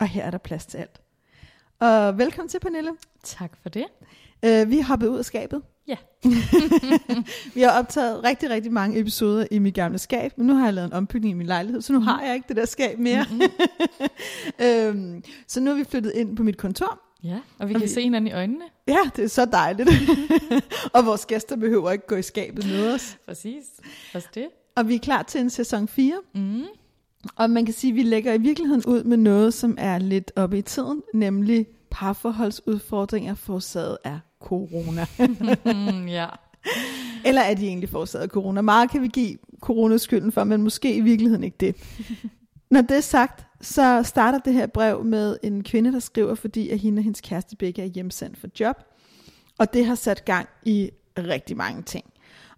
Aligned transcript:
og 0.00 0.06
her 0.08 0.24
er 0.24 0.30
der 0.30 0.38
plads 0.38 0.66
til 0.66 0.78
alt. 0.78 1.00
Og 1.80 2.18
velkommen 2.18 2.48
til, 2.48 2.60
Pernille. 2.60 2.90
Tak 3.22 3.52
for 3.62 3.68
det. 3.68 3.86
Uh, 4.46 4.70
vi 4.70 4.76
har 4.76 4.82
hoppet 4.82 5.08
ud 5.08 5.18
af 5.18 5.24
skabet. 5.24 5.62
Ja. 5.88 5.96
vi 7.54 7.60
har 7.60 7.78
optaget 7.78 8.24
rigtig, 8.24 8.50
rigtig 8.50 8.72
mange 8.72 9.00
episoder 9.00 9.46
i 9.50 9.58
mit 9.58 9.74
gamle 9.74 9.98
skab, 9.98 10.38
men 10.38 10.46
nu 10.46 10.54
har 10.54 10.64
jeg 10.64 10.74
lavet 10.74 10.86
en 10.86 10.92
ombygning 10.92 11.30
i 11.30 11.34
min 11.34 11.46
lejlighed, 11.46 11.82
så 11.82 11.92
nu 11.92 12.00
har 12.00 12.22
jeg 12.22 12.34
ikke 12.34 12.48
det 12.48 12.56
der 12.56 12.64
skab 12.64 12.98
mere. 12.98 13.26
Mm-hmm. 13.30 14.96
um, 15.16 15.22
så 15.48 15.60
nu 15.60 15.70
er 15.70 15.74
vi 15.74 15.84
flyttet 15.84 16.12
ind 16.14 16.36
på 16.36 16.42
mit 16.42 16.56
kontor. 16.56 17.00
Ja, 17.24 17.40
og 17.58 17.68
vi 17.68 17.74
og 17.74 17.80
kan 17.80 17.88
vi... 17.88 17.94
se 17.94 18.02
hinanden 18.02 18.30
i 18.30 18.32
øjnene. 18.32 18.64
Ja, 18.88 18.98
det 19.16 19.24
er 19.24 19.28
så 19.28 19.44
dejligt. 19.44 19.90
og 20.94 21.06
vores 21.06 21.26
gæster 21.26 21.56
behøver 21.56 21.90
ikke 21.90 22.06
gå 22.06 22.16
i 22.16 22.22
skabet 22.22 22.66
med 22.66 22.94
os. 22.94 23.18
Præcis. 23.26 23.64
Også 24.14 24.28
det. 24.34 24.48
Og 24.76 24.88
vi 24.88 24.94
er 24.94 24.98
klar 24.98 25.22
til 25.22 25.40
en 25.40 25.50
sæson 25.50 25.88
4. 25.88 26.20
Mm. 26.34 26.64
Og 27.36 27.50
man 27.50 27.64
kan 27.64 27.74
sige, 27.74 27.90
at 27.90 27.96
vi 27.96 28.02
lægger 28.02 28.32
i 28.32 28.38
virkeligheden 28.38 28.82
ud 28.86 29.04
med 29.04 29.16
noget, 29.16 29.54
som 29.54 29.74
er 29.78 29.98
lidt 29.98 30.32
oppe 30.36 30.58
i 30.58 30.62
tiden, 30.62 31.02
nemlig 31.14 31.66
parforholdsudfordringer 31.90 33.34
forårsaget 33.34 33.98
af 34.04 34.18
corona. 34.40 35.06
ja. 36.20 36.26
Eller 37.24 37.42
er 37.42 37.54
de 37.54 37.66
egentlig 37.66 37.88
forårsaget 37.88 38.22
af 38.22 38.28
corona? 38.28 38.60
Meget 38.60 38.90
kan 38.90 39.02
vi 39.02 39.08
give 39.08 39.36
corona 39.60 39.96
skylden 39.96 40.32
for, 40.32 40.44
men 40.44 40.62
måske 40.62 40.94
i 40.94 41.00
virkeligheden 41.00 41.44
ikke 41.44 41.56
det. 41.60 41.76
Når 42.70 42.80
det 42.80 42.96
er 42.96 43.00
sagt, 43.00 43.46
så 43.60 44.02
starter 44.02 44.38
det 44.38 44.52
her 44.52 44.66
brev 44.66 45.04
med 45.04 45.36
en 45.42 45.64
kvinde, 45.64 45.92
der 45.92 45.98
skriver, 45.98 46.34
fordi 46.34 46.70
at 46.70 46.78
hende 46.78 47.00
og 47.00 47.04
hendes 47.04 47.20
kæreste 47.20 47.56
begge 47.56 47.82
er 47.82 47.86
hjemsendt 47.86 48.38
for 48.38 48.48
job. 48.60 48.76
Og 49.58 49.72
det 49.72 49.86
har 49.86 49.94
sat 49.94 50.24
gang 50.24 50.48
i 50.64 50.90
rigtig 51.18 51.56
mange 51.56 51.82
ting. 51.82 52.04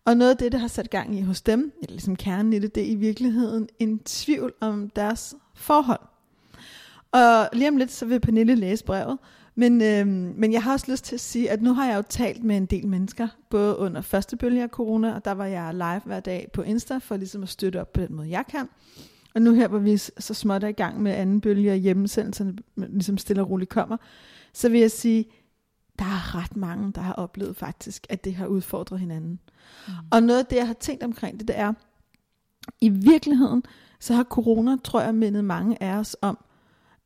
Og 0.07 0.17
noget 0.17 0.31
af 0.31 0.37
det, 0.37 0.53
der 0.53 0.59
har 0.59 0.69
sat 0.69 0.91
gang 0.91 1.19
i 1.19 1.23
hos 1.23 1.41
dem, 1.41 1.73
eller 1.83 1.93
ligesom 1.93 2.17
kernen 2.17 2.53
i 2.53 2.59
det, 2.59 2.75
det 2.75 2.83
er 2.83 2.91
i 2.91 2.95
virkeligheden 2.95 3.69
en 3.79 3.99
tvivl 3.99 4.53
om 4.61 4.91
deres 4.91 5.35
forhold. 5.55 6.01
Og 7.12 7.49
lige 7.53 7.69
om 7.69 7.77
lidt, 7.77 7.93
så 7.93 8.07
vil 8.07 8.21
Pernille 8.21 8.55
læse 8.55 8.84
brevet. 8.84 9.19
Men, 9.55 9.83
øh, 9.83 10.07
men 10.39 10.53
jeg 10.53 10.62
har 10.62 10.73
også 10.73 10.91
lyst 10.91 11.05
til 11.05 11.15
at 11.15 11.21
sige, 11.21 11.51
at 11.51 11.62
nu 11.62 11.73
har 11.73 11.87
jeg 11.87 11.97
jo 11.97 12.03
talt 12.09 12.45
med 12.45 12.57
en 12.57 12.67
del 12.67 12.87
mennesker, 12.87 13.29
både 13.51 13.79
under 13.79 14.01
første 14.01 14.37
bølge 14.37 14.62
af 14.62 14.69
corona, 14.69 15.15
og 15.15 15.25
der 15.25 15.33
var 15.33 15.47
jeg 15.47 15.75
live 15.75 16.01
hver 16.05 16.21
dag 16.21 16.49
på 16.53 16.62
Insta, 16.62 16.99
for 16.99 17.17
ligesom 17.17 17.43
at 17.43 17.49
støtte 17.49 17.81
op 17.81 17.93
på 17.93 18.01
den 18.01 18.15
måde, 18.15 18.31
jeg 18.31 18.45
kan. 18.49 18.69
Og 19.34 19.43
nu 19.43 19.53
her, 19.53 19.69
hvor 19.69 19.79
vi 19.79 19.97
så 19.97 20.34
småt 20.34 20.65
er 20.65 20.69
i 20.69 20.73
gang 20.73 21.03
med 21.03 21.12
anden 21.12 21.41
bølge 21.41 21.73
og 21.73 21.77
hjemmesendelserne, 21.77 22.57
ligesom 22.77 23.19
stille 23.19 23.43
og 23.43 23.51
roligt 23.51 23.71
kommer, 23.71 23.97
så 24.53 24.69
vil 24.69 24.81
jeg 24.81 24.91
sige, 24.91 25.25
der 25.98 26.05
er 26.05 26.34
ret 26.34 26.56
mange, 26.56 26.92
der 26.92 27.00
har 27.00 27.12
oplevet 27.12 27.56
faktisk, 27.56 28.06
at 28.08 28.25
det 28.25 28.34
har 28.34 28.47
udfordret 28.47 29.00
hinanden. 29.00 29.41
Mm. 29.89 29.92
Og 30.11 30.22
noget 30.22 30.38
af 30.38 30.47
det, 30.47 30.56
jeg 30.56 30.66
har 30.66 30.75
tænkt 30.75 31.03
omkring 31.03 31.38
det, 31.38 31.48
det 31.48 31.58
er, 31.58 31.72
i 32.81 32.88
virkeligheden, 32.88 33.62
så 34.00 34.15
har 34.15 34.25
corona, 34.25 34.76
tror 34.84 35.00
jeg, 35.00 35.15
mindet 35.15 35.44
mange 35.44 35.82
af 35.82 35.98
os 35.98 36.16
om, 36.22 36.38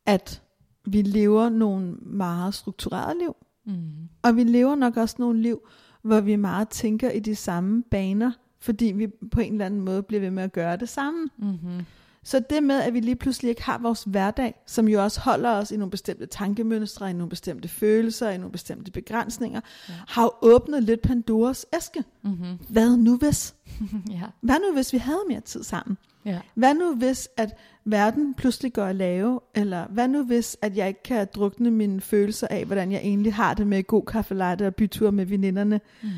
at 0.05 0.41
vi 0.85 1.01
lever 1.01 1.49
nogle 1.49 1.93
meget 2.01 2.53
strukturerede 2.53 3.19
liv. 3.19 3.35
Mm. 3.65 4.09
Og 4.21 4.35
vi 4.35 4.43
lever 4.43 4.75
nok 4.75 4.97
også 4.97 5.15
nogle 5.19 5.41
liv, 5.41 5.67
hvor 6.01 6.19
vi 6.19 6.35
meget 6.35 6.69
tænker 6.69 7.09
i 7.09 7.19
de 7.19 7.35
samme 7.35 7.83
baner, 7.91 8.31
fordi 8.59 8.85
vi 8.85 9.07
på 9.31 9.39
en 9.39 9.51
eller 9.51 9.65
anden 9.65 9.81
måde 9.81 10.03
bliver 10.03 10.21
ved 10.21 10.31
med 10.31 10.43
at 10.43 10.53
gøre 10.53 10.77
det 10.77 10.89
samme. 10.89 11.29
Mm-hmm. 11.37 11.85
Så 12.23 12.39
det 12.49 12.63
med, 12.63 12.81
at 12.81 12.93
vi 12.93 12.99
lige 12.99 13.15
pludselig 13.15 13.49
ikke 13.49 13.63
har 13.63 13.77
vores 13.77 14.03
hverdag, 14.03 14.61
som 14.67 14.87
jo 14.87 15.03
også 15.03 15.19
holder 15.19 15.49
os 15.49 15.71
i 15.71 15.77
nogle 15.77 15.91
bestemte 15.91 16.25
tankemønstre, 16.25 17.09
i 17.09 17.13
nogle 17.13 17.29
bestemte 17.29 17.67
følelser, 17.67 18.29
i 18.29 18.37
nogle 18.37 18.51
bestemte 18.51 18.91
begrænsninger, 18.91 19.61
ja. 19.89 19.93
har 20.07 20.23
jo 20.23 20.31
åbnet 20.41 20.83
lidt 20.83 21.01
Pandoras 21.01 21.65
æske. 21.75 22.03
Mm-hmm. 22.21 22.57
Hvad 22.69 22.97
nu 22.97 23.17
hvis? 23.17 23.55
ja. 24.11 24.21
Hvad 24.41 24.55
nu 24.55 24.73
hvis 24.73 24.93
vi 24.93 24.97
havde 24.97 25.23
mere 25.27 25.41
tid 25.41 25.63
sammen? 25.63 25.97
Ja. 26.25 26.39
Hvad 26.53 26.73
nu 26.73 26.95
hvis, 26.95 27.29
at 27.37 27.57
verden 27.85 28.33
pludselig 28.33 28.73
går 28.73 28.83
at 28.83 28.95
lave? 28.95 29.39
Eller 29.55 29.87
hvad 29.87 30.07
nu 30.07 30.23
hvis, 30.23 30.57
at 30.61 30.77
jeg 30.77 30.87
ikke 30.87 31.03
kan 31.03 31.27
drukne 31.35 31.71
mine 31.71 32.01
følelser 32.01 32.47
af, 32.47 32.65
hvordan 32.65 32.91
jeg 32.91 32.99
egentlig 32.99 33.33
har 33.33 33.53
det 33.53 33.67
med 33.67 33.83
god 33.83 34.05
kaffe 34.05 34.35
latte 34.35 34.67
og 34.67 34.75
byture 34.75 35.11
med 35.11 35.25
veninderne? 35.25 35.81
Mm 36.01 36.09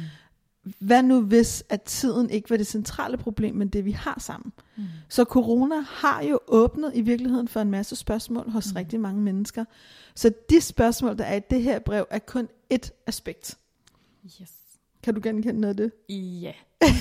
hvad 0.79 1.03
nu 1.03 1.22
hvis, 1.22 1.63
at 1.69 1.81
tiden 1.81 2.29
ikke 2.29 2.50
var 2.50 2.57
det 2.57 2.68
centrale 2.68 3.18
problem, 3.18 3.56
men 3.56 3.68
det 3.68 3.85
vi 3.85 3.91
har 3.91 4.19
sammen. 4.19 4.53
Mm. 4.75 4.84
Så 5.09 5.24
corona 5.24 5.75
har 5.79 6.22
jo 6.22 6.40
åbnet 6.47 6.91
i 6.96 7.01
virkeligheden 7.01 7.47
for 7.47 7.59
en 7.59 7.72
masse 7.72 7.96
spørgsmål 7.96 8.50
hos 8.50 8.74
mm. 8.74 8.75
rigtig 8.75 9.00
mange 9.00 9.22
mennesker. 9.22 9.66
Så 10.16 10.31
de 10.50 10.62
spørgsmål, 10.62 11.18
der 11.18 11.24
er 11.24 11.35
i 11.35 11.41
det 11.50 11.62
her 11.62 11.79
brev, 11.79 12.06
er 12.09 12.19
kun 12.19 12.47
et 12.69 12.91
aspekt. 13.07 13.57
Yes. 14.25 14.51
Kan 15.03 15.13
du 15.13 15.22
genkende 15.24 15.62
noget 15.62 15.79
af 15.79 15.90
det? 15.90 16.13
Ja. 16.41 16.53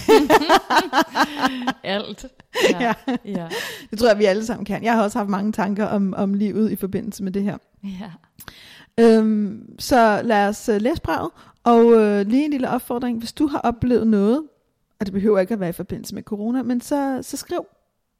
Alt. 1.82 2.26
Ja. 2.70 2.80
ja. 2.80 3.16
ja. 3.24 3.48
Det 3.90 3.98
tror 3.98 4.08
jeg, 4.08 4.18
vi 4.18 4.24
alle 4.24 4.46
sammen 4.46 4.64
kan. 4.64 4.84
Jeg 4.84 4.92
har 4.92 5.02
også 5.02 5.18
haft 5.18 5.30
mange 5.30 5.52
tanker 5.52 5.86
om, 5.86 6.14
om 6.14 6.34
livet 6.34 6.72
i 6.72 6.76
forbindelse 6.76 7.24
med 7.24 7.32
det 7.32 7.42
her. 7.42 7.58
Ja. 7.84 8.10
Øhm, 9.00 9.74
så 9.78 10.20
lad 10.24 10.48
os 10.48 10.68
uh, 10.68 10.76
læse 10.76 11.02
brevet, 11.02 11.30
og 11.64 11.92
øh, 11.92 12.26
lige 12.26 12.44
en 12.44 12.50
lille 12.50 12.68
opfordring, 12.68 13.18
hvis 13.18 13.32
du 13.32 13.46
har 13.46 13.58
oplevet 13.58 14.06
noget, 14.06 14.42
og 15.00 15.06
det 15.06 15.12
behøver 15.12 15.38
ikke 15.38 15.54
at 15.54 15.60
være 15.60 15.68
i 15.68 15.72
forbindelse 15.72 16.14
med 16.14 16.22
corona, 16.22 16.62
men 16.62 16.80
så, 16.80 17.18
så 17.22 17.36
skriv 17.36 17.66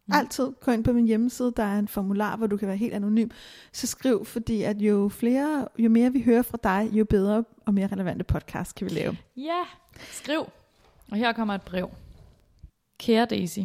mm. 0.07 0.15
altid. 0.15 0.53
Gå 0.61 0.71
ind 0.71 0.85
på 0.85 0.93
min 0.93 1.07
hjemmeside, 1.07 1.53
der 1.57 1.63
er 1.63 1.79
en 1.79 1.89
formular, 1.89 2.37
hvor 2.37 2.47
du 2.47 2.57
kan 2.57 2.69
være 2.69 2.77
helt 2.77 2.95
anonym. 2.95 3.29
Så 3.73 3.87
skriv, 3.87 4.25
fordi 4.25 4.63
at 4.63 4.77
jo 4.77 5.09
flere, 5.09 5.69
jo 5.79 5.91
mere 5.91 6.13
vi 6.13 6.23
hører 6.23 6.43
fra 6.43 6.59
dig, 6.63 6.91
jo 6.93 7.05
bedre 7.05 7.45
og 7.67 7.75
mere 7.75 7.87
relevante 7.87 8.25
podcast 8.25 8.75
kan 8.75 8.85
vi 8.85 8.95
lave. 8.95 9.17
Ja, 9.37 9.63
skriv. 10.11 10.47
Og 11.11 11.17
her 11.17 11.33
kommer 11.33 11.55
et 11.55 11.63
brev. 11.63 11.91
Kære 12.99 13.25
Daisy, 13.25 13.61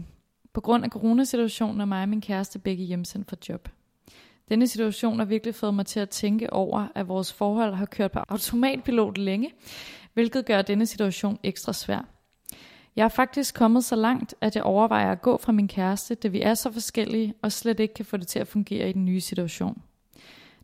på 0.54 0.62
grund 0.62 0.84
af 0.84 0.90
coronasituationen 0.90 1.82
er 1.82 1.86
mig 1.86 2.02
og 2.02 2.10
min 2.10 2.22
kæreste 2.22 2.60
begge 2.60 2.84
hjemsendt 2.84 3.30
for 3.30 3.38
job. 3.50 3.70
Denne 4.50 4.68
situation 4.68 5.20
har 5.20 5.26
virkelig 5.26 5.56
fået 5.56 5.74
mig 5.74 5.86
til 5.86 6.00
at 6.00 6.10
tænke 6.10 6.54
over, 6.54 6.88
at 6.96 7.08
vores 7.08 7.34
forhold 7.34 7.74
har 7.74 7.86
kørt 7.86 8.12
på 8.12 8.20
automatpilot 8.30 9.18
længe, 9.18 9.54
hvilket 10.14 10.46
gør 10.46 10.62
denne 10.62 10.86
situation 10.86 11.40
ekstra 11.44 11.74
svær. 11.74 12.06
Jeg 12.96 13.04
er 13.04 13.10
faktisk 13.10 13.56
kommet 13.56 13.84
så 13.84 13.96
langt, 13.96 14.36
at 14.42 14.56
jeg 14.56 14.64
overvejer 14.64 15.12
at 15.12 15.22
gå 15.22 15.38
fra 15.38 15.52
min 15.52 15.68
kæreste, 15.68 16.16
da 16.16 16.28
vi 16.28 16.42
er 16.42 16.54
så 16.54 16.72
forskellige 16.72 17.34
og 17.42 17.52
slet 17.52 17.80
ikke 17.80 17.94
kan 17.94 18.06
få 18.06 18.18
det 18.18 18.28
til 18.28 18.40
at 18.40 18.48
fungere 18.48 18.90
i 18.90 18.94
den 18.94 19.06
nye 19.06 19.22
situation. 19.22 19.82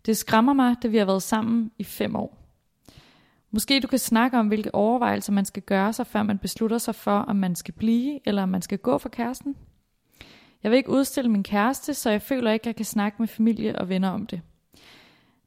Det 0.06 0.18
skræmmer 0.18 0.54
mig, 0.54 0.76
da 0.84 0.88
vi 0.88 0.98
har 0.98 1.06
været 1.06 1.24
sammen 1.24 1.72
i 1.78 1.84
fem 1.84 2.16
år. 2.16 2.38
Måske 3.52 3.80
du 3.80 3.88
kan 3.88 4.00
snakke 4.00 4.40
om, 4.40 4.48
hvilke 4.48 4.76
overvejelser 4.76 5.34
man 5.34 5.46
skal 5.46 5.64
gøre 5.64 5.94
sig, 5.94 6.08
før 6.08 6.24
man 6.24 6.38
beslutter 6.38 6.78
sig 6.78 6.96
for, 6.96 7.20
om 7.20 7.36
man 7.36 7.56
skal 7.56 7.74
blive 7.74 8.20
eller 8.26 8.44
om 8.44 8.50
man 8.50 8.62
skal 8.62 8.78
gå 8.78 8.98
fra 8.98 9.10
kæresten. 9.10 9.56
Jeg 10.63 10.72
vil 10.72 10.78
ikke 10.78 10.90
udstille 10.90 11.31
min 11.31 11.44
kæreste, 11.44 11.94
så 11.94 12.09
jeg 12.09 12.22
føler 12.22 12.51
ikke, 12.51 12.63
at 12.63 12.68
jeg 12.68 12.75
kan 12.75 12.85
snakke 12.85 13.16
med 13.19 13.28
familie 13.28 13.79
og 13.79 13.90
venner 13.90 14.09
om 14.09 14.25
det. 14.25 14.41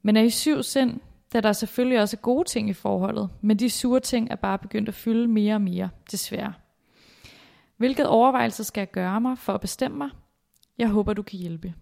Men 0.01 0.17
er 0.17 0.21
i 0.21 0.29
syv 0.29 0.63
sind, 0.63 0.99
da 1.33 1.41
der 1.41 1.53
selvfølgelig 1.53 2.01
også 2.01 2.17
er 2.17 2.21
gode 2.21 2.47
ting 2.47 2.69
i 2.69 2.73
forholdet, 2.73 3.29
men 3.41 3.59
de 3.59 3.69
sure 3.69 3.99
ting 3.99 4.31
er 4.31 4.35
bare 4.35 4.57
begyndt 4.57 4.89
at 4.89 4.95
fylde 4.95 5.27
mere 5.27 5.55
og 5.55 5.61
mere, 5.61 5.89
desværre. 6.11 6.53
Hvilket 7.77 8.07
overvejelser 8.07 8.63
skal 8.63 8.81
jeg 8.81 8.91
gøre 8.91 9.21
mig 9.21 9.37
for 9.37 9.53
at 9.53 9.61
bestemme 9.61 9.97
mig? 9.97 10.09
Jeg 10.77 10.87
håber, 10.89 11.13
du 11.13 11.21
kan 11.21 11.39
hjælpe. 11.39 11.73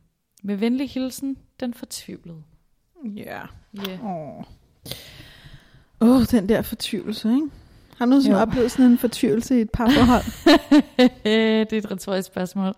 Med 0.44 0.56
venlig 0.56 0.90
hilsen, 0.90 1.38
den 1.60 1.74
fortvivlede. 1.74 2.44
Ja. 3.06 3.46
Yeah. 3.80 3.90
Yeah. 3.90 4.06
Åh, 4.06 4.38
oh. 4.38 4.46
oh, 6.00 6.22
den 6.32 6.50
der 6.50 6.62
fortvivlelse, 6.62 7.30
ikke? 7.30 7.50
Har 7.96 8.06
du 8.06 8.10
nogensinde 8.10 8.42
oplevet 8.42 8.72
sådan 8.72 8.86
en 8.86 8.98
fortvivlelse 8.98 9.58
i 9.58 9.62
et 9.62 9.70
par 9.70 9.90
forhold? 9.90 10.24
det 11.68 11.74
er 11.74 11.78
et 11.78 11.92
retorisk 11.92 12.28
spørgsmål. 12.28 12.74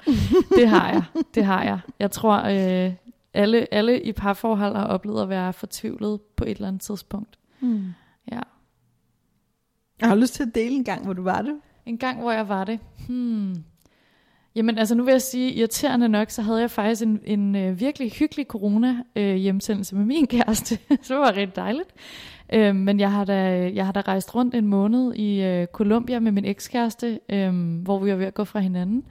Det 0.56 0.70
har 0.70 0.90
jeg. 0.90 1.04
Det 1.36 1.46
har 1.46 1.64
jeg. 1.64 1.80
Jeg 2.00 2.12
tror, 2.12 2.44
øh, 2.44 2.94
alle, 3.34 3.74
alle 3.74 4.02
i 4.02 4.12
parforhold 4.12 4.76
har 4.76 4.86
oplevet 4.86 5.22
at 5.22 5.30
være 5.30 5.54
fortvivlet 5.54 6.22
på 6.36 6.44
et 6.44 6.52
eller 6.52 6.68
andet 6.68 6.82
tidspunkt. 6.82 7.38
Mm. 7.60 7.84
Ja. 8.32 8.40
Jeg 10.02 10.10
har 10.10 10.16
lyst 10.16 10.34
til 10.34 10.44
at 10.44 10.56
dele 10.56 10.76
en 10.76 10.84
gang, 10.84 11.04
hvor 11.04 11.14
du 11.14 11.24
var 11.24 11.42
det. 11.42 11.60
En 11.86 11.98
gang, 11.98 12.22
hvor 12.22 12.32
jeg 12.32 12.50
var 12.50 12.64
det. 12.64 12.80
Hmm. 13.08 13.56
Jamen 14.56 14.78
altså 14.78 14.96
nu 14.96 15.04
vil 15.04 15.12
jeg 15.12 15.22
sige, 15.22 15.52
irriterende 15.52 16.10
nok, 16.10 16.30
så 16.30 16.42
havde 16.42 16.62
jeg 16.62 16.72
faktisk 16.72 17.02
en, 17.02 17.20
en 17.26 17.56
øh, 17.56 17.80
virkelig 17.80 18.12
hyggelig 18.12 18.46
corona 18.46 18.98
øh, 19.16 19.36
hjemsendelse 19.36 19.96
med 19.96 20.06
min 20.06 20.28
kæreste. 20.28 20.80
så 21.04 21.14
det 21.14 21.20
var 21.20 21.36
rigtig 21.36 21.56
dejligt. 21.56 21.90
Øh, 22.54 22.76
men 22.76 23.00
jeg 23.00 23.12
har, 23.12 23.26
da, 23.26 23.72
jeg 23.74 23.86
har 23.86 23.92
da 23.92 24.02
rejst 24.02 24.36
rundt 24.36 24.56
en 24.56 24.68
måned 24.68 25.14
i 25.14 25.42
øh, 25.42 25.68
Colombia 25.68 26.20
med 26.20 26.32
min 26.32 26.46
ekskæreste, 26.46 27.20
øh, 27.30 27.82
hvor 27.84 28.00
vi 28.00 28.12
var 28.12 28.18
ved 28.18 28.26
at 28.26 28.34
gå 28.34 28.44
fra 28.44 28.60
hinanden. 28.60 29.04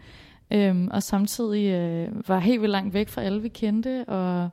Øh, 0.50 0.88
og 0.90 1.02
samtidig 1.02 1.70
øh, 1.70 2.28
var 2.28 2.38
helt 2.38 2.60
vildt 2.60 2.72
langt 2.72 2.94
væk 2.94 3.08
fra 3.08 3.22
alle, 3.22 3.42
vi 3.42 3.48
kendte. 3.48 4.04
Og 4.08 4.50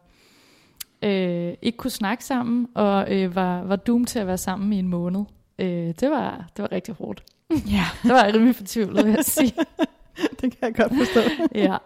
øh, 1.03 1.53
ikke 1.61 1.77
kunne 1.77 1.91
snakke 1.91 2.25
sammen, 2.25 2.67
og 2.75 3.15
øh, 3.15 3.35
var, 3.35 3.63
var 3.63 3.75
doomed 3.75 4.05
til 4.05 4.19
at 4.19 4.27
være 4.27 4.37
sammen 4.37 4.73
i 4.73 4.79
en 4.79 4.87
måned. 4.87 5.23
Øh, 5.59 5.93
det, 5.99 6.09
var, 6.09 6.45
det 6.57 6.61
var 6.63 6.71
rigtig 6.71 6.93
hårdt. 6.93 7.23
Ja, 7.49 7.85
Det 8.03 8.11
var 8.11 8.25
jeg 8.25 8.33
rimelig 8.33 8.55
fortvivlet, 8.55 9.05
vil 9.05 9.13
jeg 9.13 9.25
sige. 9.25 9.53
det 10.41 10.51
kan 10.51 10.57
jeg 10.61 10.75
godt 10.75 10.93
forstå. 10.97 11.19
Ja. 11.55 11.77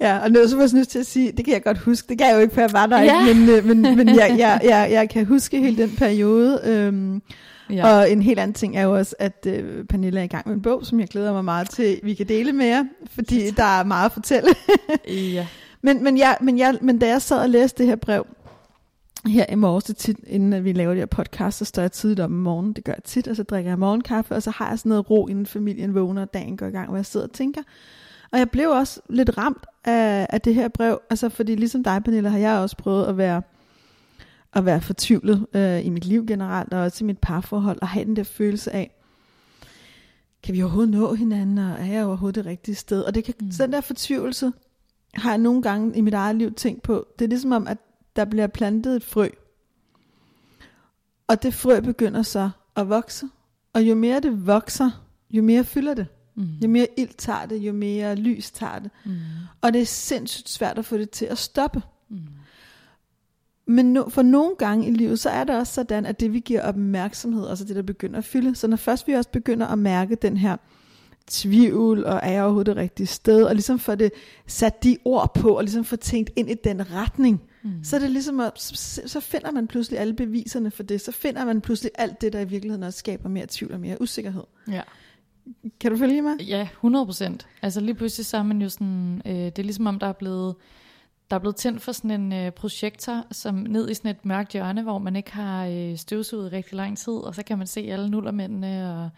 Ja, 0.00 0.18
og 0.18 0.48
så 0.48 0.56
var 0.56 0.62
jeg 0.64 0.70
nødt 0.74 0.88
til 0.88 0.98
at 0.98 1.06
sige, 1.06 1.32
det 1.32 1.44
kan 1.44 1.54
jeg 1.54 1.62
godt 1.64 1.78
huske. 1.78 2.08
Det 2.08 2.18
kan 2.18 2.26
jeg 2.26 2.34
jo 2.34 2.40
ikke, 2.40 2.54
for 2.54 2.60
jeg 2.60 2.72
var 2.72 2.86
der 2.86 3.00
Ja. 3.02 3.28
ikke, 3.28 3.40
men, 3.40 3.48
øh, 3.48 3.64
men, 3.64 3.96
men 3.96 4.08
jeg, 4.08 4.34
jeg, 4.38 4.60
jeg, 4.64 4.88
jeg 4.90 5.10
kan 5.10 5.26
huske 5.26 5.58
hele 5.60 5.82
den 5.82 5.90
periode. 5.96 6.60
Øhm, 6.64 7.22
Ja. 7.70 7.74
ja. 7.74 7.94
Og 7.98 8.10
en 8.10 8.22
helt 8.22 8.38
anden 8.38 8.54
ting 8.54 8.76
er 8.76 8.82
jo 8.82 8.96
også, 8.96 9.14
at 9.18 9.46
øh, 9.46 9.84
Pernille 9.84 10.20
er 10.20 10.24
i 10.24 10.26
gang 10.26 10.48
med 10.48 10.56
en 10.56 10.62
bog, 10.62 10.86
som 10.86 11.00
jeg 11.00 11.08
glæder 11.08 11.32
mig 11.32 11.44
meget 11.44 11.70
til, 11.70 12.00
vi 12.02 12.14
kan 12.14 12.28
dele 12.28 12.52
med 12.52 12.66
jer, 12.66 12.84
fordi 13.14 13.50
der 13.50 13.64
er 13.64 13.84
meget 13.84 14.04
at 14.06 14.12
fortælle. 14.12 14.48
ja. 15.08 15.46
Men, 15.82 16.04
men, 16.04 16.18
jeg, 16.18 16.36
men, 16.40 16.58
jeg, 16.58 16.78
men 16.82 16.98
da 16.98 17.06
jeg 17.08 17.22
sad 17.22 17.38
og 17.38 17.50
læste 17.50 17.78
det 17.78 17.86
her 17.86 17.96
brev, 17.96 18.26
her 19.26 19.44
i 19.52 19.54
morges, 19.54 19.84
tit, 19.84 20.16
inden 20.26 20.64
vi 20.64 20.72
laver 20.72 20.90
det 20.90 21.00
her 21.00 21.06
podcast, 21.06 21.58
så 21.58 21.64
står 21.64 21.82
jeg 21.82 21.92
tidligt 21.92 22.20
om 22.20 22.30
morgenen, 22.30 22.72
det 22.72 22.84
gør 22.84 22.92
jeg 22.92 23.04
tit, 23.04 23.28
og 23.28 23.36
så 23.36 23.42
drikker 23.42 23.70
jeg 23.70 23.78
morgenkaffe, 23.78 24.34
og 24.34 24.42
så 24.42 24.50
har 24.50 24.68
jeg 24.68 24.78
sådan 24.78 24.90
noget 24.90 25.10
ro, 25.10 25.26
inden 25.26 25.46
familien 25.46 25.94
vågner, 25.94 26.22
og 26.22 26.34
dagen 26.34 26.56
går 26.56 26.66
i 26.66 26.70
gang, 26.70 26.88
hvor 26.88 26.96
jeg 26.98 27.06
sidder 27.06 27.26
og 27.26 27.32
tænker. 27.32 27.60
Og 28.32 28.38
jeg 28.38 28.50
blev 28.50 28.70
også 28.70 29.00
lidt 29.08 29.38
ramt 29.38 29.66
af, 29.84 30.26
af 30.30 30.40
det 30.40 30.54
her 30.54 30.68
brev, 30.68 31.00
altså 31.10 31.28
fordi 31.28 31.54
ligesom 31.54 31.84
dig, 31.84 32.02
Pernille, 32.04 32.30
har 32.30 32.38
jeg 32.38 32.58
også 32.58 32.76
prøvet 32.76 33.06
at 33.06 33.16
være, 33.16 33.42
at 34.52 34.64
være 34.64 34.80
fortvivlet 34.80 35.46
øh, 35.54 35.86
i 35.86 35.88
mit 35.88 36.04
liv 36.04 36.26
generelt, 36.26 36.74
og 36.74 36.80
også 36.80 37.04
i 37.04 37.06
mit 37.06 37.18
parforhold, 37.18 37.78
og 37.82 37.88
have 37.88 38.04
den 38.04 38.16
der 38.16 38.24
følelse 38.24 38.72
af, 38.72 38.96
kan 40.42 40.54
vi 40.54 40.62
overhovedet 40.62 40.90
nå 40.90 41.14
hinanden, 41.14 41.58
og 41.58 41.70
er 41.70 41.84
jeg 41.84 42.04
overhovedet 42.06 42.34
det 42.44 42.46
rigtige 42.46 42.74
sted? 42.74 43.02
Og 43.02 43.14
det 43.14 43.24
kan, 43.24 43.34
Mm. 43.40 43.50
den 43.50 43.72
der 43.72 43.80
fortvivlelse, 43.80 44.52
har 45.14 45.30
jeg 45.30 45.38
nogle 45.38 45.62
gange 45.62 45.96
i 45.96 46.00
mit 46.00 46.14
eget 46.14 46.36
liv 46.36 46.52
tænkt 46.52 46.82
på, 46.82 47.06
det 47.18 47.24
er 47.24 47.28
ligesom 47.28 47.52
om, 47.52 47.66
at 47.66 47.78
der 48.16 48.24
bliver 48.24 48.46
plantet 48.46 48.96
et 48.96 49.04
frø. 49.04 49.28
Og 51.28 51.42
det 51.42 51.54
frø 51.54 51.80
begynder 51.80 52.22
så 52.22 52.50
at 52.76 52.88
vokse. 52.88 53.26
Og 53.72 53.82
jo 53.82 53.94
mere 53.94 54.20
det 54.20 54.46
vokser, 54.46 55.04
jo 55.30 55.42
mere 55.42 55.64
fylder 55.64 55.94
det. 55.94 56.06
Mm. 56.40 56.46
Jo 56.62 56.68
mere 56.68 56.86
ild 56.96 57.14
tager 57.18 57.46
det, 57.46 57.56
jo 57.56 57.72
mere 57.72 58.14
lys 58.14 58.50
tager 58.50 58.78
det. 58.78 58.90
Mm. 59.04 59.12
Og 59.60 59.72
det 59.72 59.80
er 59.80 59.86
sindssygt 59.86 60.48
svært 60.48 60.78
at 60.78 60.84
få 60.84 60.96
det 60.96 61.10
til 61.10 61.24
at 61.24 61.38
stoppe. 61.38 61.82
Mm. 62.08 62.18
Men 63.66 63.92
no, 63.92 64.08
for 64.08 64.22
nogle 64.22 64.54
gange 64.58 64.86
i 64.88 64.90
livet, 64.90 65.20
så 65.20 65.30
er 65.30 65.44
det 65.44 65.56
også 65.56 65.74
sådan, 65.74 66.06
at 66.06 66.20
det 66.20 66.32
vi 66.32 66.40
giver 66.40 66.62
opmærksomhed, 66.62 67.44
også 67.44 67.64
det 67.64 67.76
der 67.76 67.82
begynder 67.82 68.18
at 68.18 68.24
fylde. 68.24 68.54
Så 68.54 68.66
når 68.66 68.76
først 68.76 69.08
vi 69.08 69.12
også 69.12 69.30
begynder 69.30 69.66
at 69.66 69.78
mærke 69.78 70.14
den 70.14 70.36
her 70.36 70.56
tvivl, 71.26 72.04
og 72.04 72.20
er 72.22 72.30
jeg 72.30 72.42
overhovedet 72.42 72.66
det 72.66 72.76
rigtige 72.76 73.06
sted, 73.06 73.42
og 73.42 73.54
ligesom 73.54 73.78
få 73.78 73.94
det 73.94 74.12
sat 74.46 74.84
de 74.84 74.96
ord 75.04 75.34
på, 75.34 75.56
og 75.56 75.62
ligesom 75.64 75.84
få 75.84 75.96
tænkt 75.96 76.30
ind 76.36 76.50
i 76.50 76.54
den 76.64 76.90
retning, 76.92 77.42
Mm. 77.62 77.84
så 77.84 77.96
er 77.96 78.00
det 78.00 78.10
ligesom, 78.10 78.40
at, 78.40 78.52
så, 78.56 79.02
så 79.06 79.20
finder 79.20 79.50
man 79.50 79.66
pludselig 79.66 80.00
alle 80.00 80.14
beviserne 80.14 80.70
for 80.70 80.82
det, 80.82 81.00
så 81.00 81.12
finder 81.12 81.44
man 81.44 81.60
pludselig 81.60 81.92
alt 81.94 82.20
det, 82.20 82.32
der 82.32 82.40
i 82.40 82.44
virkeligheden 82.44 82.82
også 82.82 82.98
skaber 82.98 83.28
mere 83.28 83.46
tvivl 83.48 83.72
og 83.72 83.80
mere 83.80 84.02
usikkerhed. 84.02 84.42
Ja. 84.70 84.80
Kan 85.80 85.90
du 85.90 85.96
følge 85.98 86.22
mig? 86.22 86.40
Ja, 86.40 86.62
100 86.62 87.06
procent. 87.06 87.46
Altså 87.62 87.80
lige 87.80 87.94
pludselig 87.94 88.26
så 88.26 88.36
er 88.36 88.42
man 88.42 88.62
jo 88.62 88.68
sådan, 88.68 89.22
øh, 89.26 89.32
det 89.32 89.58
er 89.58 89.62
ligesom 89.62 89.86
om 89.86 89.98
der 89.98 90.06
er 90.06 90.12
blevet, 90.12 90.54
der 91.30 91.36
er 91.36 91.40
blevet 91.40 91.56
tændt 91.56 91.82
for 91.82 91.92
sådan 91.92 92.10
en 92.10 92.32
øh, 92.32 92.50
projektor, 92.52 93.24
som 93.32 93.54
ned 93.54 93.90
i 93.90 93.94
sådan 93.94 94.10
et 94.10 94.24
mørkt 94.24 94.52
hjørne, 94.52 94.82
hvor 94.82 94.98
man 94.98 95.16
ikke 95.16 95.32
har 95.32 95.66
øh, 95.66 95.96
støvsuget 95.98 96.52
i 96.52 96.56
rigtig 96.56 96.74
lang 96.74 96.98
tid, 96.98 97.12
og 97.12 97.34
så 97.34 97.42
kan 97.42 97.58
man 97.58 97.66
se 97.66 97.80
alle 97.80 98.10
nullermændene 98.10 98.94
og 98.94 99.10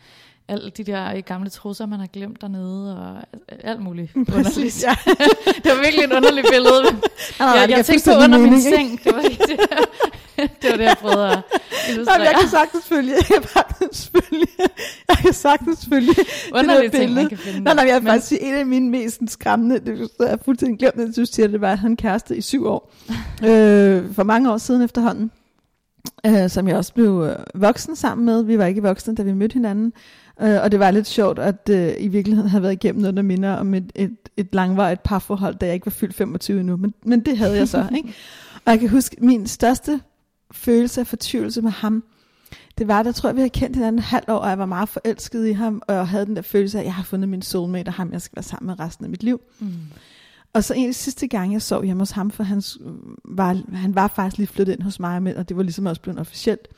alle 0.48 0.70
de 0.70 0.84
der 0.84 1.14
øh, 1.14 1.22
gamle 1.26 1.50
trusser, 1.50 1.86
man 1.86 2.00
har 2.00 2.06
glemt 2.06 2.40
dernede, 2.40 2.98
og 2.98 3.22
alt 3.48 3.80
muligt 3.82 4.12
underligt. 4.36 4.82
ja. 4.84 4.96
Det 5.62 5.70
var 5.70 5.82
virkelig 5.82 6.04
et 6.04 6.12
underligt 6.12 6.46
billede. 6.50 6.82
Nej, 7.38 7.48
jeg, 7.48 7.54
det 7.54 7.60
jeg 7.60 7.68
giver 7.68 7.82
tænkte 7.82 8.10
på 8.10 8.16
under 8.16 8.38
min 8.38 8.50
mening, 8.50 8.66
ikke? 8.66 8.76
seng. 8.76 9.04
Det 9.04 9.14
var, 9.14 9.22
det, 9.22 10.62
det 10.62 10.70
var 10.70 10.76
det, 10.76 10.84
jeg 10.84 10.96
prøvede 11.00 11.30
at 11.32 11.42
illustrere. 11.90 12.18
men 12.18 12.26
jeg 12.28 12.34
kan 12.40 12.48
sagtens 12.48 12.84
følge, 12.84 13.12
jeg 13.12 13.24
kan 13.24 13.42
følge, 14.12 14.46
jeg 15.08 15.16
kan 15.16 15.32
sagtens 15.32 15.86
følge 15.88 16.08
det 16.08 16.16
der 16.16 16.58
Underlige 16.58 16.90
ting, 16.90 16.92
billede. 16.92 17.14
man 17.14 17.28
kan 17.28 17.38
finde. 17.38 17.60
Nej, 17.60 17.74
nej, 17.74 17.84
jeg 17.86 17.94
vil 17.94 18.02
Men- 18.02 18.10
faktisk 18.10 18.26
sige, 18.28 18.42
en 18.42 18.54
af 18.54 18.66
mine 18.66 18.90
mest 18.90 19.20
skræmmende, 19.28 19.78
det 19.78 20.10
er 20.20 20.26
jeg 20.28 20.38
fuldstændig 20.44 20.78
glemt, 20.78 21.00
at 21.10 21.16
du 21.16 21.24
siger, 21.24 21.48
det 21.48 21.60
var, 21.60 21.72
at 21.72 21.78
han 21.78 21.96
kæreste 21.96 22.36
i 22.36 22.40
syv 22.40 22.66
år. 22.66 22.92
øh, 23.48 24.12
for 24.14 24.22
mange 24.22 24.52
år 24.52 24.58
siden 24.58 24.82
efterhånden. 24.82 25.30
Øh, 26.26 26.50
som 26.50 26.68
jeg 26.68 26.76
også 26.76 26.94
blev 26.94 27.28
øh, 27.30 27.62
voksen 27.62 27.96
sammen 27.96 28.24
med. 28.26 28.42
Vi 28.42 28.58
var 28.58 28.66
ikke 28.66 28.82
voksne, 28.82 29.14
da 29.14 29.22
vi 29.22 29.32
mødte 29.32 29.52
hinanden. 29.54 29.92
Øh, 30.42 30.62
og 30.62 30.72
det 30.72 30.80
var 30.80 30.90
lidt 30.90 31.06
sjovt, 31.06 31.38
at 31.38 31.68
øh, 31.70 31.92
i 31.98 32.08
virkeligheden 32.08 32.50
havde 32.50 32.62
været 32.62 32.72
igennem 32.72 33.00
noget, 33.00 33.16
der 33.16 33.22
minder 33.22 33.52
om 33.52 33.74
et, 33.74 33.92
et, 33.94 34.16
et 34.36 34.48
langvarigt 34.52 35.02
parforhold, 35.02 35.54
da 35.56 35.66
jeg 35.66 35.74
ikke 35.74 35.86
var 35.86 35.90
fyldt 35.90 36.14
25 36.14 36.60
endnu. 36.60 36.76
Men, 36.76 36.94
men 37.06 37.20
det 37.20 37.38
havde 37.38 37.56
jeg 37.56 37.68
så, 37.68 37.84
ikke? 37.96 38.14
Og 38.64 38.70
jeg 38.72 38.80
kan 38.80 38.88
huske, 38.88 39.16
min 39.20 39.46
største 39.46 40.00
følelse 40.52 41.00
af 41.00 41.06
fortvivlelse 41.06 41.62
med 41.62 41.70
ham, 41.70 42.04
det 42.78 42.88
var, 42.88 43.02
der 43.02 43.12
tror 43.12 43.28
jeg, 43.28 43.36
vi 43.36 43.40
havde 43.40 43.50
kendt 43.50 43.76
hinanden 43.76 43.98
et 43.98 44.04
halvt 44.04 44.28
år, 44.28 44.38
og 44.38 44.48
jeg 44.48 44.58
var 44.58 44.66
meget 44.66 44.88
forelsket 44.88 45.46
i 45.46 45.52
ham, 45.52 45.82
og 45.88 45.94
jeg 45.94 46.08
havde 46.08 46.26
den 46.26 46.36
der 46.36 46.42
følelse 46.42 46.78
af, 46.78 46.82
at 46.82 46.86
jeg 46.86 46.94
har 46.94 47.02
fundet 47.02 47.28
min 47.28 47.42
soulmate, 47.42 47.88
og 47.88 47.92
ham, 47.92 48.12
jeg 48.12 48.22
skal 48.22 48.36
være 48.36 48.42
sammen 48.42 48.66
med 48.66 48.80
resten 48.80 49.04
af 49.04 49.10
mit 49.10 49.22
liv. 49.22 49.40
Mm. 49.58 49.72
Og 50.52 50.64
så 50.64 50.74
en 50.74 50.84
af 50.84 50.88
de 50.88 50.94
sidste 50.94 51.28
gange, 51.28 51.52
jeg 51.52 51.62
sov 51.62 51.84
hjemme 51.84 52.00
hos 52.00 52.10
ham, 52.10 52.30
for 52.30 52.42
han 52.42 52.62
var, 53.24 53.76
han 53.76 53.94
var 53.94 54.08
faktisk 54.08 54.38
lige 54.38 54.46
flyttet 54.46 54.72
ind 54.72 54.82
hos 54.82 55.00
mig, 55.00 55.36
og 55.36 55.48
det 55.48 55.56
var 55.56 55.62
ligesom 55.62 55.86
også 55.86 56.00
blevet 56.00 56.20
officielt, 56.20 56.68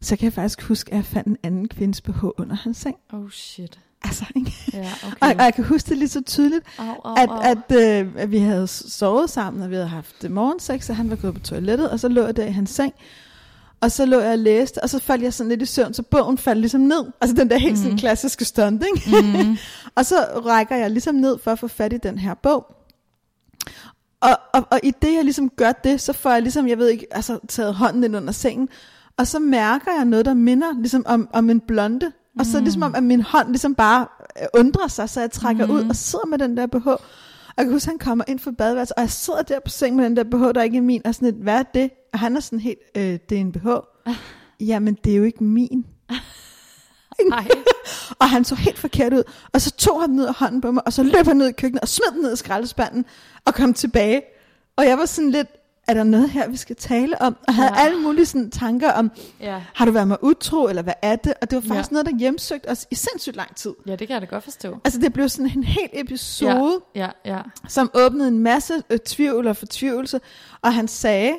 så 0.00 0.16
kan 0.16 0.24
jeg 0.24 0.32
faktisk 0.32 0.62
huske, 0.62 0.90
at 0.92 0.96
jeg 0.96 1.04
fandt 1.04 1.28
en 1.28 1.36
anden 1.42 1.68
kvindes 1.68 2.00
BH 2.00 2.24
under 2.24 2.56
hans 2.56 2.76
seng. 2.76 2.96
Oh 3.12 3.30
shit. 3.30 3.80
Altså, 4.04 4.24
ikke? 4.36 4.52
Ja, 4.72 4.90
Og, 5.02 5.08
okay. 5.22 5.34
og 5.38 5.44
jeg 5.44 5.54
kan 5.54 5.64
huske 5.64 5.88
det 5.88 5.98
lige 5.98 6.08
så 6.08 6.22
tydeligt, 6.22 6.64
Au, 6.78 6.86
au, 7.04 7.14
at, 7.16 7.28
au. 7.28 7.40
at, 7.42 8.02
øh, 8.02 8.08
at 8.16 8.30
vi 8.30 8.38
havde 8.38 8.66
sovet 8.66 9.30
sammen, 9.30 9.62
og 9.62 9.70
vi 9.70 9.74
havde 9.74 9.88
haft 9.88 10.30
morgensex, 10.30 10.90
og 10.90 10.96
han 10.96 11.10
var 11.10 11.16
gået 11.16 11.34
på 11.34 11.40
toilettet, 11.40 11.90
og 11.90 12.00
så 12.00 12.08
lå 12.08 12.24
jeg 12.24 12.36
der 12.36 12.44
i 12.44 12.50
hans 12.50 12.70
seng, 12.70 12.92
og 13.80 13.92
så 13.92 14.06
lå 14.06 14.20
jeg 14.20 14.32
og 14.32 14.38
læste, 14.38 14.82
og 14.82 14.90
så 14.90 14.98
faldt 14.98 15.22
jeg 15.24 15.34
sådan 15.34 15.48
lidt 15.48 15.62
i 15.62 15.66
søvn, 15.66 15.94
så 15.94 16.02
bogen 16.02 16.38
faldt 16.38 16.60
ligesom 16.60 16.80
ned. 16.80 17.04
Altså 17.20 17.36
den 17.36 17.50
der 17.50 17.58
helt 17.58 17.76
sådan 17.78 17.90
Mhm. 17.90 17.98
klassiske 17.98 18.44
stunt, 18.44 18.84
ikke? 18.94 19.22
Mm. 19.22 19.56
Og 19.96 20.06
så 20.06 20.16
rækker 20.46 20.76
jeg 20.76 20.90
ligesom 20.90 21.14
ned 21.14 21.38
for 21.38 21.50
at 21.52 21.58
få 21.58 21.68
fat 21.68 21.92
i 21.92 21.96
den 21.96 22.18
her 22.18 22.34
bog. 22.34 22.66
Og, 24.20 24.38
og, 24.54 24.66
og 24.70 24.80
i 24.82 24.90
det, 25.02 25.12
jeg 25.14 25.24
ligesom 25.24 25.48
gør 25.50 25.72
det, 25.72 26.00
så 26.00 26.12
får 26.12 26.30
jeg 26.30 26.42
ligesom, 26.42 26.68
jeg 26.68 26.78
ved 26.78 26.88
ikke, 26.88 27.06
altså 27.10 27.38
taget 27.48 27.74
hånden 27.74 28.04
ind 28.04 28.16
under 28.16 28.32
sengen, 28.32 28.68
og 29.16 29.26
så 29.26 29.38
mærker 29.38 29.90
jeg 29.96 30.04
noget, 30.04 30.24
der 30.26 30.34
minder 30.34 30.66
ligesom 30.80 31.02
om, 31.06 31.28
om 31.32 31.50
en 31.50 31.60
blonde. 31.60 32.12
Og 32.38 32.46
så 32.46 32.56
er 32.56 32.60
det 32.60 32.64
ligesom 32.64 32.82
om, 32.82 32.94
at 32.94 33.02
min 33.02 33.20
hånd 33.20 33.48
ligesom 33.48 33.74
bare 33.74 34.06
øh, 34.42 34.46
undrer 34.54 34.88
sig, 34.88 35.08
så 35.08 35.20
jeg 35.20 35.30
trækker 35.30 35.66
mm. 35.66 35.72
ud 35.72 35.88
og 35.88 35.96
sidder 35.96 36.26
med 36.26 36.38
den 36.38 36.56
der 36.56 36.66
BH. 36.66 36.86
Og 36.86 37.00
jeg 37.56 37.64
kan 37.64 37.72
huske, 37.72 37.88
at 37.88 37.92
han 37.92 37.98
kommer 37.98 38.24
ind 38.28 38.38
fra 38.38 38.50
badeværelset, 38.50 38.94
og 38.96 39.02
jeg 39.02 39.10
sidder 39.10 39.42
der 39.42 39.60
på 39.60 39.70
sengen 39.70 39.96
med 39.96 40.04
den 40.04 40.16
der 40.16 40.24
BH, 40.24 40.54
der 40.54 40.62
ikke 40.62 40.76
er 40.76 40.82
min, 40.82 41.02
og 41.04 41.14
sådan 41.14 41.30
lidt, 41.30 41.42
hvad 41.42 41.58
er 41.58 41.62
det? 41.62 41.90
Og 42.12 42.18
han 42.18 42.36
er 42.36 42.40
sådan 42.40 42.60
helt, 42.60 42.78
øh, 42.96 43.02
det 43.02 43.32
er 43.32 43.40
en 43.40 43.52
BH. 43.52 43.68
Jamen, 44.68 44.98
det 45.04 45.12
er 45.12 45.16
jo 45.16 45.24
ikke 45.24 45.44
min. 45.44 45.86
Nej. 47.28 47.48
Og 48.20 48.30
han 48.30 48.44
så 48.44 48.54
helt 48.54 48.78
forkert 48.78 49.12
ud. 49.12 49.22
Og 49.52 49.60
så 49.60 49.70
tog 49.70 50.00
han 50.00 50.10
ned 50.10 50.26
af 50.26 50.34
hånden 50.34 50.60
på 50.60 50.70
mig, 50.70 50.86
og 50.86 50.92
så 50.92 51.02
løb 51.02 51.26
han 51.26 51.36
ned 51.36 51.48
i 51.48 51.52
køkkenet 51.52 51.82
og 51.82 51.88
smed 51.88 52.12
den 52.12 52.22
ned 52.22 52.32
i 52.32 52.36
skraldespanden 52.36 53.04
og 53.44 53.54
kom 53.54 53.74
tilbage. 53.74 54.22
Og 54.76 54.86
jeg 54.86 54.98
var 54.98 55.06
sådan 55.06 55.30
lidt, 55.30 55.48
er 55.88 55.94
der 55.94 56.04
noget 56.04 56.30
her, 56.30 56.48
vi 56.48 56.56
skal 56.56 56.76
tale 56.76 57.22
om? 57.22 57.36
Og 57.48 57.54
havde 57.54 57.68
Ja. 57.76 57.84
alle 57.86 58.00
mulige 58.00 58.26
sådan 58.26 58.50
tanker 58.50 58.92
om, 58.92 59.10
Ja. 59.40 59.62
har 59.74 59.84
du 59.84 59.90
været 59.90 60.08
mig 60.08 60.24
utro, 60.24 60.66
eller 60.68 60.82
hvad 60.82 60.94
er 61.02 61.16
det? 61.16 61.34
Og 61.42 61.50
det 61.50 61.56
var 61.56 61.62
faktisk 61.74 61.90
Ja. 61.90 61.94
noget, 61.94 62.06
der 62.06 62.16
hjemsøgte 62.18 62.68
os 62.70 62.86
i 62.90 62.94
sindssygt 62.94 63.36
lang 63.36 63.56
tid. 63.56 63.74
ja, 63.86 63.90
det 63.96 64.08
kan 64.08 64.14
jeg 64.14 64.20
da 64.20 64.26
godt 64.26 64.44
forstå. 64.44 64.76
Altså 64.84 65.00
det 65.00 65.12
blev 65.12 65.28
sådan 65.28 65.52
en 65.56 65.64
hel 65.64 65.88
episode, 65.92 66.80
Ja, 66.94 67.08
ja. 67.24 67.38
som 67.68 67.90
åbnede 67.94 68.28
en 68.28 68.38
masse 68.38 68.74
øh, 68.90 68.98
tvivl 68.98 69.46
og 69.46 69.56
fortvivlelse. 69.56 70.20
Og 70.62 70.74
han 70.74 70.88
sagde, 70.88 71.34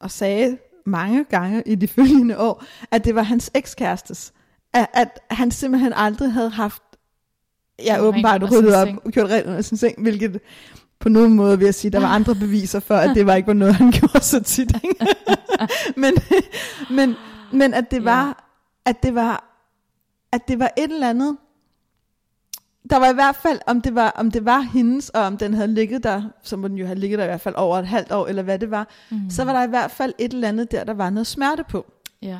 og 0.00 0.10
sagde 0.10 0.58
mange 0.86 1.24
gange 1.24 1.62
i 1.66 1.74
de 1.74 1.88
følgende 1.98 2.38
år, 2.38 2.64
at 2.90 3.04
det 3.04 3.14
var 3.14 3.22
hans 3.22 3.50
ekskærestes. 3.54 4.32
At, 4.72 4.86
at 4.92 5.20
han 5.30 5.50
simpelthen 5.50 5.92
aldrig 5.96 6.32
havde 6.32 6.50
haft, 6.50 6.82
ja 7.84 8.00
åbenbart 8.00 8.42
ryddet 8.52 8.74
op, 8.74 8.86
sin 8.88 8.98
gjort 9.12 9.30
rent 9.30 9.46
under 9.46 9.62
sin 9.62 9.76
seng, 9.76 10.02
hvilket 10.02 10.40
på 11.04 11.08
nogen 11.08 11.34
måde 11.34 11.58
vil 11.58 11.64
jeg 11.64 11.74
sige, 11.74 11.90
der 11.90 12.00
var 12.00 12.08
andre 12.08 12.34
beviser 12.34 12.80
for, 12.80 12.94
at 12.94 13.16
det 13.16 13.26
var 13.26 13.34
ikke 13.34 13.46
var 13.46 13.52
noget, 13.52 13.74
han 13.74 13.90
gjorde 14.00 14.20
så 14.20 14.42
tit. 14.42 14.72
Ikke? 14.84 15.06
men, 16.02 16.14
men, 16.90 17.14
men 17.52 17.74
at 17.74 17.90
det 17.90 18.04
var, 18.04 18.50
at 18.84 19.02
det 19.02 19.14
var, 19.14 19.60
at 20.32 20.48
det 20.48 20.58
var 20.58 20.70
et 20.76 20.92
eller 20.92 21.10
andet, 21.10 21.36
der 22.90 22.96
var 22.96 23.10
i 23.10 23.14
hvert 23.14 23.36
fald, 23.36 23.58
om 23.66 23.80
det 23.80 23.94
var, 23.94 24.10
om 24.10 24.30
det 24.30 24.44
var 24.44 24.60
hendes, 24.60 25.08
og 25.08 25.22
om 25.22 25.36
den 25.36 25.54
havde 25.54 25.74
ligget 25.74 26.02
der, 26.02 26.22
så 26.42 26.56
må 26.56 26.68
den 26.68 26.78
jo 26.78 26.86
have 26.86 26.98
ligget 26.98 27.18
der 27.18 27.24
i 27.24 27.28
hvert 27.28 27.40
fald 27.40 27.54
over 27.54 27.78
et 27.78 27.86
halvt 27.86 28.12
år, 28.12 28.26
eller 28.26 28.42
hvad 28.42 28.58
det 28.58 28.70
var, 28.70 28.88
mm. 29.10 29.30
så 29.30 29.44
var 29.44 29.52
der 29.52 29.62
i 29.62 29.68
hvert 29.68 29.90
fald 29.90 30.12
et 30.18 30.32
eller 30.32 30.48
andet 30.48 30.72
der, 30.72 30.84
der 30.84 30.94
var 30.94 31.10
noget 31.10 31.26
smerte 31.26 31.64
på. 31.64 31.86
Ja. 32.22 32.38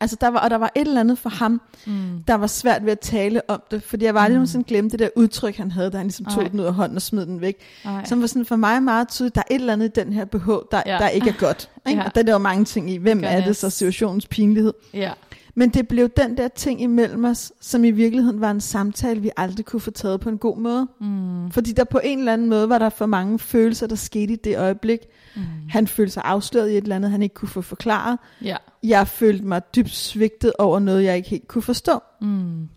Altså 0.00 0.16
der 0.20 0.28
var, 0.28 0.38
og 0.40 0.50
der 0.50 0.56
var 0.58 0.72
et 0.76 0.80
eller 0.86 1.00
andet 1.00 1.18
for 1.18 1.30
ham, 1.30 1.60
Mm. 1.86 2.22
der 2.28 2.34
var 2.34 2.46
svært 2.46 2.84
ved 2.84 2.92
at 2.92 3.00
tale 3.00 3.50
om 3.50 3.62
det, 3.70 3.82
fordi 3.82 4.04
jeg 4.04 4.14
var 4.14 4.20
aldrig 4.20 4.34
nogensinde 4.34 4.64
glemt 4.64 4.92
det 4.92 4.98
der 4.98 5.08
udtryk, 5.16 5.56
han 5.56 5.70
havde, 5.70 5.90
da 5.90 5.96
han 5.96 6.06
ligesom 6.06 6.26
tog 6.26 6.42
Ej. 6.42 6.48
den 6.48 6.60
ud 6.60 6.64
af 6.64 6.74
hånden 6.74 6.96
og 6.96 7.02
smed 7.02 7.26
den 7.26 7.40
væk. 7.40 7.56
Nej. 7.84 8.04
Som 8.04 8.20
var 8.20 8.26
sådan 8.26 8.44
for 8.44 8.56
mig 8.56 8.82
meget 8.82 9.08
tydeligt, 9.08 9.34
der 9.34 9.40
er 9.50 9.54
et 9.54 9.60
eller 9.60 9.72
andet 9.72 9.86
i 9.98 10.00
den 10.04 10.12
her 10.12 10.24
BH, 10.24 10.48
der, 10.70 10.82
Ja. 10.86 10.98
der 10.98 11.08
ikke 11.08 11.28
er 11.30 11.34
godt. 11.38 11.70
Ikke? 11.88 12.00
Ja. 12.00 12.06
Og 12.06 12.14
der 12.14 12.22
er 12.26 12.32
jo 12.32 12.38
mange 12.38 12.64
ting 12.64 12.90
i, 12.90 12.96
hvem 12.96 13.20
gør 13.20 13.28
er 13.28 13.44
det 13.44 13.56
så, 13.56 13.70
situationens 13.70 14.26
pinlighed. 14.26 14.72
Ja. 14.94 15.12
Men 15.54 15.68
det 15.70 15.88
blev 15.88 16.08
den 16.08 16.36
der 16.36 16.48
ting 16.48 16.82
imellem 16.82 17.24
os, 17.24 17.52
som 17.60 17.84
i 17.84 17.90
virkeligheden 17.90 18.40
var 18.40 18.50
en 18.50 18.60
samtale, 18.60 19.20
vi 19.20 19.30
aldrig 19.36 19.64
kunne 19.66 19.80
få 19.80 19.90
taget 19.90 20.20
på 20.20 20.28
en 20.28 20.38
god 20.38 20.58
måde. 20.58 20.86
Mm. 21.00 21.50
Fordi 21.50 21.72
der 21.72 21.84
på 21.84 22.00
en 22.04 22.18
eller 22.18 22.32
anden 22.32 22.48
måde 22.48 22.68
var 22.68 22.78
der 22.78 22.88
for 22.88 23.06
mange 23.06 23.38
følelser, 23.38 23.86
der 23.86 23.96
skete 23.96 24.32
i 24.32 24.36
det 24.36 24.58
øjeblik. 24.58 24.98
Mm. 25.36 25.42
Han 25.68 25.86
følte 25.86 26.12
sig 26.12 26.22
afsløret 26.24 26.70
i 26.70 26.76
et 26.76 26.82
eller 26.82 26.96
andet, 26.96 27.10
han 27.10 27.22
ikke 27.22 27.34
kunne 27.34 27.48
få 27.48 27.62
forklaret. 27.62 28.18
Ja. 28.42 28.56
Jeg 28.82 29.08
følte 29.08 29.44
mig 29.44 29.62
dybt 29.76 29.90
svigtet 29.90 30.52
over 30.58 30.78
noget, 30.78 31.04
jeg 31.04 31.16
ikke 31.16 31.28
helt 31.28 31.48
kunne 31.48 31.62
forstå. 31.62 32.00
Mm. 32.20 32.68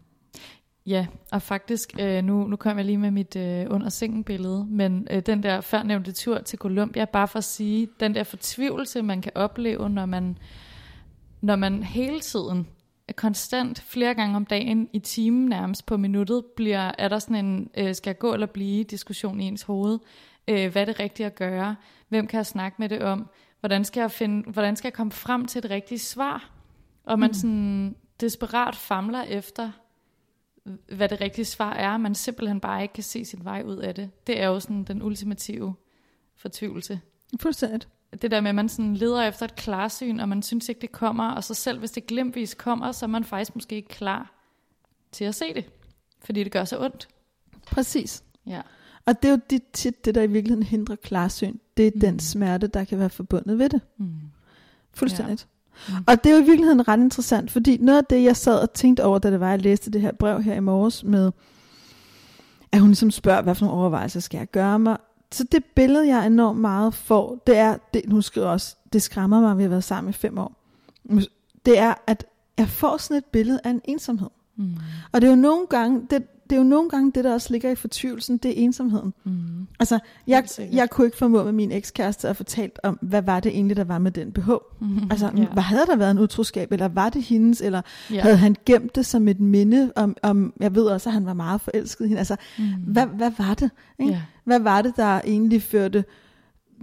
Ja, 0.87 1.07
og 1.31 1.41
faktisk, 1.41 1.93
øh, 1.99 2.23
nu, 2.23 2.47
nu 2.47 2.55
kom 2.55 2.77
jeg 2.77 2.85
lige 2.85 2.97
med 2.97 3.11
mit 3.11 3.35
øh, 3.35 3.65
under 3.69 3.89
sengen 3.89 4.23
billede, 4.23 4.65
men 4.69 5.07
øh, 5.11 5.21
den 5.25 5.43
der 5.43 5.61
førnævnte 5.61 6.11
tur 6.11 6.37
til 6.37 6.59
Colombia, 6.59 7.05
bare 7.05 7.27
for 7.27 7.37
at 7.37 7.43
sige, 7.43 7.87
den 7.99 8.15
der 8.15 8.23
fortvivlelse, 8.23 9.01
man 9.01 9.21
kan 9.21 9.31
opleve, 9.35 9.89
når 9.89 10.05
man, 10.05 10.37
når 11.41 11.55
man 11.55 11.83
hele 11.83 12.19
tiden, 12.19 12.67
konstant, 13.15 13.81
flere 13.81 14.13
gange 14.13 14.35
om 14.35 14.45
dagen, 14.45 14.89
i 14.93 14.99
timen 14.99 15.45
nærmest 15.45 15.85
på 15.85 15.97
minuttet, 15.97 16.43
bliver, 16.55 16.91
er 16.97 17.07
der 17.07 17.19
sådan 17.19 17.45
en, 17.45 17.69
øh, 17.77 17.95
skal 17.95 18.09
jeg 18.09 18.19
gå 18.19 18.33
eller 18.33 18.47
blive 18.47 18.83
diskussion 18.83 19.41
i 19.41 19.45
ens 19.45 19.63
hoved, 19.63 19.99
øh, 20.47 20.71
hvad 20.71 20.81
er 20.81 20.85
det 20.85 20.99
rigtige 20.99 21.25
at 21.25 21.35
gøre, 21.35 21.75
hvem 22.15 22.27
kan 22.27 22.37
jeg 22.37 22.45
snakke 22.45 22.75
med 22.79 22.89
det 22.89 23.01
om, 23.01 23.29
hvordan 23.59 23.85
skal 23.85 24.01
jeg, 24.01 24.11
finde, 24.11 24.51
hvordan 24.51 24.75
skal 24.75 24.87
jeg 24.87 24.93
komme 24.93 25.11
frem 25.11 25.45
til 25.45 25.59
et 25.59 25.71
rigtigt 25.71 26.01
svar, 26.01 26.51
og 27.03 27.19
man 27.19 27.29
mm. 27.29 27.33
sådan 27.33 27.95
desperat 28.19 28.75
famler 28.75 29.23
efter, 29.23 29.71
hvad 30.95 31.09
det 31.09 31.21
rigtige 31.21 31.45
svar 31.45 31.73
er, 31.73 31.97
man 31.97 32.15
simpelthen 32.15 32.59
bare 32.59 32.81
ikke 32.81 32.93
kan 32.93 33.03
se 33.03 33.25
sin 33.25 33.45
vej 33.45 33.63
ud 33.65 33.77
af 33.77 33.95
det. 33.95 34.27
Det 34.27 34.41
er 34.41 34.47
jo 34.47 34.59
sådan 34.59 34.83
den 34.83 35.01
ultimative 35.01 35.75
fortvivlelse. 36.35 37.01
Fuldstændigt. 37.39 37.87
Det 38.21 38.31
der 38.31 38.41
med, 38.41 38.49
at 38.49 38.55
man 38.55 38.69
sådan 38.69 38.95
leder 38.95 39.21
efter 39.21 39.45
et 39.45 39.55
klarsyn, 39.55 40.19
og 40.19 40.29
man 40.29 40.41
synes 40.41 40.69
ikke, 40.69 40.81
det 40.81 40.91
kommer, 40.91 41.31
og 41.31 41.43
så 41.43 41.53
selv 41.53 41.79
hvis 41.79 41.91
det 41.91 42.07
glemtvis 42.07 42.53
kommer, 42.53 42.91
så 42.91 43.05
er 43.05 43.07
man 43.07 43.23
faktisk 43.23 43.55
måske 43.55 43.75
ikke 43.75 43.89
klar 43.89 44.33
til 45.11 45.25
at 45.25 45.35
se 45.35 45.53
det, 45.53 45.69
fordi 46.19 46.43
det 46.43 46.51
gør 46.51 46.65
så 46.65 46.79
ondt. 46.79 47.07
Præcis. 47.67 48.23
Ja. 48.45 48.61
Og 49.05 49.21
det 49.21 49.27
er 49.27 49.31
jo 49.31 49.39
det, 49.49 49.61
tit 49.73 50.05
det, 50.05 50.15
der 50.15 50.21
i 50.21 50.27
virkeligheden 50.27 50.63
hindrer 50.63 50.95
klarsyn. 50.95 51.57
Det 51.77 51.87
er 51.87 51.91
mm. 51.95 51.99
den 51.99 52.19
smerte, 52.19 52.67
der 52.67 52.83
kan 52.83 52.99
være 52.99 53.09
forbundet 53.09 53.59
ved 53.59 53.69
det. 53.69 53.81
Mm. 53.97 54.07
Fuldstændigt. 54.93 55.47
Mm. 55.89 55.93
Og 56.07 56.23
det 56.23 56.31
er 56.31 56.35
jo 56.35 56.41
i 56.41 56.45
virkeligheden 56.45 56.87
ret 56.87 56.99
interessant, 56.99 57.51
fordi 57.51 57.77
noget 57.77 57.97
af 57.97 58.05
det, 58.05 58.23
jeg 58.23 58.35
sad 58.35 58.59
og 58.59 58.73
tænkte 58.73 59.03
over, 59.03 59.19
da 59.19 59.31
det 59.31 59.39
var, 59.39 59.49
jeg 59.49 59.61
læste 59.61 59.91
det 59.91 60.01
her 60.01 60.11
brev 60.11 60.41
her 60.41 60.53
i 60.53 60.59
morges 60.59 61.03
med, 61.03 61.31
at 62.71 62.79
hun 62.79 62.89
ligesom 62.89 63.11
spørger, 63.11 63.41
hvad 63.41 63.55
for 63.55 63.65
nogle 63.65 63.79
overvejelser 63.79 64.19
skal 64.19 64.37
jeg 64.37 64.47
gøre 64.47 64.79
mig. 64.79 64.97
Så 65.31 65.43
det 65.43 65.65
billede, 65.75 66.07
jeg 66.07 66.27
enormt 66.27 66.59
meget 66.59 66.93
får, 66.93 67.43
det 67.47 67.57
er, 67.57 67.77
det, 67.93 68.01
hun 68.09 68.21
skriver 68.21 68.47
også, 68.47 68.75
det 68.93 69.01
skræmmer 69.01 69.41
mig, 69.41 69.51
at 69.51 69.57
vi 69.57 69.63
har 69.63 69.69
været 69.69 69.83
sammen 69.83 70.09
i 70.09 70.13
fem 70.13 70.37
år. 70.37 70.55
Det 71.65 71.79
er, 71.79 71.93
at 72.07 72.25
jeg 72.57 72.69
får 72.69 72.97
sådan 72.97 73.17
et 73.17 73.25
billede 73.25 73.59
af 73.63 73.69
en 73.69 73.81
ensomhed. 73.85 74.29
Mm. 74.55 74.75
Og 75.11 75.21
det 75.21 75.27
er 75.27 75.31
jo 75.31 75.41
nogle 75.41 75.67
gange, 75.67 76.07
det, 76.09 76.23
det 76.49 76.51
er 76.51 76.57
jo 76.57 76.63
nogle 76.63 76.89
gange 76.89 77.11
det, 77.15 77.23
der 77.23 77.33
også 77.33 77.47
ligger 77.51 77.71
i 77.71 77.75
fortvivlelsen, 77.75 78.37
det 78.37 78.51
er 78.51 78.63
ensomheden. 78.63 79.13
Mm. 79.23 79.31
Altså, 79.79 79.99
jeg, 80.27 80.47
jeg 80.71 80.89
kunne 80.89 81.07
ikke 81.07 81.17
formå 81.17 81.43
med 81.43 81.51
min 81.51 81.71
ekskæreste 81.71 82.29
at 82.29 82.37
fortalt 82.37 82.79
om, 82.83 82.99
hvad 83.01 83.21
var 83.21 83.39
det 83.39 83.49
egentlig, 83.49 83.77
der 83.77 83.83
var 83.83 83.97
med 83.97 84.11
den 84.11 84.31
BH. 84.31 84.49
Mm. 84.81 84.99
Altså, 85.11 85.31
ja. 85.37 85.45
hvad 85.45 85.63
havde 85.63 85.85
der 85.85 85.95
været 85.95 86.11
en 86.11 86.19
utroskab, 86.19 86.71
eller 86.71 86.87
var 86.87 87.09
det 87.09 87.23
hendes, 87.23 87.61
eller 87.61 87.81
ja. 88.11 88.21
havde 88.21 88.37
han 88.37 88.55
gemt 88.65 88.95
det 88.95 89.05
som 89.05 89.27
et 89.27 89.39
minde 89.39 89.91
om, 89.95 90.17
om, 90.23 90.53
jeg 90.59 90.75
ved 90.75 90.83
også, 90.83 91.09
at 91.09 91.13
han 91.13 91.25
var 91.25 91.33
meget 91.33 91.61
forelsket 91.61 92.05
i 92.05 92.07
hende. 92.07 92.19
Altså, 92.19 92.35
mm. 92.57 92.65
hvad, 92.87 93.05
hvad 93.05 93.31
var 93.37 93.53
det? 93.53 93.69
Ikke? 93.99 94.11
Ja. 94.11 94.21
Hvad 94.43 94.59
var 94.59 94.81
det, 94.81 94.93
der 94.97 95.21
egentlig 95.25 95.61
førte 95.61 96.03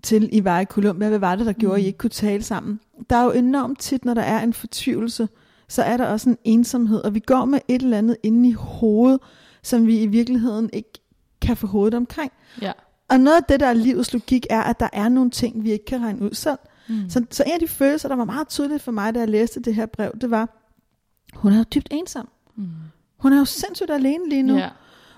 til, 0.02 0.28
I 0.32 0.44
var 0.44 0.60
i 0.60 0.64
Columbia? 0.64 1.08
Hvad 1.08 1.18
var 1.18 1.36
det, 1.36 1.46
der 1.46 1.52
gjorde, 1.52 1.74
Mm. 1.74 1.78
at 1.78 1.82
I 1.82 1.86
ikke 1.86 1.98
kunne 1.98 2.10
tale 2.10 2.42
sammen? 2.42 2.80
Der 3.10 3.16
er 3.16 3.24
jo 3.24 3.30
enormt 3.30 3.78
tit, 3.78 4.04
når 4.04 4.14
der 4.14 4.22
er 4.22 4.42
en 4.42 4.52
fortvivlelse, 4.52 5.28
så 5.68 5.82
er 5.82 5.96
der 5.96 6.06
også 6.06 6.30
en 6.30 6.38
ensomhed, 6.44 7.00
og 7.00 7.14
vi 7.14 7.20
går 7.20 7.44
med 7.44 7.58
et 7.68 7.82
eller 7.82 7.98
andet 7.98 8.16
inde 8.22 8.48
i 8.48 8.52
hovedet, 8.52 9.20
som 9.64 9.86
vi 9.86 10.02
i 10.02 10.06
virkeligheden 10.06 10.70
ikke 10.72 10.92
kan 11.40 11.56
få 11.56 11.66
hovedet 11.66 11.94
omkring. 11.94 12.32
ja. 12.62 12.72
Og 13.08 13.20
noget 13.20 13.36
af 13.36 13.44
det, 13.44 13.60
der 13.60 13.66
er 13.66 13.72
livets 13.72 14.12
logik, 14.12 14.46
er, 14.50 14.62
at 14.62 14.80
der 14.80 14.88
er 14.92 15.08
nogle 15.08 15.30
ting, 15.30 15.64
vi 15.64 15.72
ikke 15.72 15.84
kan 15.84 16.00
regne 16.02 16.22
ud 16.22 16.34
selv. 16.34 16.58
Mm. 16.88 17.10
Så, 17.10 17.24
så 17.30 17.42
en 17.46 17.52
af 17.52 17.60
de 17.60 17.68
følelser, 17.68 18.08
der 18.08 18.16
var 18.16 18.24
meget 18.24 18.48
tydeligt 18.48 18.82
for 18.82 18.92
mig, 18.92 19.14
da 19.14 19.18
jeg 19.20 19.28
læste 19.28 19.60
det 19.60 19.74
her 19.74 19.86
brev, 19.86 20.12
det 20.20 20.30
var, 20.30 20.48
hun 21.34 21.52
er 21.52 21.56
jo 21.58 21.62
dybt 21.74 21.88
ensom. 21.90 22.28
Mm. 22.56 22.64
Hun 23.18 23.32
er 23.32 23.38
jo 23.38 23.44
sindssygt 23.44 23.90
alene 23.90 24.28
lige 24.28 24.42
nu. 24.42 24.56
Ja. 24.58 24.68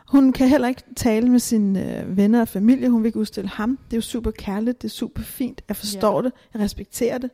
Hun 0.08 0.32
kan 0.32 0.48
heller 0.48 0.68
ikke 0.68 0.82
tale 0.96 1.28
med 1.30 1.38
sine 1.38 2.00
øh, 2.00 2.16
venner 2.16 2.40
og 2.40 2.48
familie. 2.48 2.88
Hun 2.90 3.02
vil 3.02 3.06
ikke 3.08 3.18
udstille 3.18 3.50
ham. 3.50 3.78
Det 3.90 3.92
er 3.92 3.96
jo 3.96 4.02
super 4.02 4.30
kærligt. 4.30 4.82
Det 4.82 4.88
er 4.88 4.92
super 4.92 5.22
fint. 5.22 5.62
Jeg 5.68 5.76
forstår 5.76 6.16
Ja. 6.20 6.22
det. 6.26 6.32
Jeg 6.54 6.62
respekterer 6.62 7.18
det. 7.18 7.30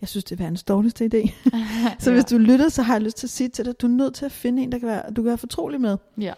Jeg 0.00 0.08
synes, 0.08 0.24
det 0.24 0.32
er 0.40 0.42
verdens 0.42 0.62
dårligste 0.62 1.04
idé. 1.14 1.30
så 2.02 2.10
ja. 2.10 2.14
hvis 2.14 2.24
du 2.24 2.38
lytter, 2.38 2.68
så 2.68 2.82
har 2.82 2.94
jeg 2.94 3.02
lyst 3.02 3.16
til 3.16 3.26
at 3.26 3.30
sige 3.30 3.48
til 3.48 3.64
dig, 3.64 3.70
at 3.70 3.80
du 3.80 3.86
er 3.86 3.90
nødt 3.90 4.14
til 4.14 4.24
at 4.24 4.32
finde 4.32 4.62
en, 4.62 4.72
der 4.72 4.78
kan 4.78 4.88
være, 4.88 5.02
du 5.10 5.22
kan 5.22 5.24
være 5.24 5.38
fortrolig 5.38 5.80
med. 5.80 5.96
Ja. 6.18 6.32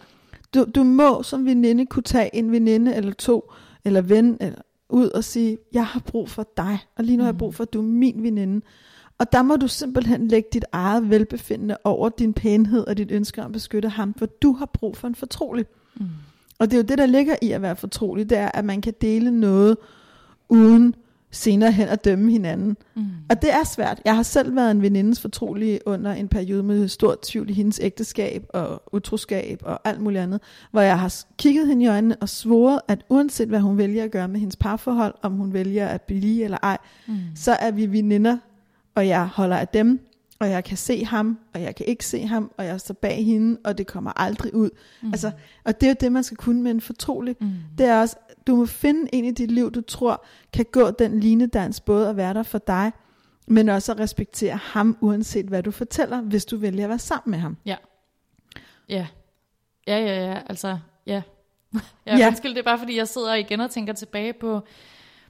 Du, 0.53 0.65
du 0.75 0.83
må 0.83 1.23
som 1.23 1.45
veninde 1.45 1.85
kunne 1.85 2.03
tage 2.03 2.35
en 2.35 2.51
veninde 2.51 2.95
eller 2.95 3.13
to, 3.13 3.51
eller 3.85 4.01
ven, 4.01 4.37
eller 4.41 4.59
ud 4.89 5.09
og 5.09 5.23
sige, 5.23 5.57
jeg 5.73 5.85
har 5.85 5.99
brug 5.99 6.29
for 6.29 6.47
dig, 6.57 6.79
og 6.97 7.03
lige 7.03 7.17
nu 7.17 7.23
har 7.23 7.27
jeg 7.27 7.33
Mm. 7.33 7.37
brug 7.39 7.55
for, 7.55 7.63
at 7.63 7.73
du 7.73 7.79
er 7.79 7.83
min 7.83 8.23
veninde. 8.23 8.65
Og 9.19 9.31
der 9.31 9.41
må 9.41 9.55
du 9.55 9.67
simpelthen 9.67 10.27
lægge 10.27 10.49
dit 10.53 10.65
eget 10.71 11.09
velbefindende 11.09 11.77
over 11.83 12.09
din 12.09 12.33
pænhed 12.33 12.87
og 12.87 12.97
dit 12.97 13.11
ønske 13.11 13.41
om 13.41 13.45
at 13.45 13.51
beskytte 13.51 13.89
ham, 13.89 14.13
for 14.13 14.25
du 14.25 14.51
har 14.53 14.65
brug 14.65 14.97
for 14.97 15.07
en 15.07 15.15
fortrolig. 15.15 15.65
Mm. 15.95 16.05
Og 16.59 16.71
det 16.71 16.73
er 16.73 16.77
jo 16.77 16.83
det, 16.87 16.97
der 16.97 17.05
ligger 17.05 17.35
i 17.41 17.51
at 17.51 17.61
være 17.61 17.75
fortrolig, 17.75 18.29
det 18.29 18.37
er, 18.37 18.51
at 18.53 18.65
man 18.65 18.81
kan 18.81 18.93
dele 19.01 19.31
noget, 19.31 19.77
uden 20.49 20.95
senere 21.31 21.71
hen 21.71 21.87
at 21.87 22.05
dømme 22.05 22.31
hinanden. 22.31 22.77
Mm. 22.95 23.05
Og 23.29 23.41
det 23.41 23.53
er 23.53 23.63
svært. 23.63 24.01
Jeg 24.05 24.15
har 24.15 24.23
selv 24.23 24.55
været 24.55 24.71
en 24.71 24.81
venindens 24.81 25.21
fortrolige 25.21 25.79
under 25.85 26.11
en 26.13 26.27
periode 26.27 26.63
med 26.63 26.87
stor 26.87 27.15
tvivl 27.23 27.49
i 27.49 27.53
hendes 27.53 27.79
ægteskab 27.83 28.45
og 28.49 28.83
utroskab 28.91 29.59
og 29.63 29.79
alt 29.83 30.01
muligt 30.01 30.21
andet, 30.23 30.41
hvor 30.71 30.81
jeg 30.81 30.99
har 30.99 31.15
kigget 31.37 31.67
hende 31.67 31.83
i 31.85 31.87
øjnene 31.87 32.15
og 32.21 32.29
svoret, 32.29 32.79
at 32.87 33.05
uanset 33.09 33.47
hvad 33.47 33.59
hun 33.59 33.77
vælger 33.77 34.03
at 34.03 34.11
gøre 34.11 34.27
med 34.27 34.39
hendes 34.39 34.55
parforhold, 34.55 35.13
om 35.21 35.31
hun 35.33 35.53
vælger 35.53 35.87
at 35.87 36.01
blive 36.01 36.43
eller 36.43 36.57
ej, 36.63 36.77
Mm. 37.07 37.15
så 37.35 37.51
er 37.51 37.71
vi 37.71 37.85
veninder, 37.85 38.37
og 38.95 39.07
jeg 39.07 39.27
holder 39.27 39.57
af 39.57 39.67
dem, 39.67 39.99
og 40.39 40.49
jeg 40.49 40.63
kan 40.63 40.77
se 40.77 41.05
ham, 41.05 41.39
og 41.53 41.61
jeg 41.61 41.75
kan 41.75 41.85
ikke 41.85 42.05
se 42.05 42.25
ham, 42.27 42.51
og 42.57 42.65
jeg 42.65 42.79
står 42.81 42.93
bag 42.93 43.25
hende, 43.25 43.59
og 43.63 43.77
det 43.77 43.87
kommer 43.87 44.11
aldrig 44.15 44.55
ud. 44.55 44.69
Mm. 45.01 45.11
Altså, 45.11 45.31
og 45.65 45.81
det 45.81 45.87
er 45.87 45.91
jo 45.91 45.95
det, 45.99 46.11
man 46.11 46.23
skal 46.23 46.37
kunne 46.37 46.61
med 46.61 46.71
en 46.71 46.81
fortrolig. 46.81 47.35
mm. 47.39 47.51
Det 47.77 47.85
er 47.85 47.99
også, 48.01 48.15
du 48.47 48.55
må 48.55 48.65
finde 48.65 49.09
en 49.13 49.25
i 49.25 49.31
dit 49.31 49.51
liv, 49.51 49.71
du 49.71 49.81
tror 49.81 50.25
kan 50.53 50.65
gå 50.71 50.91
den 50.91 51.19
linedans, 51.19 51.79
både 51.81 52.09
at 52.09 52.17
være 52.17 52.33
der 52.33 52.43
for 52.43 52.57
dig, 52.57 52.91
men 53.47 53.69
også 53.69 53.91
at 53.91 53.99
respektere 53.99 54.55
ham, 54.63 54.97
uanset 55.01 55.45
hvad 55.45 55.63
du 55.63 55.71
fortæller, 55.71 56.21
hvis 56.21 56.45
du 56.45 56.57
vælger 56.57 56.83
at 56.83 56.89
være 56.89 56.99
sammen 56.99 57.31
med 57.31 57.39
ham. 57.39 57.57
Ja. 57.65 57.75
Ja. 58.89 59.07
Ja, 59.87 59.99
ja, 59.99 60.25
ja, 60.31 60.41
altså, 60.49 60.77
ja. 61.05 61.21
ja, 62.07 62.17
Ja. 62.17 62.27
Undskyld, 62.27 62.51
det 62.51 62.59
er 62.59 62.63
bare 62.63 62.79
fordi, 62.79 62.97
jeg 62.97 63.07
sidder 63.07 63.33
igen 63.33 63.59
og 63.59 63.71
tænker 63.71 63.93
tilbage 63.93 64.33
på, 64.33 64.61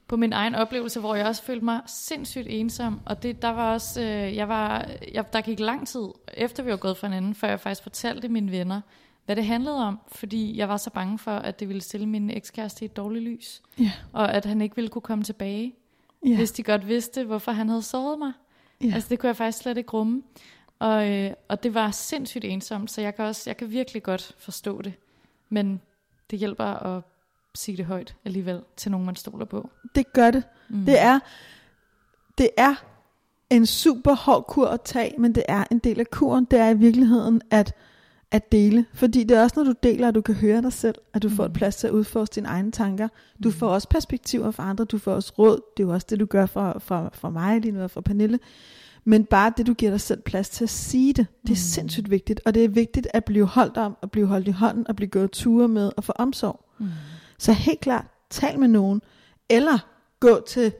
på 0.08 0.16
min 0.16 0.32
egen 0.32 0.54
oplevelse, 0.54 1.00
hvor 1.00 1.14
jeg 1.14 1.26
også 1.26 1.42
følte 1.42 1.64
mig 1.64 1.80
sindssygt 1.86 2.46
ensom. 2.50 3.00
Og 3.06 3.22
det, 3.22 3.42
der 3.42 3.48
var 3.48 3.72
også, 3.72 4.00
øh, 4.02 4.36
jeg 4.36 4.48
var, 4.48 4.88
jeg, 5.12 5.32
der 5.32 5.40
gik 5.40 5.60
lang 5.60 5.88
tid, 5.88 6.04
efter 6.34 6.62
vi 6.62 6.70
var 6.70 6.76
gået 6.76 6.96
fra 6.96 7.06
hinanden, 7.06 7.34
før 7.34 7.48
jeg 7.48 7.60
faktisk 7.60 7.82
fortalte 7.82 8.28
mine 8.28 8.50
venner, 8.50 8.80
hvad 9.26 9.36
det 9.36 9.44
handlede 9.46 9.76
om. 9.86 9.98
Fordi 10.12 10.56
jeg 10.58 10.68
var 10.68 10.76
så 10.76 10.90
bange 10.90 11.18
for, 11.18 11.30
at 11.30 11.60
det 11.60 11.68
ville 11.68 11.82
stille 11.82 12.06
min 12.06 12.30
ekskæreste 12.30 12.84
i 12.84 12.86
et 12.86 12.96
dårligt 12.96 13.24
lys. 13.24 13.62
Ja. 13.78 13.92
Og 14.12 14.34
at 14.34 14.44
han 14.44 14.60
ikke 14.60 14.74
ville 14.76 14.88
kunne 14.88 15.02
komme 15.02 15.24
tilbage, 15.24 15.74
Ja. 16.26 16.36
hvis 16.36 16.52
de 16.52 16.62
godt 16.62 16.88
vidste, 16.88 17.24
hvorfor 17.24 17.52
han 17.52 17.68
havde 17.68 17.82
såret 17.82 18.18
mig. 18.18 18.32
Ja. 18.84 18.90
Altså 18.94 19.08
det 19.08 19.18
kunne 19.18 19.28
jeg 19.28 19.36
faktisk 19.36 19.58
slet 19.58 19.78
ikke 19.78 19.90
rumme. 19.90 20.22
Og, 20.78 21.10
øh, 21.10 21.30
og 21.48 21.62
det 21.62 21.74
var 21.74 21.90
sindssygt 21.90 22.44
ensomt, 22.44 22.90
så 22.90 23.00
jeg 23.00 23.14
kan, 23.16 23.24
også, 23.24 23.42
jeg 23.50 23.56
kan 23.56 23.70
virkelig 23.70 24.02
godt 24.02 24.32
forstå 24.38 24.82
det. 24.82 24.92
Men 25.48 25.80
det 26.30 26.38
hjælper 26.38 26.64
at 26.64 27.02
sige 27.58 27.76
det 27.76 27.84
højt 27.84 28.14
alligevel 28.24 28.60
til 28.76 28.90
nogen, 28.90 29.06
man 29.06 29.16
stoler 29.16 29.44
på. 29.44 29.70
Det 29.94 30.12
gør 30.12 30.30
det. 30.30 30.42
Mm. 30.68 30.84
Det 30.84 31.00
er, 31.00 31.18
det 32.38 32.48
er 32.56 32.74
en 33.50 33.66
super 33.66 34.14
hård 34.14 34.44
kur 34.48 34.66
at 34.66 34.80
tage, 34.80 35.14
men 35.18 35.34
det 35.34 35.42
er 35.48 35.64
en 35.70 35.78
del 35.78 36.00
af 36.00 36.10
kuren. 36.10 36.44
Det 36.44 36.58
er 36.58 36.68
i 36.68 36.76
virkeligheden 36.76 37.42
at, 37.50 37.74
at 38.30 38.52
dele. 38.52 38.86
Fordi 38.94 39.24
det 39.24 39.36
er 39.36 39.42
også, 39.42 39.54
når 39.60 39.64
du 39.64 39.74
deler, 39.82 40.08
at 40.08 40.14
du 40.14 40.20
kan 40.20 40.34
høre 40.34 40.62
dig 40.62 40.72
selv, 40.72 40.94
at 41.14 41.22
du 41.22 41.28
får 41.28 41.44
et 41.44 41.50
Mm. 41.50 41.54
plads 41.54 41.76
til 41.76 41.86
at 41.86 41.92
udforske 41.92 42.34
dine 42.34 42.48
egne 42.48 42.70
tanker. 42.72 43.08
Du 43.42 43.48
Mm. 43.48 43.52
får 43.54 43.68
også 43.68 43.88
perspektiver 43.88 44.50
fra 44.50 44.70
andre, 44.70 44.84
du 44.84 44.98
får 44.98 45.12
også 45.14 45.32
råd. 45.38 45.60
Det 45.76 45.82
er 45.82 45.86
jo 45.86 45.92
også 45.94 46.06
det, 46.10 46.20
du 46.20 46.26
gør 46.26 46.46
fra, 46.46 46.78
fra, 46.78 47.10
fra 47.12 47.30
mig 47.30 47.60
lige 47.60 47.72
nu 47.72 47.82
og 47.82 47.90
fra 47.90 48.00
Pernille. 48.00 48.38
Men 49.04 49.24
bare 49.24 49.52
det, 49.56 49.66
du 49.66 49.74
giver 49.74 49.90
dig 49.90 50.00
selv 50.00 50.20
plads 50.22 50.48
til 50.48 50.64
at 50.64 50.70
sige 50.70 51.12
det, 51.12 51.26
det 51.42 51.48
er 51.48 51.52
Mm. 51.52 51.56
sindssygt 51.56 52.10
vigtigt. 52.10 52.40
Og 52.46 52.54
det 52.54 52.64
er 52.64 52.68
vigtigt 52.68 53.08
at 53.14 53.24
blive 53.24 53.46
holdt 53.46 53.76
om, 53.76 53.96
at 54.02 54.10
blive 54.10 54.26
holdt 54.26 54.48
i 54.48 54.50
hånden, 54.50 54.88
og 54.88 54.96
blive 54.96 55.08
gået 55.08 55.30
ture 55.30 55.68
med 55.68 55.90
og 55.96 56.04
få 56.04 56.12
omsorg. 56.16 56.64
Mm. 56.78 56.86
Så 57.38 57.52
helt 57.52 57.80
klart, 57.80 58.06
tal 58.30 58.58
med 58.58 58.68
nogen, 58.68 59.02
eller 59.48 59.78
gå 60.20 60.40
til 60.48 60.72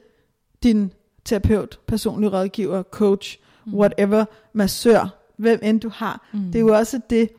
din 0.63 0.91
terapeut, 1.25 1.79
personlig 1.87 2.33
rådgiver, 2.33 2.83
coach, 2.83 3.37
Mm. 3.65 3.73
whatever, 3.75 4.25
massør, 4.53 5.17
hvem 5.37 5.59
end 5.63 5.81
du 5.81 5.89
har. 5.89 6.27
Mm. 6.33 6.39
Det 6.45 6.55
er 6.55 6.59
jo 6.59 6.75
også 6.75 7.01
det, 7.09 7.29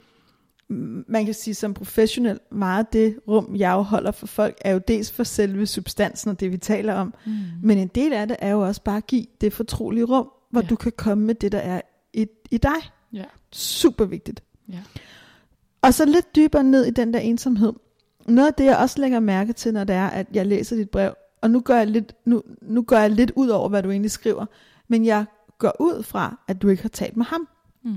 man 1.09 1.25
kan 1.25 1.35
sige 1.35 1.55
som 1.55 1.75
professionel, 1.75 2.39
meget 2.51 2.93
det 2.93 3.19
rum, 3.29 3.57
jeg 3.57 3.73
holder 3.75 4.11
for 4.11 4.27
folk, 4.27 4.59
er 4.61 4.73
jo 4.73 4.81
dels 4.89 5.11
for 5.11 5.25
selve 5.25 5.67
substansen 5.67 6.31
og 6.31 6.41
det, 6.41 6.53
vi 6.53 6.59
taler 6.59 6.95
om, 6.95 7.15
Mm. 7.27 7.33
men 7.63 7.79
en 7.79 7.89
del 7.89 8.13
af 8.13 8.29
det 8.29 8.37
er 8.41 8.51
jo 8.51 8.61
også 8.61 8.83
bare 8.83 8.97
at 8.97 9.07
give 9.07 9.27
det 9.41 9.53
fortrolige 9.53 10.05
rum, 10.05 10.29
hvor 10.51 10.61
Ja. 10.61 10.67
du 10.67 10.77
kan 10.77 10.93
komme 10.97 11.25
med 11.25 11.35
det, 11.35 11.53
der 11.53 11.59
er 11.59 11.81
i, 12.13 12.27
i 12.51 12.57
dig. 12.59 12.91
Ja. 13.13 13.25
Super 13.53 14.05
vigtigt. 14.05 14.43
Ja. 14.69 14.79
Og 15.83 15.95
så 15.95 16.05
lidt 16.05 16.37
dybere 16.37 16.65
ned 16.65 16.85
i 16.87 16.91
den 16.91 17.15
der 17.15 17.21
ensomhed. 17.21 17.73
Noget 18.29 18.49
af 18.49 18.55
det, 18.55 18.65
jeg 18.65 18.77
også 18.77 19.01
lægger 19.01 19.21
mærke 19.21 19.53
til, 19.53 19.75
når 19.75 19.85
det 19.85 19.97
er, 19.97 20.07
at 20.07 20.27
jeg 20.33 20.47
læser 20.47 20.77
dit 20.77 20.91
brev, 20.91 21.15
og 21.43 21.51
nu 21.51 21.61
går 21.61 21.75
jeg 21.75 21.87
lidt, 21.87 22.15
nu, 22.25 22.43
nu 22.63 22.83
går 22.83 22.97
jeg 22.97 23.11
lidt 23.11 23.33
ud 23.37 23.49
over, 23.49 23.69
hvad 23.69 23.83
du 23.83 23.91
egentlig 23.91 24.11
skriver, 24.11 24.47
men 24.89 25.05
jeg 25.05 25.25
går 25.59 25.77
ud 25.81 26.03
fra, 26.03 26.39
at 26.49 26.63
du 26.63 26.69
ikke 26.69 26.83
har 26.83 26.89
talt 26.89 27.17
med 27.17 27.25
ham. 27.25 27.49
Mm. 27.85 27.97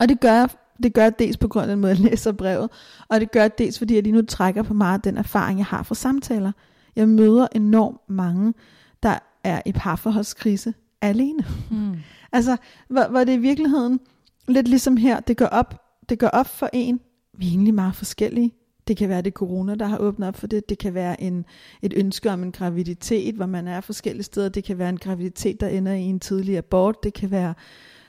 Og 0.00 0.08
det 0.08 0.20
gør 0.20 0.32
jeg, 0.32 0.48
det 0.82 0.94
gør 0.94 1.02
jeg 1.02 1.18
dels 1.18 1.36
på 1.36 1.48
grund 1.48 1.62
af 1.62 1.68
den 1.68 1.80
måde, 1.80 1.92
jeg 1.92 2.00
læser 2.00 2.32
brevet, 2.32 2.70
og 3.08 3.20
det 3.20 3.30
gør 3.32 3.40
jeg 3.40 3.58
dels, 3.58 3.78
fordi 3.78 3.94
jeg 3.94 4.02
lige 4.02 4.12
nu 4.12 4.22
trækker 4.22 4.62
på 4.62 4.74
meget 4.74 4.98
af 4.98 5.02
den 5.02 5.16
erfaring, 5.16 5.58
jeg 5.58 5.66
har 5.66 5.82
fra 5.82 5.94
samtaler. 5.94 6.52
Jeg 6.96 7.08
møder 7.08 7.46
enormt 7.54 8.00
mange, 8.08 8.54
der 9.02 9.18
er 9.44 9.62
i 9.66 9.72
parforholdskrise 9.72 10.74
alene. 11.00 11.44
Mm. 11.70 11.96
Altså, 12.32 12.56
hvor, 12.88 13.08
hvor 13.08 13.24
det 13.24 13.32
i 13.32 13.36
virkeligheden, 13.36 14.00
lidt 14.48 14.68
ligesom 14.68 14.96
her, 14.96 15.20
det 15.20 15.36
går 15.36 15.46
op, 15.46 15.84
det 16.08 16.18
går 16.18 16.26
op 16.26 16.46
for 16.46 16.70
en, 16.72 17.00
vi 17.38 17.46
er 17.46 17.50
egentlig 17.50 17.74
meget 17.74 17.94
forskellige. 17.94 18.52
Det 18.90 18.96
kan 18.96 19.08
være 19.08 19.22
det 19.22 19.32
corona, 19.32 19.74
der 19.74 19.86
har 19.86 19.98
åbnet 19.98 20.28
op 20.28 20.36
for 20.36 20.46
det. 20.46 20.68
Det 20.68 20.78
kan 20.78 20.94
være 20.94 21.20
en, 21.20 21.44
et 21.82 21.92
ønske 21.96 22.30
om 22.30 22.42
en 22.42 22.52
graviditet, 22.52 23.34
hvor 23.34 23.46
man 23.46 23.68
er 23.68 23.80
forskellige 23.80 24.22
steder. 24.22 24.48
Det 24.48 24.64
kan 24.64 24.78
være 24.78 24.88
en 24.88 24.98
graviditet, 24.98 25.60
der 25.60 25.68
ender 25.68 25.92
i 25.92 26.02
en 26.02 26.20
tidlig 26.20 26.56
abort. 26.56 27.02
Det 27.02 27.14
kan 27.14 27.30
være 27.30 27.54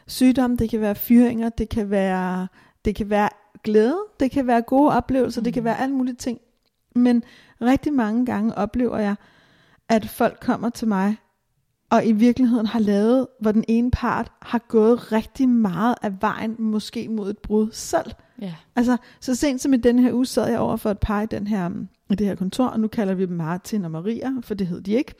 sygdom, 0.07 0.57
det 0.57 0.69
kan 0.69 0.81
være 0.81 0.95
fyringer, 0.95 1.49
det 1.49 1.69
kan 1.69 1.89
være, 1.89 2.47
det 2.85 2.95
kan 2.95 3.09
være 3.09 3.29
glæde, 3.63 3.97
det 4.19 4.31
kan 4.31 4.47
være 4.47 4.61
gode 4.61 4.91
oplevelser, 4.91 5.41
mm. 5.41 5.43
det 5.43 5.53
kan 5.53 5.63
være 5.63 5.79
alle 5.79 5.95
mulige 5.95 6.15
ting. 6.15 6.39
Men 6.95 7.23
rigtig 7.61 7.93
mange 7.93 8.25
gange 8.25 8.55
oplever 8.55 8.97
jeg, 8.97 9.15
at 9.89 10.09
folk 10.09 10.37
kommer 10.41 10.69
til 10.69 10.87
mig, 10.87 11.15
og 11.89 12.05
i 12.05 12.11
virkeligheden 12.11 12.65
har 12.65 12.79
lavet, 12.79 13.27
hvor 13.39 13.51
den 13.51 13.65
ene 13.67 13.91
part 13.91 14.31
har 14.41 14.59
gået 14.67 15.11
rigtig 15.11 15.49
meget 15.49 15.95
af 16.01 16.21
vejen, 16.21 16.55
måske 16.59 17.09
mod 17.09 17.29
et 17.29 17.37
brud 17.37 17.69
selv. 17.71 18.11
Ja. 18.41 18.55
Altså, 18.75 18.97
så 19.19 19.35
sent 19.35 19.61
som 19.61 19.73
i 19.73 19.77
den 19.77 19.99
her 19.99 20.13
uge 20.13 20.25
sad 20.25 20.49
jeg 20.49 20.59
over 20.59 20.75
for 20.75 20.91
et 20.91 20.99
par 20.99 21.21
i, 21.21 21.25
den 21.25 21.47
her, 21.47 21.69
i 22.09 22.15
det 22.15 22.27
her 22.27 22.35
kontor, 22.35 22.65
og 22.65 22.79
nu 22.79 22.87
kalder 22.87 23.13
vi 23.13 23.25
dem 23.25 23.35
Martin 23.35 23.85
og 23.85 23.91
Maria, 23.91 24.31
for 24.41 24.53
det 24.53 24.67
hed 24.67 24.81
de 24.81 24.91
ikke. 24.91 25.13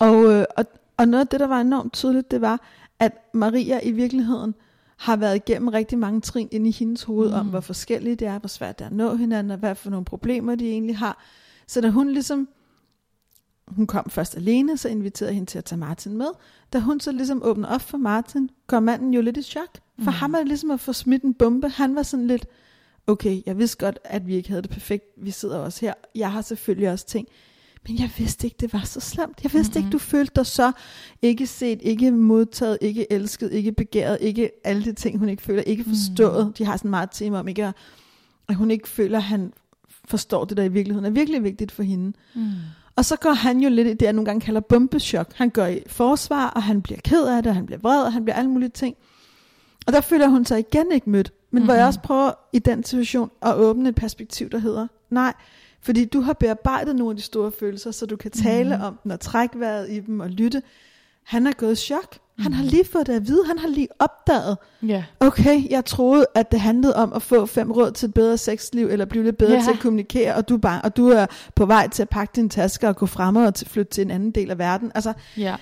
Og, 0.00 0.32
øh, 0.32 0.44
og, 0.56 0.64
og 0.96 1.08
noget 1.08 1.20
af 1.24 1.28
det, 1.28 1.40
der 1.40 1.46
var 1.46 1.60
enormt 1.60 1.92
tydeligt, 1.92 2.30
det 2.30 2.40
var, 2.40 2.60
at 2.98 3.12
Maria 3.34 3.80
i 3.82 3.90
virkeligheden 3.90 4.54
har 4.96 5.16
været 5.16 5.36
igennem 5.36 5.68
rigtig 5.68 5.98
mange 5.98 6.20
trin 6.20 6.48
ind 6.50 6.66
i 6.66 6.70
hendes 6.70 7.02
hoved 7.02 7.28
mm. 7.28 7.34
om, 7.34 7.46
hvor 7.46 7.60
forskellige 7.60 8.16
det 8.16 8.28
er, 8.28 8.38
hvor 8.38 8.48
svært 8.48 8.78
det 8.78 8.84
er 8.84 8.88
at 8.88 8.94
nå 8.94 9.14
hinanden, 9.16 9.50
og 9.50 9.58
hvad 9.58 9.74
for 9.74 9.90
nogle 9.90 10.04
problemer 10.04 10.54
de 10.54 10.70
egentlig 10.70 10.98
har. 10.98 11.24
Så 11.66 11.80
da 11.80 11.90
hun 11.90 12.10
ligesom, 12.10 12.48
hun 13.68 13.86
kom 13.86 14.10
først 14.10 14.36
alene, 14.36 14.76
så 14.76 14.88
inviterede 14.88 15.34
hende 15.34 15.50
til 15.50 15.58
at 15.58 15.64
tage 15.64 15.78
Martin 15.78 16.16
med. 16.18 16.28
Da 16.72 16.78
hun 16.78 17.00
så 17.00 17.12
ligesom 17.12 17.42
åbner 17.44 17.68
op 17.68 17.80
for 17.80 17.98
Martin, 17.98 18.50
kom 18.66 18.82
manden 18.82 19.14
jo 19.14 19.20
lidt 19.20 19.36
i 19.36 19.42
chok. 19.42 19.78
For 19.98 20.10
mm. 20.10 20.16
ham 20.16 20.32
var 20.32 20.38
det 20.38 20.48
ligesom 20.48 20.70
at 20.70 20.80
få 20.80 20.92
smidt 20.92 21.22
en 21.22 21.34
bombe. 21.34 21.68
Han 21.68 21.94
var 21.94 22.02
sådan 22.02 22.26
lidt, 22.26 22.46
okay, 23.06 23.42
jeg 23.46 23.58
vidste 23.58 23.78
godt, 23.78 23.98
at 24.04 24.26
vi 24.26 24.34
ikke 24.34 24.48
havde 24.48 24.62
det 24.62 24.70
perfekt. 24.70 25.04
Vi 25.16 25.30
sidder 25.30 25.58
også 25.58 25.80
her. 25.80 25.94
Jeg 26.14 26.32
har 26.32 26.42
selvfølgelig 26.42 26.90
også 26.90 27.06
ting. 27.06 27.28
Men 27.88 27.98
jeg 27.98 28.10
vidste 28.18 28.46
ikke, 28.46 28.56
det 28.60 28.72
var 28.72 28.82
så 28.84 29.00
slemt. 29.00 29.42
Jeg 29.42 29.52
vidste 29.52 29.70
mm-hmm. 29.70 29.86
ikke, 29.86 29.92
du 29.92 29.98
følte 29.98 30.32
dig 30.36 30.46
så 30.46 30.72
ikke 31.22 31.46
set, 31.46 31.80
ikke 31.82 32.10
modtaget, 32.10 32.78
ikke 32.80 33.12
elsket, 33.12 33.52
ikke 33.52 33.72
begæret, 33.72 34.18
ikke 34.20 34.50
alle 34.64 34.84
de 34.84 34.92
ting, 34.92 35.18
hun 35.18 35.28
ikke 35.28 35.42
føler, 35.42 35.62
ikke 35.62 35.84
forstået. 35.84 36.46
Mm. 36.46 36.52
De 36.52 36.64
har 36.64 36.76
sådan 36.76 36.90
meget 36.90 37.08
tema 37.12 37.38
om, 37.38 37.48
ikke, 37.48 37.72
at 38.48 38.54
hun 38.54 38.70
ikke 38.70 38.88
føler, 38.88 39.18
at 39.18 39.24
han 39.24 39.52
forstår 40.04 40.44
det, 40.44 40.56
der 40.56 40.62
i 40.62 40.68
virkeligheden 40.68 41.06
er 41.06 41.10
virkelig 41.10 41.42
vigtigt 41.42 41.72
for 41.72 41.82
hende. 41.82 42.12
Mm. 42.34 42.50
Og 42.96 43.04
så 43.04 43.16
går 43.16 43.32
han 43.32 43.60
jo 43.60 43.68
lidt 43.68 43.88
i 43.88 43.90
det, 43.90 44.02
jeg 44.02 44.12
nogle 44.12 44.26
gange 44.26 44.40
kalder 44.40 44.60
bombechok. 44.60 45.32
Han 45.34 45.50
går 45.50 45.66
i 45.66 45.82
forsvar, 45.86 46.48
og 46.48 46.62
han 46.62 46.82
bliver 46.82 47.00
ked 47.04 47.26
af 47.26 47.42
det, 47.42 47.50
og 47.50 47.56
han 47.56 47.66
bliver 47.66 47.78
vred, 47.78 48.02
og 48.02 48.12
han 48.12 48.24
bliver 48.24 48.36
alle 48.36 48.50
mulige 48.50 48.68
ting. 48.70 48.96
Og 49.86 49.92
der 49.92 50.00
føler 50.00 50.28
hun 50.28 50.44
sig 50.44 50.58
igen 50.58 50.92
ikke 50.92 51.10
mødt. 51.10 51.32
Men 51.50 51.58
mm-hmm. 51.58 51.66
hvor 51.66 51.74
jeg 51.74 51.86
også 51.86 52.00
prøver 52.00 52.32
i 52.52 52.58
den 52.58 52.84
situation 52.84 53.30
at 53.42 53.54
åbne 53.54 53.88
et 53.88 53.94
perspektiv, 53.94 54.50
der 54.50 54.58
hedder, 54.58 54.86
nej, 55.10 55.32
fordi 55.82 56.04
du 56.04 56.20
har 56.20 56.32
bearbejdet 56.32 56.96
nogle 56.96 57.10
af 57.10 57.16
de 57.16 57.22
store 57.22 57.52
følelser, 57.52 57.90
så 57.90 58.06
du 58.06 58.16
kan 58.16 58.30
tale 58.30 58.76
mm. 58.76 58.82
om 58.82 58.98
dem 59.04 59.12
og 59.12 59.20
trække 59.20 59.60
vejret 59.60 59.90
i 59.90 60.00
dem 60.00 60.20
og 60.20 60.28
lytte. 60.30 60.62
Han 61.24 61.46
er 61.46 61.52
gået 61.52 61.72
i 61.72 61.76
chok. 61.76 62.18
Han 62.38 62.52
har 62.52 62.64
lige 62.64 62.84
fået 62.84 63.06
det 63.06 63.12
at 63.12 63.26
vide. 63.26 63.46
Han 63.46 63.58
har 63.58 63.68
lige 63.68 63.88
opdaget. 63.98 64.58
Yeah. 64.84 65.02
Okay, 65.20 65.70
jeg 65.70 65.84
troede, 65.84 66.26
at 66.34 66.52
det 66.52 66.60
handlede 66.60 66.96
om 66.96 67.12
at 67.12 67.22
få 67.22 67.46
fem 67.46 67.72
råd 67.72 67.92
til 67.92 68.08
et 68.08 68.14
bedre 68.14 68.38
sexliv, 68.38 68.86
eller 68.86 69.04
blive 69.04 69.24
lidt 69.24 69.38
bedre 69.38 69.52
Ja. 69.52 69.62
til 69.62 69.70
at 69.70 69.78
kommunikere, 69.78 70.34
og 70.34 70.48
du, 70.48 70.58
bare, 70.58 70.82
og 70.82 70.96
du 70.96 71.08
er 71.08 71.26
på 71.54 71.66
vej 71.66 71.88
til 71.88 72.02
at 72.02 72.08
pakke 72.08 72.32
dine 72.36 72.48
tasker 72.48 72.88
og 72.88 72.96
gå 72.96 73.06
frem 73.06 73.36
og 73.36 73.54
til, 73.54 73.68
flytte 73.68 73.92
til 73.92 74.02
en 74.02 74.10
anden 74.10 74.30
del 74.30 74.50
af 74.50 74.58
verden. 74.58 74.92
Altså, 74.94 75.12
Ja. 75.36 75.56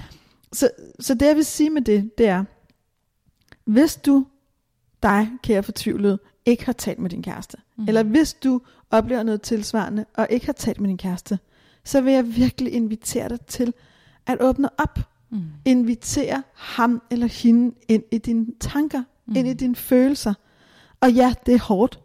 så, 0.52 0.68
så 1.00 1.14
det 1.14 1.26
jeg 1.26 1.36
vil 1.36 1.44
sige 1.44 1.70
med 1.70 1.82
det, 1.82 2.18
det 2.18 2.26
er, 2.28 2.44
hvis 3.64 3.96
du, 3.96 4.26
dig, 5.02 5.28
kære 5.42 5.62
fortvivlede, 5.62 6.18
ikke 6.46 6.66
har 6.66 6.72
talt 6.72 6.98
med 6.98 7.10
din 7.10 7.22
kæreste, 7.22 7.56
mm. 7.76 7.88
eller 7.88 8.02
hvis 8.02 8.34
du 8.34 8.60
oplever 8.90 9.22
noget 9.22 9.42
tilsvarende, 9.42 10.04
og 10.14 10.26
ikke 10.30 10.46
har 10.46 10.52
talt 10.52 10.80
med 10.80 10.88
din 10.88 10.98
kæreste, 10.98 11.38
så 11.84 12.00
vil 12.00 12.12
jeg 12.12 12.36
virkelig 12.36 12.72
invitere 12.72 13.28
dig 13.28 13.40
til 13.40 13.72
at 14.26 14.38
åbne 14.40 14.80
op. 14.80 14.98
Mm. 15.30 15.42
Invitere 15.64 16.42
ham 16.54 17.02
eller 17.10 17.26
hende 17.26 17.74
ind 17.88 18.02
i 18.10 18.18
dine 18.18 18.46
tanker, 18.60 19.02
mm. 19.26 19.36
ind 19.36 19.48
i 19.48 19.52
dine 19.52 19.76
følelser. 19.76 20.34
Og 21.00 21.12
ja, 21.12 21.34
det 21.46 21.54
er 21.54 21.58
hårdt, 21.58 22.00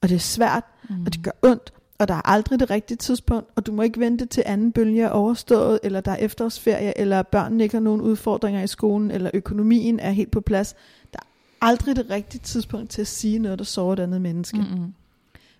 og 0.00 0.08
det 0.08 0.14
er 0.14 0.18
svært, 0.18 0.64
mm. 0.90 1.04
og 1.06 1.12
det 1.12 1.22
gør 1.22 1.30
ondt, 1.42 1.72
og 2.02 2.08
der 2.08 2.14
er 2.14 2.28
aldrig 2.28 2.60
det 2.60 2.70
rigtige 2.70 2.96
tidspunkt, 2.96 3.48
og 3.56 3.66
du 3.66 3.72
må 3.72 3.82
ikke 3.82 4.00
vente 4.00 4.26
til 4.26 4.42
anden 4.46 4.72
bølge 4.72 5.02
er 5.02 5.08
overstået, 5.08 5.80
eller 5.82 6.00
der 6.00 6.12
er 6.12 6.16
efterårsferie, 6.16 6.98
eller 6.98 7.22
børnene 7.22 7.62
ikke 7.64 7.74
har 7.74 7.80
nogen 7.80 8.00
udfordringer 8.00 8.62
i 8.62 8.66
skolen, 8.66 9.10
eller 9.10 9.30
økonomien 9.34 10.00
er 10.00 10.10
helt 10.10 10.30
på 10.30 10.40
plads. 10.40 10.74
Der 11.12 11.18
er 11.18 11.66
aldrig 11.66 11.96
det 11.96 12.10
rigtige 12.10 12.40
tidspunkt 12.40 12.90
til 12.90 13.00
at 13.00 13.06
sige 13.06 13.38
noget, 13.38 13.58
der 13.58 13.64
sårer 13.64 13.92
et 13.92 14.00
andet 14.00 14.20
menneske. 14.20 14.56
Mm. 14.56 14.64
Mm-mm. 14.64 14.94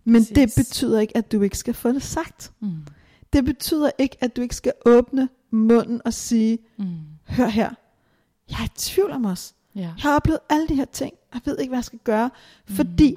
Men 0.05 0.15
præcis. 0.23 0.29
det 0.35 0.53
betyder 0.57 1.01
ikke, 1.01 1.17
at 1.17 1.33
du 1.33 1.43
ikke 1.43 1.59
skal 1.59 1.75
få 1.75 1.93
det 1.93 2.03
sagt. 2.03 2.53
Mm. 2.61 2.71
Det 3.33 3.45
betyder 3.45 3.91
ikke, 3.99 4.17
at 4.21 4.37
du 4.37 4.41
ikke 4.43 4.57
skal 4.57 4.73
åbne 4.87 5.29
munden 5.51 6.01
og 6.05 6.13
sige, 6.13 6.59
Mm. 6.77 6.85
hør 7.29 7.47
her, 7.47 7.71
jeg 8.51 8.57
er 8.61 8.65
i 8.65 8.69
tvivl 8.77 9.11
om 9.11 9.25
os. 9.25 9.55
Ja. 9.75 9.81
Jeg 9.81 9.93
har 9.99 10.17
oplevet 10.17 10.41
alle 10.51 10.69
de 10.69 10.75
her 10.75 10.85
ting, 10.85 11.13
og 11.33 11.35
jeg 11.35 11.43
ved 11.45 11.59
ikke, 11.59 11.71
hvad 11.71 11.79
jeg 11.79 11.85
skal 11.85 11.99
gøre, 12.05 12.31
mm. 12.69 12.75
fordi 12.75 13.17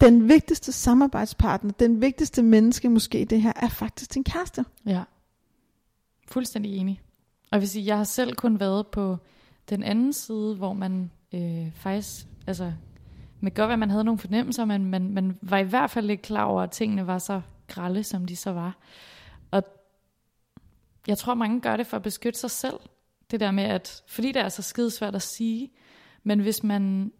den 0.00 0.28
vigtigste 0.28 0.72
samarbejdspartner, 0.72 1.72
den 1.72 2.00
vigtigste 2.00 2.42
menneske 2.42 2.88
måske 2.88 3.20
i 3.20 3.24
det 3.24 3.42
her, 3.42 3.52
er 3.56 3.68
faktisk 3.68 4.14
din 4.14 4.24
kæreste. 4.24 4.64
Ja. 4.86 5.02
Fuldstændig 6.28 6.76
enig. 6.76 7.00
Og 7.42 7.48
jeg 7.52 7.60
vil 7.60 7.68
sige, 7.68 7.86
jeg 7.86 7.96
har 7.96 8.04
selv 8.04 8.34
kun 8.34 8.60
været 8.60 8.86
på 8.86 9.16
den 9.68 9.82
anden 9.82 10.12
side, 10.12 10.54
hvor 10.54 10.72
man 10.72 11.10
øh, 11.34 11.72
faktisk, 11.74 12.26
altså, 12.46 12.72
med 13.40 13.54
godt 13.54 13.72
at 13.72 13.78
man 13.78 13.90
havde 13.90 14.04
nogle 14.04 14.18
fornemmelser, 14.18 14.64
men 14.64 14.84
man, 14.84 15.12
man 15.12 15.38
var 15.42 15.58
i 15.58 15.62
hvert 15.62 15.90
fald 15.90 16.06
lidt 16.06 16.22
klar 16.22 16.44
over, 16.44 16.62
at 16.62 16.70
tingene 16.70 17.06
var 17.06 17.18
så 17.18 17.40
grælde, 17.66 18.04
som 18.04 18.24
de 18.24 18.36
så 18.36 18.52
var. 18.52 18.78
Og 19.50 19.62
jeg 21.06 21.18
tror, 21.18 21.34
mange 21.34 21.60
gør 21.60 21.76
det 21.76 21.86
for 21.86 21.96
at 21.96 22.02
beskytte 22.02 22.38
sig 22.38 22.50
selv. 22.50 22.80
Det 23.30 23.40
der 23.40 23.50
med, 23.50 23.64
at 23.64 24.02
fordi 24.06 24.32
det 24.32 24.42
er 24.42 24.48
så 24.48 24.62
skidesvært 24.62 25.14
at 25.14 25.22
sige, 25.22 25.70
men 26.22 26.40
hvis 26.40 26.62
man, 26.62 27.12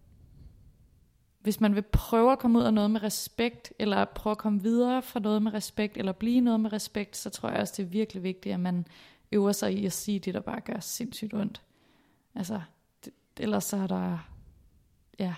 hvis 1.49 1.61
man 1.61 1.75
vil 1.75 1.83
prøve 1.83 2.33
at 2.33 2.39
komme 2.39 2.59
ud 2.59 2.65
af 2.65 2.75
noget 2.75 2.91
med 2.91 3.03
respekt, 3.03 3.73
eller 3.79 4.05
prøve 4.05 4.31
at 4.31 4.39
komme 4.39 4.63
videre 4.63 5.03
fra 5.03 5.21
noget 5.21 5.43
med 5.43 5.55
respekt, 5.55 5.97
eller 5.97 6.13
blive 6.13 6.41
noget 6.41 6.61
med 6.61 6.73
respekt, 6.73 7.17
så 7.17 7.31
tror 7.31 7.49
jeg 7.49 7.61
også, 7.61 7.75
det 7.77 7.83
er 7.83 7.87
virkelig 7.89 8.23
vigtigt, 8.23 8.53
at 8.53 8.61
man 8.61 8.87
øver 9.33 9.53
sig 9.53 9.73
i 9.73 9.87
at 9.87 9.93
sige 9.93 10.19
det, 10.19 10.35
der 10.35 10.41
bare 10.41 10.61
gør 10.61 10.81
sindssygt 10.81 11.35
ondt. 11.35 11.63
Altså, 12.35 12.61
det, 13.05 13.13
ellers 13.39 13.65
så 13.65 13.77
er 13.77 13.87
der, 13.87 14.19
ja, 15.19 15.35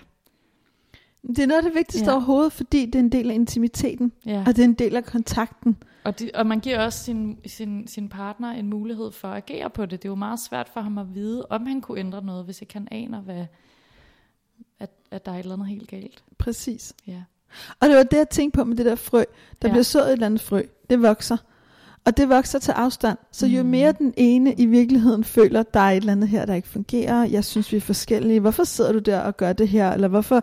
Det 1.27 1.39
er 1.39 1.47
noget 1.47 1.57
af 1.57 1.63
det 1.63 1.75
vigtigste 1.75 2.09
Ja. 2.09 2.15
overhovedet, 2.15 2.53
fordi 2.53 2.85
det 2.85 2.95
er 2.95 2.99
en 2.99 3.11
del 3.11 3.31
af 3.31 3.35
intimiteten, 3.35 4.11
ja. 4.25 4.39
og 4.47 4.55
det 4.55 4.59
er 4.59 4.63
en 4.67 4.73
del 4.73 4.95
af 4.95 5.05
kontakten. 5.05 5.77
Og, 6.03 6.19
de, 6.19 6.31
og 6.33 6.47
man 6.47 6.59
giver 6.59 6.85
også 6.85 7.03
sin, 7.03 7.39
sin, 7.45 7.87
sin 7.87 8.09
partner 8.09 8.51
en 8.51 8.69
mulighed 8.69 9.11
for 9.11 9.27
at 9.27 9.37
agere 9.37 9.69
på 9.69 9.85
det. 9.85 9.91
Det 9.91 10.07
er 10.07 10.11
jo 10.11 10.15
meget 10.15 10.39
svært 10.39 10.69
for 10.69 10.81
ham 10.81 10.97
at 10.97 11.15
vide, 11.15 11.45
om 11.49 11.65
han 11.65 11.81
kunne 11.81 11.99
ændre 11.99 12.21
noget, 12.21 12.45
hvis 12.45 12.61
ikke 12.61 12.73
han 12.73 12.87
aner, 12.91 13.21
hvad, 13.21 13.45
at, 14.79 14.89
at 15.11 15.25
der 15.25 15.31
er 15.31 15.35
et 15.35 15.39
eller 15.39 15.53
andet 15.53 15.67
helt 15.67 15.87
galt. 15.89 16.23
Præcis. 16.37 16.93
Ja. 17.07 17.21
Og 17.79 17.87
det 17.89 17.97
var 17.97 18.03
det, 18.03 18.17
jeg 18.17 18.29
tænkte 18.29 18.57
på 18.57 18.63
med 18.63 18.77
det 18.77 18.85
der 18.85 18.95
frø. 18.95 19.23
Der 19.61 19.67
Ja. 19.67 19.69
bliver 19.73 19.83
sået 19.83 20.05
et 20.05 20.11
eller 20.11 20.25
andet 20.25 20.41
frø. 20.41 20.61
Det 20.89 21.01
vokser. 21.01 21.37
Og 22.05 22.17
det 22.17 22.29
vokser 22.29 22.59
til 22.59 22.71
afstand. 22.71 23.17
Så 23.31 23.47
jo 23.47 23.63
Mm. 23.63 23.69
mere 23.69 23.91
den 23.91 24.13
ene 24.17 24.53
i 24.53 24.65
virkeligheden 24.65 25.23
føler, 25.23 25.59
at 25.59 25.73
der 25.73 25.79
er 25.79 25.91
et 25.91 25.95
eller 25.97 26.11
andet 26.11 26.29
her, 26.29 26.45
der 26.45 26.53
ikke 26.53 26.67
fungerer. 26.67 27.23
Jeg 27.23 27.45
synes, 27.45 27.71
vi 27.71 27.77
er 27.77 27.81
forskellige. 27.81 28.39
Hvorfor 28.39 28.63
sidder 28.63 28.91
du 28.91 28.99
der 28.99 29.19
og 29.19 29.37
gør 29.37 29.53
det 29.53 29.67
her? 29.67 29.91
Eller 29.91 30.07
hvorfor 30.07 30.41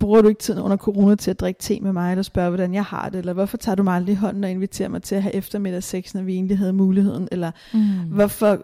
bruger 0.00 0.22
du 0.22 0.28
ikke 0.28 0.40
tiden 0.40 0.60
under 0.60 0.76
corona 0.76 1.14
til 1.14 1.30
at 1.30 1.40
drikke 1.40 1.60
te 1.60 1.80
med 1.80 1.92
mig, 1.92 2.10
eller 2.12 2.22
spørge, 2.22 2.48
hvordan 2.50 2.74
jeg 2.74 2.84
har 2.84 3.08
det? 3.08 3.18
Eller 3.18 3.32
hvorfor 3.32 3.56
tager 3.56 3.76
du 3.76 3.82
mig 3.82 3.94
aldrig 3.94 4.12
i 4.12 4.16
hånden 4.16 4.44
og 4.44 4.50
inviterer 4.50 4.88
mig 4.88 5.02
til 5.02 5.14
at 5.14 5.22
have 5.22 5.34
eftermiddagssex, 5.34 6.14
når 6.14 6.22
vi 6.22 6.34
egentlig 6.34 6.58
havde 6.58 6.72
muligheden? 6.72 7.28
Eller 7.32 7.50
Mm. 7.74 7.80
hvorfor, 8.14 8.58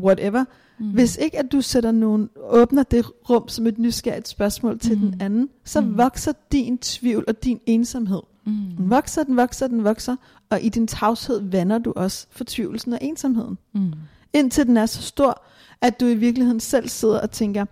whatever. 0.00 0.44
Mm. 0.78 0.90
Hvis 0.90 1.16
ikke 1.16 1.38
at 1.38 1.52
du 1.52 1.60
sætter 1.60 1.90
nogen, 1.92 2.30
åbner 2.36 2.82
det 2.82 3.06
rum 3.30 3.48
som 3.48 3.66
et 3.66 3.78
nysgerrigt 3.78 4.28
spørgsmål 4.28 4.78
til 4.78 4.98
Mm. 4.98 5.00
den 5.10 5.20
anden, 5.20 5.48
så 5.64 5.80
Mm. 5.80 5.98
vokser 5.98 6.32
din 6.52 6.78
tvivl 6.78 7.24
og 7.28 7.44
din 7.44 7.60
ensomhed. 7.66 8.20
Mm. 8.46 8.52
Den 8.76 8.90
vokser, 8.90 9.22
den 9.24 9.36
vokser, 9.36 9.66
den 9.66 9.84
vokser, 9.84 10.16
og 10.50 10.62
i 10.62 10.68
din 10.68 10.86
tavshed 10.86 11.40
vander 11.50 11.78
du 11.78 11.92
også 11.96 12.26
fortvivlelsen 12.30 12.92
og 12.92 12.98
ensomheden. 13.02 13.58
Mm. 13.74 13.92
Indtil 14.32 14.66
den 14.66 14.76
er 14.76 14.86
så 14.86 15.02
stor, 15.02 15.42
at 15.80 16.00
du 16.00 16.06
i 16.06 16.14
virkeligheden 16.14 16.60
selv 16.60 16.88
sidder 16.88 17.20
og 17.20 17.30
tænker, 17.30 17.64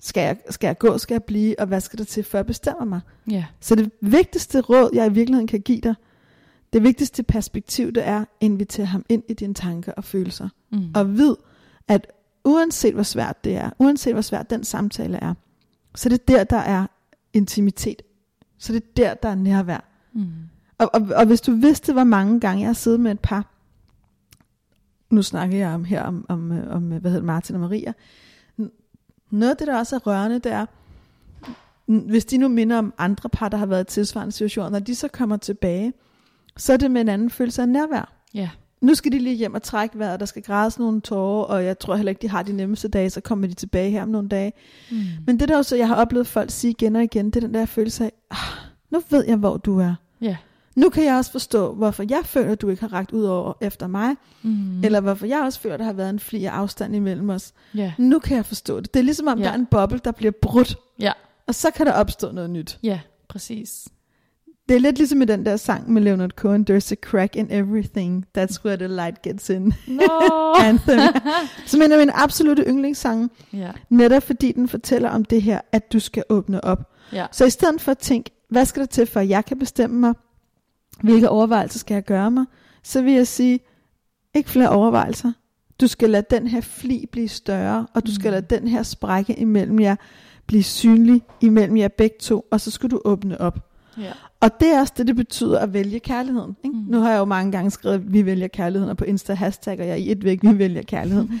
Skal 0.00 0.20
jeg, 0.20 0.36
skal 0.50 0.66
jeg 0.68 0.78
gå, 0.78 0.98
skal 0.98 1.14
jeg 1.14 1.22
blive, 1.22 1.58
og 1.60 1.66
hvad 1.66 1.80
skal 1.80 1.98
der 1.98 2.04
til, 2.04 2.24
før 2.24 2.38
jeg 2.38 2.46
bestemmer 2.46 2.84
mig? 2.84 3.00
Ja. 3.30 3.44
Så 3.60 3.74
det 3.74 3.90
vigtigste 4.00 4.60
råd, 4.60 4.90
jeg 4.94 5.06
i 5.06 5.12
virkeligheden 5.12 5.46
kan 5.46 5.60
give 5.60 5.80
dig, 5.80 5.94
det 6.72 6.82
vigtigste 6.82 7.22
perspektiv, 7.22 7.92
det 7.92 8.06
er, 8.08 8.24
invitere 8.40 8.86
ham 8.86 9.04
ind 9.08 9.22
i 9.28 9.32
dine 9.34 9.54
tanker 9.54 9.92
og 9.92 10.04
følelser. 10.04 10.48
Mm. 10.72 10.80
Og 10.94 11.16
vid, 11.16 11.34
at 11.88 12.06
uanset 12.44 12.94
hvor 12.94 13.02
svært 13.02 13.44
det 13.44 13.56
er, 13.56 13.70
uanset 13.78 14.12
hvor 14.12 14.22
svært 14.22 14.50
den 14.50 14.64
samtale 14.64 15.18
er, 15.18 15.34
så 15.94 16.08
det 16.08 16.20
er 16.20 16.24
der, 16.26 16.44
der 16.44 16.56
er 16.56 16.86
intimitet. 17.32 18.02
Så 18.58 18.72
det 18.72 18.82
er 18.82 18.86
der, 18.96 19.14
der 19.14 19.28
er 19.28 19.34
nærvær. 19.34 19.84
Mm. 20.12 20.26
Og, 20.78 20.90
og, 20.94 21.08
og 21.16 21.26
hvis 21.26 21.40
du 21.40 21.52
vidste, 21.52 21.92
hvor 21.92 22.04
mange 22.04 22.40
gange 22.40 22.60
jeg 22.60 22.68
har 22.68 22.74
siddet 22.74 23.00
med 23.00 23.10
et 23.10 23.20
par, 23.20 23.50
nu 25.10 25.22
snakker 25.22 25.58
jeg 25.58 25.74
om 25.74 25.84
her 25.84 26.02
om, 26.02 26.26
om, 26.28 26.52
om 26.70 26.82
hvad 26.82 27.10
hedder 27.10 27.26
Martin 27.26 27.54
og 27.54 27.60
Maria, 27.60 27.92
noget 29.30 29.50
af 29.50 29.56
det, 29.56 29.66
der 29.66 29.78
også 29.78 29.96
er 29.96 30.00
rørende, 30.06 30.38
det 30.38 30.52
er, 30.52 30.66
hvis 31.86 32.24
de 32.24 32.38
nu 32.38 32.48
minder 32.48 32.78
om 32.78 32.94
andre 32.98 33.28
par, 33.28 33.48
der 33.48 33.56
har 33.56 33.66
været 33.66 33.90
i 33.90 33.94
tilsvarende 33.94 34.32
situationer, 34.32 34.70
når 34.70 34.78
de 34.78 34.94
så 34.94 35.08
kommer 35.08 35.36
tilbage, 35.36 35.92
så 36.56 36.72
er 36.72 36.76
det 36.76 36.90
med 36.90 37.00
en 37.00 37.08
anden 37.08 37.30
følelse 37.30 37.62
af 37.62 37.68
nærvær. 37.68 38.12
Ja. 38.34 38.50
Nu 38.84 38.94
skal 38.94 39.12
de 39.12 39.18
lige 39.18 39.36
hjem 39.36 39.54
og 39.54 39.62
trække 39.62 39.98
vejret, 39.98 40.20
der 40.20 40.26
skal 40.26 40.42
grædes 40.42 40.78
nogle 40.78 41.00
tårer, 41.00 41.44
og 41.44 41.64
jeg 41.64 41.78
tror 41.78 41.96
heller 41.96 42.10
ikke, 42.10 42.22
de 42.22 42.28
har 42.28 42.42
de 42.42 42.52
nemmeste 42.52 42.88
dage, 42.88 43.10
så 43.10 43.20
kommer 43.20 43.46
de 43.46 43.54
tilbage 43.54 43.90
her 43.90 44.02
om 44.02 44.08
nogle 44.08 44.28
dage. 44.28 44.52
Mm. 44.90 44.96
Men 45.26 45.40
det 45.40 45.48
der 45.48 45.56
også, 45.56 45.76
jeg 45.76 45.88
har 45.88 45.94
oplevet 45.96 46.26
folk 46.26 46.50
sige 46.50 46.70
igen 46.70 46.96
og 46.96 47.02
igen, 47.02 47.26
det 47.26 47.36
er 47.36 47.40
den 47.40 47.54
der 47.54 47.66
følelse 47.66 48.04
af, 48.04 48.12
ah, 48.30 48.38
nu 48.90 49.02
ved 49.10 49.24
jeg, 49.28 49.36
hvor 49.36 49.56
du 49.56 49.78
er. 49.80 49.94
Ja. 50.20 50.36
Nu 50.76 50.88
kan 50.90 51.04
jeg 51.04 51.16
også 51.16 51.32
forstå, 51.32 51.74
hvorfor 51.74 52.04
jeg 52.10 52.20
føler, 52.24 52.52
at 52.52 52.60
du 52.60 52.68
ikke 52.68 52.82
har 52.82 52.92
rækket 52.92 53.12
ud 53.12 53.24
over 53.24 53.52
efter 53.60 53.86
mig, 53.86 54.14
Mm. 54.42 54.84
eller 54.84 55.00
hvorfor 55.00 55.26
jeg 55.26 55.40
også 55.42 55.60
føler, 55.60 55.74
at 55.74 55.78
der 55.80 55.86
har 55.86 55.92
været 55.92 56.10
en 56.10 56.18
fli 56.18 56.44
af 56.44 56.52
afstand 56.52 56.96
imellem 56.96 57.30
os. 57.30 57.52
Ja. 57.74 57.92
Nu 57.98 58.18
kan 58.18 58.36
jeg 58.36 58.46
forstå 58.46 58.80
det. 58.80 58.94
Det 58.94 59.00
er 59.00 59.04
ligesom 59.04 59.26
om, 59.26 59.38
ja. 59.38 59.44
der 59.44 59.50
er 59.50 59.54
en 59.54 59.66
boble, 59.66 60.00
der 60.04 60.12
bliver 60.12 60.32
brudt, 60.42 60.76
Ja. 60.98 61.12
og 61.46 61.54
så 61.54 61.70
kan 61.70 61.86
der 61.86 61.92
opstå 61.92 62.32
noget 62.32 62.50
nyt. 62.50 62.78
Ja, 62.82 63.00
præcis. 63.28 63.88
Det 64.68 64.76
er 64.76 64.80
lidt 64.80 64.98
ligesom 64.98 65.22
i 65.22 65.24
den 65.24 65.46
der 65.46 65.56
sang 65.56 65.92
med 65.92 66.02
Leonard 66.02 66.30
Cohen, 66.30 66.66
There's 66.70 66.92
a 66.92 66.94
crack 66.94 67.36
in 67.36 67.46
everything, 67.50 68.26
that's 68.38 68.64
where 68.64 68.76
the 68.76 68.86
light 68.88 69.22
gets 69.22 69.50
in. 69.50 69.74
Nå. 69.86 70.02
Anthem. 70.64 71.00
Som 71.66 71.82
en 71.82 71.92
af 71.92 71.98
mine 71.98 72.16
absolute 72.16 72.62
yndlingssange, 72.68 73.28
ja. 73.52 73.70
netop 73.90 74.22
fordi 74.22 74.52
den 74.52 74.68
fortæller 74.68 75.08
om 75.10 75.24
det 75.24 75.42
her, 75.42 75.60
at 75.72 75.92
du 75.92 76.00
skal 76.00 76.22
åbne 76.30 76.64
op. 76.64 76.92
Ja. 77.12 77.26
Så 77.32 77.44
i 77.44 77.50
stedet 77.50 77.80
for 77.80 77.90
at 77.90 77.98
tænke, 77.98 78.30
hvad 78.50 78.64
skal 78.64 78.80
der 78.80 78.86
til, 78.86 79.06
for 79.06 79.20
at 79.20 79.28
jeg 79.28 79.44
kan 79.44 79.58
bestemme 79.58 80.00
mig? 80.00 80.14
Hvilke 81.02 81.28
overvejelser 81.28 81.78
skal 81.78 81.94
jeg 81.94 82.04
gøre 82.04 82.30
mig? 82.30 82.44
Så 82.82 83.02
vil 83.02 83.12
jeg 83.12 83.26
sige, 83.26 83.60
ikke 84.34 84.50
flere 84.50 84.68
overvejelser. 84.68 85.32
Du 85.80 85.86
skal 85.86 86.10
lade 86.10 86.26
den 86.30 86.46
her 86.48 86.60
fli 86.60 87.06
blive 87.12 87.28
større, 87.28 87.86
og 87.94 88.06
du 88.06 88.14
skal 88.14 88.28
Mm. 88.28 88.32
lade 88.32 88.46
den 88.58 88.68
her 88.68 88.82
sprække 88.82 89.34
imellem 89.38 89.80
jer 89.80 89.96
blive 90.46 90.62
synlig 90.62 91.22
imellem 91.40 91.76
jer 91.76 91.88
begge 91.88 92.16
to, 92.20 92.44
og 92.50 92.60
så 92.60 92.70
skal 92.70 92.90
du 92.90 93.00
åbne 93.04 93.40
op. 93.40 93.70
Ja. 93.98 94.12
Og 94.40 94.60
det 94.60 94.74
er 94.74 94.80
også 94.80 94.92
det, 94.96 95.06
det 95.06 95.16
betyder 95.16 95.58
at 95.58 95.72
vælge 95.72 96.00
kærligheden. 96.00 96.56
Ikke? 96.64 96.76
Mm. 96.76 96.82
Nu 96.88 97.00
har 97.00 97.10
jeg 97.10 97.18
jo 97.18 97.24
mange 97.24 97.52
gange 97.52 97.70
skrevet, 97.70 97.94
at 97.94 98.12
vi 98.12 98.26
vælger 98.26 98.48
kærligheden, 98.48 98.90
og 98.90 98.96
på 98.96 99.04
Insta 99.04 99.34
hashtagger 99.34 99.84
jeg 99.84 100.00
i 100.00 100.12
et 100.12 100.24
væk, 100.24 100.38
vi 100.42 100.58
vælger 100.58 100.82
kærligheden. 100.82 101.40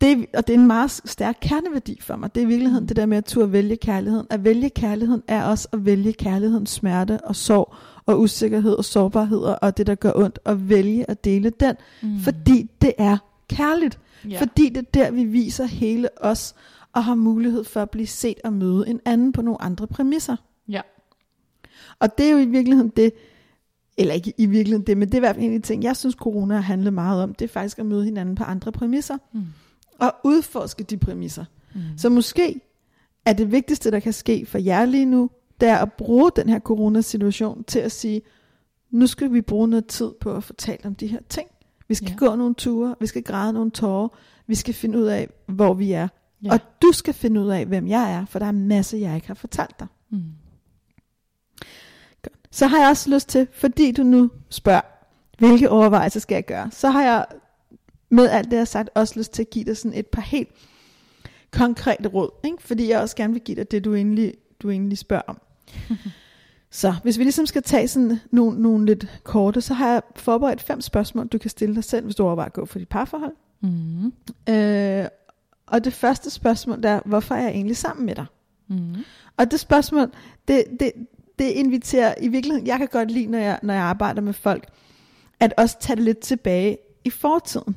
Det, 0.00 0.26
og 0.34 0.46
det 0.46 0.54
er 0.54 0.58
en 0.58 0.66
meget 0.66 0.90
stærk 0.90 1.36
kernevædi 1.40 1.98
for 2.00 2.16
mig. 2.16 2.34
Det 2.34 2.40
er 2.40 2.44
i 2.44 2.48
virkeligheden 2.48 2.82
Mm. 2.84 2.86
det 2.88 2.96
der 2.96 3.06
med 3.06 3.16
at 3.18 3.24
turde 3.24 3.52
vælge 3.52 3.76
kærligheden. 3.76 4.26
At 4.30 4.44
vælge 4.44 4.70
kærligheden 4.70 5.22
er 5.28 5.44
også 5.44 5.68
at 5.72 5.84
vælge 5.86 6.12
kærlighedens 6.12 6.70
smerte 6.70 7.18
og 7.24 7.36
sorg 7.36 7.74
og 8.06 8.20
usikkerhed 8.20 8.72
og 8.72 8.84
sårbarheder 8.84 9.52
og 9.54 9.76
det, 9.76 9.86
der 9.86 9.94
gør 9.94 10.12
ondt. 10.14 10.38
Og 10.44 10.68
vælge 10.68 11.10
at 11.10 11.24
dele 11.24 11.50
den, 11.60 11.74
Mm. 12.02 12.18
fordi 12.20 12.70
det 12.82 12.92
er 12.98 13.16
kærligt. 13.48 13.98
Ja. 14.30 14.40
Fordi 14.40 14.68
det 14.68 14.76
er 14.76 14.90
der, 14.94 15.10
vi 15.10 15.24
viser 15.24 15.64
hele 15.64 16.08
os 16.24 16.54
og 16.92 17.04
har 17.04 17.14
mulighed 17.14 17.64
for 17.64 17.80
at 17.82 17.90
blive 17.90 18.06
set 18.06 18.36
og 18.44 18.52
møde 18.52 18.88
en 18.88 19.00
anden 19.04 19.32
på 19.32 19.42
nogle 19.42 19.62
andre 19.62 19.86
præmisser. 19.86 20.36
Ja. 20.68 20.80
Og 21.98 22.18
det 22.18 22.26
er 22.26 22.30
jo 22.30 22.38
i 22.38 22.44
virkeligheden 22.44 22.92
det, 22.96 23.12
eller 23.98 24.14
ikke 24.14 24.32
i 24.38 24.46
virkeligheden 24.46 24.86
det, 24.86 24.98
men 24.98 25.08
det 25.08 25.14
er 25.14 25.18
i 25.18 25.20
hvert 25.20 25.36
fald 25.36 25.44
en 25.46 25.54
af 25.54 25.60
de 25.62 25.66
ting, 25.66 25.82
jeg 25.82 25.96
synes, 25.96 26.14
corona 26.14 26.54
har 26.54 26.62
handlet 26.62 26.92
meget 26.92 27.22
om. 27.22 27.34
Det 27.34 27.44
er 27.44 27.48
faktisk 27.48 27.78
at 27.78 27.86
møde 27.86 28.04
hinanden 28.04 28.34
på 28.34 28.44
andre 28.44 28.72
præmisser. 28.72 29.18
Mm. 29.32 29.42
Og 29.98 30.14
udforske 30.24 30.84
de 30.84 30.96
præmisser. 30.96 31.44
Mm. 31.74 31.80
Så 31.96 32.08
måske 32.08 32.60
er 33.24 33.32
det 33.32 33.52
vigtigste, 33.52 33.90
der 33.90 34.00
kan 34.00 34.12
ske 34.12 34.46
for 34.46 34.58
jer 34.58 34.84
lige 34.84 35.06
nu, 35.06 35.30
det 35.60 35.68
er 35.68 35.76
at 35.76 35.92
bruge 35.92 36.30
den 36.36 36.48
her 36.48 36.60
coronasituation 36.60 37.64
til 37.64 37.78
at 37.78 37.92
sige, 37.92 38.22
nu 38.90 39.06
skal 39.06 39.32
vi 39.32 39.40
bruge 39.40 39.68
noget 39.68 39.86
tid 39.86 40.10
på 40.20 40.34
at 40.34 40.44
fortælle 40.44 40.86
om 40.86 40.94
de 40.94 41.06
her 41.06 41.20
ting. 41.28 41.48
Vi 41.88 41.94
skal 41.94 42.08
Ja. 42.20 42.26
gå 42.26 42.36
nogle 42.36 42.54
ture, 42.54 42.94
vi 43.00 43.06
skal 43.06 43.22
græde 43.22 43.52
nogle 43.52 43.70
tårer, 43.70 44.08
vi 44.46 44.54
skal 44.54 44.74
finde 44.74 44.98
ud 44.98 45.04
af, 45.04 45.28
hvor 45.46 45.74
vi 45.74 45.92
er. 45.92 46.08
Ja. 46.44 46.52
Og 46.52 46.60
du 46.82 46.92
skal 46.92 47.14
finde 47.14 47.40
ud 47.40 47.48
af, 47.48 47.66
hvem 47.66 47.88
jeg 47.88 48.12
er, 48.12 48.24
for 48.24 48.38
der 48.38 48.46
er 48.46 48.50
en 48.50 48.68
masse, 48.68 48.96
jeg 48.96 49.14
ikke 49.14 49.26
har 49.26 49.34
fortalt 49.34 49.80
dig. 49.80 49.86
Mm. 50.10 50.22
Så 52.54 52.66
har 52.66 52.78
jeg 52.78 52.88
også 52.88 53.10
lyst 53.10 53.28
til, 53.28 53.48
fordi 53.52 53.92
du 53.92 54.02
nu 54.02 54.30
spørger, 54.48 54.80
hvilke 55.38 55.70
overvejelser 55.70 56.20
skal 56.20 56.34
jeg 56.34 56.46
gøre, 56.46 56.70
så 56.70 56.90
har 56.90 57.02
jeg 57.02 57.26
med 58.08 58.28
alt 58.28 58.44
det, 58.44 58.52
jeg 58.52 58.60
har 58.60 58.64
sagt, 58.64 58.90
også 58.94 59.18
lyst 59.18 59.32
til 59.32 59.42
at 59.42 59.50
give 59.50 59.64
dig 59.64 59.76
sådan 59.76 59.98
et 59.98 60.06
par 60.06 60.22
helt 60.22 60.48
konkrete 61.50 62.08
råd, 62.08 62.30
ikke? 62.44 62.62
fordi 62.62 62.88
jeg 62.88 63.00
også 63.00 63.16
gerne 63.16 63.32
vil 63.32 63.42
give 63.42 63.56
dig 63.56 63.70
det, 63.70 63.84
du 63.84 63.94
egentlig, 63.94 64.34
du 64.62 64.70
egentlig 64.70 64.98
spørger 64.98 65.22
om. 65.26 65.40
så 66.70 66.94
hvis 67.02 67.18
vi 67.18 67.22
ligesom 67.22 67.46
skal 67.46 67.62
tage 67.62 67.88
sådan 67.88 68.20
nogle, 68.30 68.62
nogle 68.62 68.86
lidt 68.86 69.20
korte, 69.24 69.60
så 69.60 69.74
har 69.74 69.92
jeg 69.92 70.02
forberedt 70.16 70.62
fem 70.62 70.80
spørgsmål, 70.80 71.26
du 71.26 71.38
kan 71.38 71.50
stille 71.50 71.74
dig 71.74 71.84
selv, 71.84 72.04
hvis 72.04 72.16
du 72.16 72.24
overvejer 72.24 72.46
at 72.46 72.52
gå 72.52 72.66
for 72.66 72.78
dit 72.78 72.88
parforhold. 72.88 73.34
Mm. 73.60 74.12
Øh, 74.48 75.06
og 75.66 75.84
det 75.84 75.92
første 75.92 76.30
spørgsmål 76.30 76.82
der 76.82 76.90
er, 76.90 77.00
hvorfor 77.04 77.34
er 77.34 77.42
jeg 77.42 77.50
egentlig 77.50 77.76
sammen 77.76 78.06
med 78.06 78.14
dig? 78.14 78.26
Mm. 78.68 78.94
Og 79.36 79.50
det 79.50 79.60
spørgsmål, 79.60 80.12
det, 80.48 80.64
det, 80.80 80.92
det 81.38 81.44
inviterer 81.44 82.14
i 82.20 82.28
virkeligheden, 82.28 82.66
jeg 82.66 82.78
kan 82.78 82.88
godt 82.88 83.10
lide, 83.10 83.26
når 83.26 83.38
jeg, 83.38 83.58
når 83.62 83.74
jeg 83.74 83.82
arbejder 83.82 84.22
med 84.22 84.32
folk, 84.32 84.68
at 85.40 85.54
også 85.56 85.76
tage 85.80 85.96
det 85.96 86.04
lidt 86.04 86.18
tilbage 86.18 86.78
i 87.04 87.10
fortiden. 87.10 87.76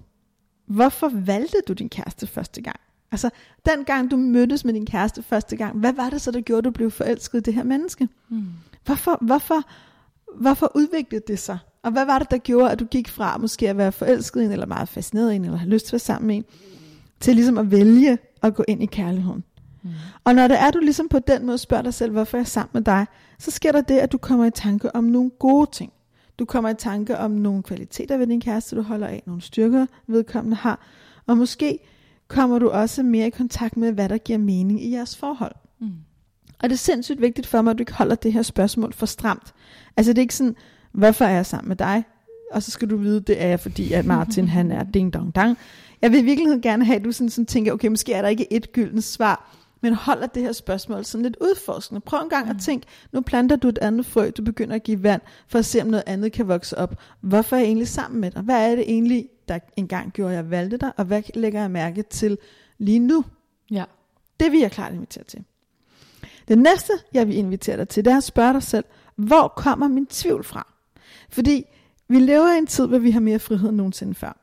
Hvorfor 0.65 1.11
valgte 1.13 1.57
du 1.67 1.73
din 1.73 1.89
kæreste 1.89 2.27
første 2.27 2.61
gang? 2.61 2.79
Altså, 3.11 3.29
den 3.65 3.85
gang 3.85 4.11
du 4.11 4.17
mødtes 4.17 4.65
med 4.65 4.73
din 4.73 4.85
kæreste 4.85 5.23
første 5.23 5.55
gang, 5.55 5.79
hvad 5.79 5.93
var 5.93 6.09
det 6.09 6.21
så, 6.21 6.31
der 6.31 6.41
gjorde, 6.41 6.61
du 6.61 6.71
blev 6.71 6.91
forelsket 6.91 7.39
i 7.39 7.41
det 7.41 7.53
her 7.53 7.63
menneske? 7.63 8.09
Mm. 8.29 8.45
Hvorfor, 8.85 9.17
hvorfor, 9.21 9.63
hvorfor 10.41 10.71
udviklede 10.75 11.23
det 11.27 11.39
sig? 11.39 11.57
Og 11.83 11.91
hvad 11.91 12.05
var 12.05 12.19
det, 12.19 12.31
der 12.31 12.37
gjorde, 12.37 12.71
at 12.71 12.79
du 12.79 12.85
gik 12.85 13.07
fra 13.07 13.37
måske 13.37 13.69
at 13.69 13.77
være 13.77 13.91
forelsket 13.91 14.41
i 14.41 14.45
en, 14.45 14.51
eller 14.51 14.65
meget 14.65 14.89
fascineret 14.89 15.33
i 15.33 15.35
en, 15.35 15.45
eller 15.45 15.57
have 15.57 15.69
lyst 15.69 15.85
til 15.85 15.89
at 15.89 15.93
være 15.93 15.99
sammen 15.99 16.27
med 16.27 16.35
en, 16.35 16.45
til 17.19 17.35
ligesom 17.35 17.57
at 17.57 17.71
vælge 17.71 18.17
at 18.43 18.55
gå 18.55 18.63
ind 18.67 18.83
i 18.83 18.85
kærligheden? 18.85 19.43
Mm. 19.83 19.89
Og 20.23 20.35
når 20.35 20.47
det 20.47 20.59
er, 20.59 20.71
du 20.71 20.79
ligesom 20.79 21.09
på 21.09 21.19
den 21.19 21.45
måde 21.45 21.57
spørger 21.57 21.83
dig 21.83 21.93
selv, 21.93 22.11
hvorfor 22.11 22.37
jeg 22.37 22.41
er 22.41 22.45
sammen 22.45 22.69
med 22.73 22.81
dig, 22.81 23.05
så 23.39 23.51
sker 23.51 23.71
der 23.71 23.81
det, 23.81 23.97
at 23.97 24.11
du 24.11 24.17
kommer 24.17 24.45
i 24.45 24.51
tanke 24.51 24.95
om 24.95 25.03
nogle 25.03 25.29
gode 25.29 25.69
ting. 25.71 25.93
Du 26.39 26.45
kommer 26.45 26.69
i 26.69 26.75
tanke 26.75 27.17
om 27.17 27.31
nogle 27.31 27.63
kvaliteter 27.63 28.17
ved 28.17 28.27
din 28.27 28.41
kæreste, 28.41 28.75
du 28.75 28.81
holder 28.81 29.07
af, 29.07 29.23
nogle 29.25 29.41
styrker, 29.41 29.85
vedkommende 30.07 30.57
har. 30.57 30.79
Og 31.27 31.37
måske 31.37 31.79
kommer 32.27 32.59
du 32.59 32.69
også 32.69 33.03
mere 33.03 33.27
i 33.27 33.29
kontakt 33.29 33.77
med, 33.77 33.91
hvad 33.91 34.09
der 34.09 34.17
giver 34.17 34.39
mening 34.39 34.83
i 34.83 34.91
jeres 34.91 35.17
forhold. 35.17 35.55
Mm. 35.79 35.91
Og 36.59 36.69
det 36.69 36.71
er 36.71 36.77
sindssygt 36.77 37.21
vigtigt 37.21 37.47
for 37.47 37.61
mig, 37.61 37.71
at 37.71 37.77
du 37.77 37.81
ikke 37.81 37.93
holder 37.93 38.15
det 38.15 38.33
her 38.33 38.41
spørgsmål 38.41 38.93
for 38.93 39.05
stramt. 39.05 39.53
Altså 39.97 40.13
det 40.13 40.17
er 40.17 40.21
ikke 40.21 40.35
sådan, 40.35 40.55
hvorfor 40.91 41.25
er 41.25 41.29
jeg 41.29 41.45
sammen 41.45 41.67
med 41.67 41.75
dig? 41.75 42.03
Og 42.51 42.63
så 42.63 42.71
skal 42.71 42.89
du 42.89 42.97
vide, 42.97 43.21
det 43.21 43.41
er 43.41 43.47
jeg, 43.47 43.59
fordi 43.59 43.93
at 43.93 44.05
Martin 44.05 44.47
han 44.47 44.71
er 44.71 44.83
ding 44.93 45.13
dong 45.13 45.35
dang. 45.35 45.57
Jeg 46.01 46.11
vil 46.11 46.19
i 46.19 46.23
virkeligheden 46.23 46.61
gerne 46.61 46.85
have, 46.85 46.95
at 46.95 47.03
du 47.03 47.11
sådan, 47.11 47.29
sådan 47.29 47.45
tænker, 47.45 47.73
okay, 47.73 47.87
måske 47.87 48.13
er 48.13 48.21
der 48.21 48.29
ikke 48.29 48.53
et 48.53 48.71
gyldent 48.71 49.03
svar, 49.03 49.57
men 49.81 49.93
holder 49.93 50.27
det 50.27 50.43
her 50.43 50.51
spørgsmål 50.51 51.05
sådan 51.05 51.23
lidt 51.23 51.37
udforskende. 51.41 52.01
Prøv 52.01 52.19
en 52.19 52.29
gang 52.29 52.45
mm. 52.45 52.51
at 52.51 52.57
tænke, 52.61 52.87
nu 53.11 53.21
planter 53.21 53.55
du 53.55 53.67
et 53.67 53.77
andet 53.77 54.05
frø, 54.05 54.29
du 54.37 54.41
begynder 54.41 54.75
at 54.75 54.83
give 54.83 55.03
vand, 55.03 55.21
for 55.47 55.59
at 55.59 55.65
se 55.65 55.81
om 55.81 55.87
noget 55.87 56.03
andet 56.07 56.31
kan 56.31 56.47
vokse 56.47 56.77
op. 56.77 56.95
Hvorfor 57.21 57.55
er 57.55 57.59
jeg 57.59 57.67
egentlig 57.67 57.87
sammen 57.87 58.21
med 58.21 58.31
dig? 58.31 58.41
Hvad 58.41 58.71
er 58.71 58.75
det 58.75 58.83
egentlig, 58.87 59.29
der 59.47 59.59
engang 59.77 60.13
gjorde, 60.13 60.33
jeg 60.33 60.49
valgte 60.49 60.77
dig, 60.77 60.91
og 60.97 61.05
hvad 61.05 61.21
lægger 61.33 61.61
jeg 61.61 61.71
mærke 61.71 62.03
til 62.03 62.37
lige 62.77 62.99
nu? 62.99 63.25
Ja. 63.71 63.83
Det 64.39 64.51
vil 64.51 64.59
jeg 64.59 64.71
klart 64.71 64.93
invitere 64.93 65.23
til. 65.23 65.43
Det 66.47 66.57
næste, 66.57 66.93
jeg 67.13 67.27
vil 67.27 67.35
invitere 67.35 67.77
dig 67.77 67.89
til, 67.89 68.05
det 68.05 68.13
er 68.13 68.17
at 68.17 68.23
spørge 68.23 68.53
dig 68.53 68.63
selv, 68.63 68.85
hvor 69.15 69.47
kommer 69.47 69.87
min 69.87 70.05
tvivl 70.05 70.43
fra? 70.43 70.73
Fordi 71.29 71.65
vi 72.07 72.19
lever 72.19 72.53
i 72.53 72.57
en 72.57 72.67
tid, 72.67 72.87
hvor 72.87 72.97
vi 72.97 73.11
har 73.11 73.19
mere 73.19 73.39
frihed 73.39 73.69
end 73.69 73.77
nogensinde 73.77 74.15
før. 74.15 74.37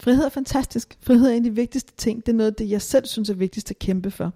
Frihed 0.00 0.24
er 0.24 0.28
fantastisk. 0.28 0.98
Frihed 1.00 1.26
er 1.26 1.30
en 1.30 1.36
af 1.36 1.50
de 1.50 1.54
vigtigste 1.54 1.92
ting. 1.96 2.26
Det 2.26 2.32
er 2.32 2.36
noget 2.36 2.58
det, 2.58 2.70
jeg 2.70 2.82
selv 2.82 3.06
synes 3.06 3.30
er 3.30 3.34
vigtigst 3.34 3.70
at 3.70 3.78
kæmpe 3.78 4.10
for. 4.10 4.32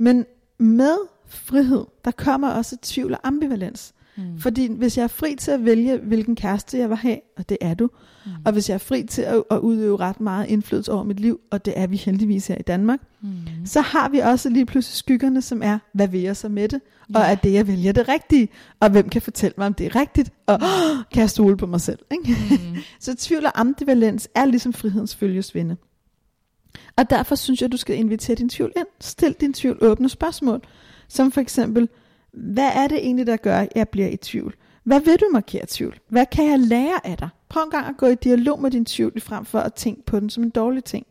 Men 0.00 0.26
med 0.58 0.96
frihed, 1.28 1.84
der 2.04 2.10
kommer 2.10 2.48
også 2.50 2.76
tvivl 2.82 3.12
og 3.12 3.20
ambivalens. 3.24 3.92
Mm. 4.16 4.38
Fordi 4.38 4.72
hvis 4.72 4.96
jeg 4.98 5.02
er 5.04 5.08
fri 5.08 5.36
til 5.38 5.50
at 5.50 5.64
vælge, 5.64 5.96
hvilken 5.98 6.36
kæreste 6.36 6.78
jeg 6.78 6.88
vil 6.88 6.96
have, 6.96 7.18
og 7.36 7.48
det 7.48 7.56
er 7.60 7.74
du, 7.74 7.88
Mm. 8.26 8.30
og 8.44 8.52
hvis 8.52 8.68
jeg 8.68 8.74
er 8.74 8.78
fri 8.78 9.02
til 9.02 9.22
at, 9.22 9.42
at 9.50 9.58
udøve 9.58 9.96
ret 9.96 10.20
meget 10.20 10.46
indflydelse 10.48 10.92
over 10.92 11.04
mit 11.04 11.20
liv, 11.20 11.40
og 11.50 11.64
det 11.64 11.72
er 11.76 11.86
vi 11.86 11.96
heldigvis 11.96 12.46
her 12.46 12.54
i 12.58 12.62
Danmark, 12.62 12.98
Mm. 13.20 13.28
så 13.64 13.80
har 13.80 14.08
vi 14.08 14.18
også 14.18 14.48
lige 14.50 14.66
pludselig 14.66 14.96
skyggerne, 14.96 15.42
som 15.42 15.62
er, 15.62 15.78
hvad 15.94 16.08
vil 16.08 16.20
jeg 16.20 16.36
så 16.36 16.48
med 16.48 16.68
det? 16.68 16.80
Og 17.14 17.20
Ja. 17.20 17.30
er 17.30 17.34
det, 17.34 17.52
jeg 17.52 17.66
vælger, 17.66 17.92
det 17.92 18.08
rigtige? 18.08 18.48
Og 18.80 18.90
hvem 18.90 19.08
kan 19.08 19.22
fortælle 19.22 19.54
mig, 19.58 19.66
om 19.66 19.74
det 19.74 19.86
er 19.86 19.96
rigtigt? 19.96 20.30
Og 20.46 20.54
oh, 20.54 21.04
kan 21.12 21.20
jeg 21.20 21.30
stole 21.30 21.56
på 21.56 21.66
mig 21.66 21.80
selv? 21.80 21.98
Ikke? 22.10 22.36
Mm. 22.50 22.76
Så 23.00 23.14
tvivl 23.16 23.46
og 23.46 23.60
ambivalens 23.60 24.28
er 24.34 24.44
ligesom 24.44 24.72
frihedens 24.72 25.16
følgesvende. 25.16 25.76
Og 26.96 27.10
derfor 27.10 27.34
synes 27.34 27.60
jeg, 27.60 27.66
at 27.66 27.72
du 27.72 27.76
skal 27.76 27.96
invitere 27.96 28.36
din 28.36 28.48
tvivl 28.48 28.72
ind. 28.76 28.86
Stil 29.00 29.36
din 29.40 29.52
tvivl 29.52 29.78
åbne 29.80 30.08
spørgsmål. 30.08 30.60
Som 31.08 31.32
for 31.32 31.40
eksempel, 31.40 31.88
hvad 32.32 32.70
er 32.74 32.88
det 32.88 32.98
egentlig, 32.98 33.26
der 33.26 33.36
gør, 33.36 33.58
at 33.58 33.68
jeg 33.74 33.88
bliver 33.88 34.08
i 34.08 34.16
tvivl? 34.16 34.54
Hvad 34.84 35.00
vil 35.00 35.16
du 35.20 35.28
markere 35.32 35.64
tvivl? 35.68 36.00
Hvad 36.08 36.26
kan 36.26 36.50
jeg 36.50 36.58
lære 36.58 37.06
af 37.06 37.16
dig? 37.18 37.28
Prøv 37.48 37.62
en 37.62 37.70
gang 37.70 37.86
at 37.86 37.96
gå 37.96 38.06
i 38.06 38.14
dialog 38.14 38.60
med 38.60 38.70
din 38.70 38.84
tvivl, 38.84 39.20
frem 39.20 39.44
for 39.44 39.58
at 39.58 39.74
tænke 39.74 40.02
på 40.02 40.20
den 40.20 40.30
som 40.30 40.42
en 40.42 40.50
dårlig 40.50 40.84
ting. 40.84 41.06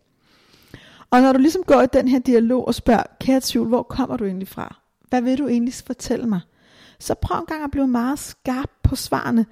Og 1.10 1.22
når 1.22 1.34
du 1.34 1.40
ligesom 1.40 1.64
går 1.64 1.82
i 1.82 1.88
den 1.94 2.08
her 2.08 2.20
dialog 2.20 2.68
og 2.68 2.76
spørger, 2.76 3.04
kære 3.20 3.40
tvivl, 3.44 3.68
hvor 3.68 3.84
kommer 3.84 4.18
du 4.18 4.26
egentlig 4.26 4.48
fra? 4.48 4.76
Hvad 5.10 5.22
vil 5.22 5.38
du 5.38 5.48
egentlig 5.48 5.74
fortælle 5.86 6.26
mig? 6.26 6.40
Så 7.00 7.14
prøv 7.14 7.40
en 7.40 7.46
gang 7.46 7.64
at 7.64 7.72
blive 7.72 7.88
meget 7.88 8.20
skarp 8.20 8.70
på 8.84 8.96
svarene. 8.96 9.46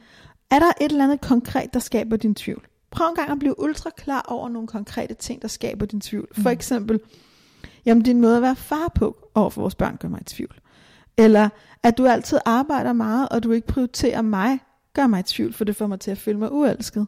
Er 0.51 0.59
der 0.59 0.71
et 0.81 0.91
eller 0.91 1.03
andet 1.03 1.21
konkret, 1.21 1.73
der 1.73 1.79
skaber 1.79 2.17
din 2.17 2.35
tvivl? 2.35 2.67
Prøv 2.91 3.07
en 3.09 3.15
gang 3.15 3.29
at 3.31 3.39
blive 3.39 3.59
ultra 3.59 3.89
klar 3.97 4.25
over 4.27 4.49
nogle 4.49 4.67
konkrete 4.67 5.13
ting, 5.13 5.41
der 5.41 5.47
skaber 5.47 5.85
din 5.85 6.01
tvivl. 6.01 6.27
For 6.33 6.41
Mm. 6.41 6.47
eksempel, 6.47 6.99
jamen 7.85 8.03
din 8.03 8.21
måde 8.21 8.35
at 8.35 8.41
være 8.41 8.55
far 8.55 8.91
på 8.95 9.29
over 9.35 9.49
for 9.49 9.61
vores 9.61 9.75
børn 9.75 9.97
gør 9.99 10.07
mig 10.07 10.21
i 10.21 10.23
tvivl. 10.23 10.59
Eller 11.17 11.49
at 11.83 11.97
du 11.97 12.05
altid 12.05 12.39
arbejder 12.45 12.93
meget, 12.93 13.29
og 13.29 13.43
du 13.43 13.51
ikke 13.51 13.67
prioriterer 13.67 14.21
mig, 14.21 14.59
gør 14.93 15.07
mig 15.07 15.19
i 15.19 15.23
tvivl, 15.23 15.53
for 15.53 15.63
det 15.65 15.75
får 15.75 15.87
mig 15.87 15.99
til 15.99 16.11
at 16.11 16.17
føle 16.17 16.39
mig 16.39 16.51
uelsket. 16.51 17.07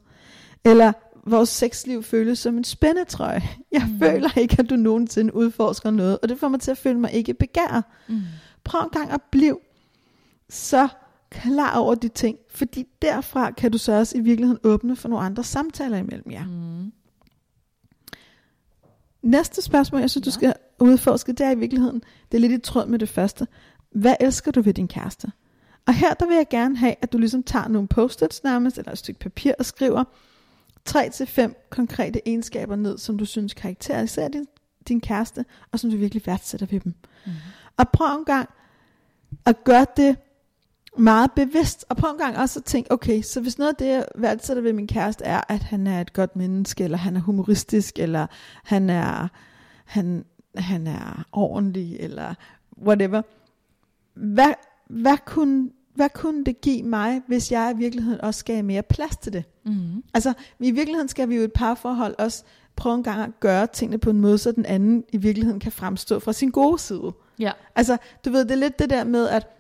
Eller 0.65 0.91
vores 1.27 1.49
sexliv 1.49 2.03
føles 2.03 2.39
som 2.39 2.57
en 2.57 2.63
spændetrøje. 2.63 3.41
Jeg 3.71 3.87
Mm. 3.91 3.99
føler 3.99 4.37
ikke, 4.37 4.55
at 4.59 4.69
du 4.69 4.75
nogensinde 4.75 5.35
udforsker 5.35 5.91
noget, 5.91 6.19
og 6.23 6.29
det 6.29 6.39
får 6.39 6.47
mig 6.47 6.59
til 6.61 6.71
at 6.71 6.77
føle 6.77 6.99
mig 6.99 7.11
ikke 7.13 7.33
begæret. 7.33 7.83
Mm. 8.07 8.21
Prøv 8.63 8.81
en 8.81 8.89
gang 8.89 9.11
at 9.11 9.21
blive 9.31 9.57
så 10.49 10.87
klar 11.31 11.77
over 11.77 11.95
de 11.95 12.07
ting, 12.07 12.37
fordi 12.49 12.87
derfra 13.01 13.51
kan 13.51 13.71
du 13.71 13.77
så 13.77 13.91
også 13.91 14.17
i 14.17 14.21
virkeligheden 14.21 14.59
åbne 14.63 14.95
for 14.95 15.09
nogle 15.09 15.25
andre 15.25 15.43
samtaler 15.43 15.97
imellem 15.97 16.31
jer. 16.31 16.45
Mm. 16.45 16.91
Næste 19.21 19.61
spørgsmål, 19.61 20.01
jeg 20.01 20.09
synes, 20.09 20.25
du 20.25 20.31
skal 20.31 20.53
udforske, 20.79 21.31
det 21.31 21.45
er 21.45 21.51
i 21.51 21.59
virkeligheden, 21.59 22.01
det 22.31 22.37
er 22.37 22.41
lidt 22.41 22.51
i 22.51 22.57
tråd 22.57 22.85
med 22.85 22.99
det 22.99 23.09
første. 23.09 23.47
Hvad 23.91 24.15
elsker 24.19 24.51
du 24.51 24.61
ved 24.61 24.73
din 24.73 24.87
kæreste? 24.87 25.31
Og 25.87 25.93
her 25.93 26.13
der 26.13 26.27
vil 26.27 26.35
jeg 26.35 26.47
gerne 26.49 26.77
have, 26.77 26.95
at 27.01 27.13
du 27.13 27.17
ligesom 27.17 27.43
tager 27.43 27.67
nogle 27.67 27.87
post-its 27.87 28.43
nærmest, 28.43 28.77
eller 28.77 28.91
et 28.91 28.97
stykke 28.97 29.19
papir 29.19 29.53
og 29.59 29.65
skriver 29.65 30.03
tre 30.85 31.09
til 31.09 31.27
fem 31.27 31.55
konkrete 31.69 32.21
egenskaber 32.25 32.75
ned, 32.75 32.97
som 32.97 33.17
du 33.17 33.25
synes 33.25 33.53
karakteriserer 33.53 34.27
din, 34.27 34.45
din 34.87 35.01
kæreste, 35.01 35.45
og 35.71 35.79
som 35.79 35.91
du 35.91 35.97
virkelig 35.97 36.25
værdsætter 36.25 36.65
ved 36.65 36.79
dem. 36.79 36.93
Mm. 37.25 37.31
Og 37.77 37.89
prøv 37.89 38.17
en 38.17 38.25
gang 38.25 38.49
at 39.45 39.63
gøre 39.63 39.85
det 39.97 40.17
meget 40.99 41.31
bevidst. 41.31 41.85
Og 41.89 41.97
prøv 41.97 42.11
en 42.11 42.17
gang 42.17 42.37
også 42.37 42.59
at 42.59 42.63
tænke, 42.63 42.91
okay, 42.91 43.21
så 43.21 43.41
hvis 43.41 43.57
noget 43.57 43.69
af 43.69 43.75
det, 43.75 43.87
jeg 43.87 44.05
værdsætter 44.15 44.63
ved 44.63 44.73
min 44.73 44.87
kæreste, 44.87 45.25
er, 45.25 45.41
at 45.49 45.63
han 45.63 45.87
er 45.87 46.01
et 46.01 46.13
godt 46.13 46.35
menneske, 46.35 46.83
eller 46.83 46.97
han 46.97 47.15
er 47.15 47.21
humoristisk, 47.21 47.99
eller 47.99 48.27
han 48.63 48.89
er, 48.89 49.27
han, 49.85 50.25
han 50.55 50.87
er 50.87 51.25
ordentlig, 51.31 51.97
eller 51.99 52.33
whatever. 52.81 53.21
Hvad, 54.13 54.53
hvad, 54.89 55.17
kunne, 55.25 55.69
hvad 55.95 56.09
kunne 56.09 56.43
det 56.43 56.61
give 56.61 56.83
mig, 56.83 57.21
hvis 57.27 57.51
jeg 57.51 57.73
i 57.75 57.77
virkeligheden 57.77 58.21
også 58.21 58.45
gav 58.45 58.63
mere 58.63 58.83
plads 58.83 59.17
til 59.17 59.33
det? 59.33 59.43
Mm. 59.65 60.03
Altså, 60.13 60.33
i 60.59 60.71
virkeligheden 60.71 61.07
skal 61.07 61.29
vi 61.29 61.35
jo 61.35 61.41
i 61.41 61.45
et 61.45 61.53
parforhold 61.53 62.15
også 62.17 62.43
prøve 62.75 62.95
en 62.95 63.03
gang 63.03 63.21
at 63.21 63.39
gøre 63.39 63.67
tingene 63.67 63.97
på 63.97 64.09
en 64.09 64.21
måde, 64.21 64.37
så 64.37 64.51
den 64.51 64.65
anden 64.65 65.03
i 65.13 65.17
virkeligheden 65.17 65.59
kan 65.59 65.71
fremstå 65.71 66.19
fra 66.19 66.33
sin 66.33 66.49
gode 66.49 66.79
side. 66.79 67.11
Ja. 67.39 67.51
Altså, 67.75 67.97
du 68.25 68.29
ved, 68.29 68.45
det 68.45 68.51
er 68.51 68.55
lidt 68.55 68.79
det 68.79 68.89
der 68.89 69.03
med, 69.03 69.27
at 69.27 69.58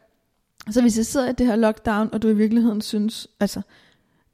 så 0.71 0.81
hvis 0.81 0.97
jeg 0.97 1.05
sidder 1.05 1.29
i 1.29 1.33
det 1.33 1.45
her 1.45 1.55
lockdown, 1.55 2.09
og 2.13 2.21
du 2.21 2.27
i 2.27 2.33
virkeligheden 2.33 2.81
synes, 2.81 3.27
altså, 3.39 3.61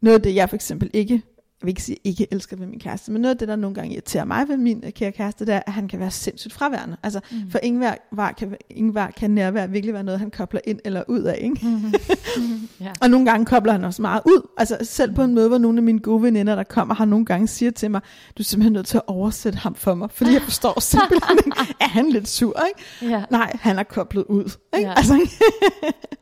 noget 0.02 0.18
af 0.18 0.22
det, 0.22 0.36
jeg 0.36 0.50
for 0.50 0.56
eksempel 0.56 0.90
ikke, 0.94 1.22
jeg 1.62 1.66
vil 1.66 1.72
ikke 1.72 1.84
sige, 1.84 1.98
ikke 2.04 2.28
elsker 2.32 2.58
ved 2.58 2.68
min 2.68 2.80
kæreste, 2.80 3.12
men 3.12 3.22
noget 3.22 3.34
af 3.36 3.38
det, 3.38 3.48
der 3.48 3.56
nogle 3.56 3.76
gange 3.76 3.94
irriterer 3.94 4.26
mig 4.26 4.48
ved 4.48 4.58
min 4.58 4.84
øh, 4.86 4.92
kære 4.92 5.12
kæreste, 5.12 5.46
det 5.46 5.54
er, 5.54 5.62
at 5.68 5.74
han 5.74 5.88
kan 5.88 6.00
være 6.00 6.12
sindssygt 6.12 6.54
fraværende. 6.54 6.98
Altså, 7.04 7.20
Mm. 7.32 7.38
for 7.52 7.60
ingen 7.64 7.82
var, 8.12 8.32
kan, 8.32 8.56
ingen 8.70 8.94
var, 8.94 9.12
kan 9.18 9.32
nærvær 9.32 9.68
virkelig 9.68 9.94
være 9.94 10.04
noget, 10.04 10.20
han 10.20 10.32
kobler 10.32 10.62
ind 10.68 10.80
eller 10.86 11.04
ud 11.08 11.20
af, 11.22 11.38
ikke? 11.42 11.60
Mm. 11.68 11.94
ja. 12.86 12.92
Og 13.02 13.10
nogle 13.10 13.26
gange 13.26 13.46
kobler 13.46 13.72
han 13.72 13.84
også 13.84 14.02
meget 14.02 14.22
ud. 14.26 14.48
Altså 14.58 14.78
selv 14.82 15.14
på 15.14 15.24
en 15.24 15.34
måde, 15.36 15.48
hvor 15.48 15.58
nogle 15.58 15.78
af 15.80 15.84
mine 15.84 16.00
gode 16.00 16.24
veninder, 16.24 16.56
der 16.56 16.64
kommer, 16.64 16.96
har 16.96 17.06
nogle 17.06 17.26
gange 17.26 17.48
siger 17.48 17.72
til 17.72 17.92
mig, 17.92 18.02
du 18.38 18.42
er 18.42 18.44
simpelthen 18.44 18.74
nødt 18.74 18.88
til 18.88 18.98
at 18.98 19.04
oversætte 19.08 19.58
ham 19.60 19.76
for 19.76 19.94
mig, 19.96 20.12
fordi 20.12 20.34
jeg 20.34 20.42
forstår 20.42 20.80
simpelthen 20.92 21.38
ikke, 21.46 21.76
er 21.82 21.88
han 21.88 22.10
lidt 22.10 22.28
sur, 22.28 22.64
ikke? 22.68 23.14
ja. 23.16 23.24
Nej, 23.32 23.58
han 23.62 23.80
er 23.80 23.84
koblet 23.84 24.24
ud. 24.24 24.44
Ikke? 24.78 24.88
Ja. 24.90 24.94
Altså, 24.98 25.14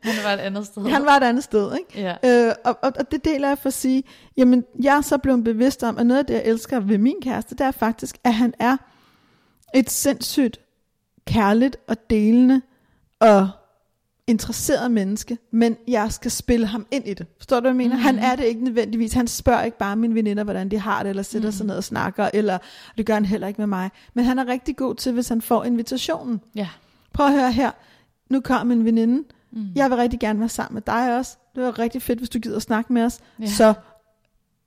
Han 0.04 0.24
var 0.24 0.30
et 0.32 0.38
andet 0.38 0.66
sted. 0.66 0.82
han 0.86 1.04
var 1.04 1.16
et 1.16 1.22
andet 1.22 1.44
sted, 1.44 1.72
ikke? 1.78 2.14
Ja. 2.22 2.46
Øh, 2.48 2.54
og, 2.64 2.78
og, 2.82 2.92
og 2.98 3.10
det 3.10 3.24
deler 3.24 3.48
jeg 3.48 3.58
for 3.58 3.66
at 3.66 3.72
sige, 3.72 4.02
jamen 4.36 4.64
jeg 4.82 4.96
er 4.96 5.00
så 5.00 5.18
blevet 5.24 5.44
bevidst 5.44 5.82
om, 5.82 5.98
at 5.98 6.06
noget 6.06 6.18
af 6.18 6.26
det, 6.26 6.34
jeg 6.34 6.42
elsker 6.44 6.80
ved 6.80 6.98
min 6.98 7.16
kæreste, 7.22 7.54
det 7.54 7.60
er 7.66 7.70
faktisk, 7.70 8.18
at 8.24 8.34
han 8.34 8.54
er 8.58 8.76
et 9.74 9.90
sindssygt 9.90 10.60
kærligt 11.26 11.76
og 11.88 11.96
delende 12.10 12.60
og 13.20 13.48
interesseret 14.26 14.90
menneske, 14.90 15.38
men 15.50 15.76
jeg 15.88 16.12
skal 16.12 16.30
spille 16.30 16.66
ham 16.66 16.86
ind 16.90 17.08
i 17.08 17.14
det. 17.14 17.26
Forstår 17.38 17.56
du, 17.56 17.60
hvad 17.60 17.70
jeg 17.70 17.76
mener? 17.76 17.94
Mhm. 17.94 18.00
Mm. 18.00 18.04
Han 18.04 18.18
er 18.18 18.36
det 18.36 18.44
ikke 18.44 18.64
nødvendigvis. 18.64 19.12
Han 19.12 19.26
spørger 19.28 19.62
ikke 19.62 19.78
bare 19.78 19.96
mine 19.96 20.14
veninder, 20.14 20.44
hvordan 20.44 20.68
de 20.68 20.78
har 20.78 21.02
det, 21.02 21.10
eller 21.10 21.22
sætter 21.22 21.48
mm. 21.48 21.52
sig 21.52 21.64
Mhm. 21.64 21.68
ned 21.68 21.76
og 21.76 21.84
snakker, 21.84 22.30
eller 22.34 22.54
og 22.54 22.60
det 22.98 23.06
gør 23.06 23.14
han 23.14 23.24
heller 23.24 23.46
ikke 23.48 23.60
med 23.60 23.66
mig. 23.66 23.90
Men 24.14 24.24
han 24.24 24.38
er 24.38 24.46
rigtig 24.48 24.76
god 24.76 24.94
til, 24.94 25.12
hvis 25.12 25.28
han 25.28 25.42
får 25.42 25.64
invitationen. 25.64 26.40
Ja. 26.54 26.68
Prøv 27.12 27.26
at 27.26 27.32
høre 27.32 27.52
her. 27.52 27.70
Nu 28.30 28.40
kom 28.40 28.70
en 28.70 28.84
veninde. 28.84 29.22
Mm. 29.52 29.66
Jeg 29.74 29.90
vil 29.90 29.96
rigtig 29.98 30.20
gerne 30.20 30.40
være 30.40 30.48
sammen 30.48 30.74
med 30.74 30.82
dig 30.82 31.16
også. 31.18 31.36
Det 31.54 31.62
var 31.62 31.78
rigtig 31.78 32.02
fedt, 32.02 32.18
hvis 32.18 32.28
du 32.30 32.38
gider 32.38 32.56
at 32.56 32.62
snakke 32.62 32.92
med 32.92 33.02
os. 33.02 33.18
Ja. 33.40 33.46
Så 33.46 33.74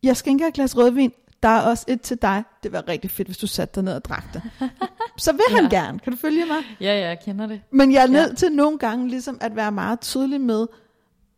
jeg 0.04 0.18
skænker 0.18 0.48
et 0.48 0.54
glas 0.54 0.78
rødvin. 0.78 1.12
Der 1.44 1.50
er 1.50 1.62
også 1.62 1.86
et 1.88 2.02
til 2.02 2.18
dig. 2.22 2.44
Det 2.64 2.72
var 2.72 2.88
rigtig 2.88 3.12
fedt, 3.12 3.28
hvis 3.28 3.38
du 3.38 3.48
satte 3.48 3.76
dig 3.76 3.84
ned 3.84 3.94
og 3.94 4.06
drak 4.06 4.24
det. 4.34 4.42
Så 5.18 5.32
vil 5.32 5.42
han 5.56 5.64
Ja. 5.72 5.78
gerne. 5.78 6.00
Kan 6.00 6.14
du 6.14 6.18
følge 6.20 6.46
mig? 6.46 6.58
Ja, 6.82 7.00
ja, 7.00 7.08
jeg 7.08 7.20
kender 7.26 7.48
det. 7.48 7.62
Men 7.72 7.92
jeg 7.92 7.98
er 7.98 8.02
Ja. 8.02 8.08
nødt 8.12 8.38
til 8.38 8.52
nogle 8.52 8.78
gange 8.78 9.10
ligesom 9.10 9.38
at 9.42 9.56
være 9.56 9.72
meget 9.72 10.00
tydelig 10.00 10.42
med, 10.42 10.68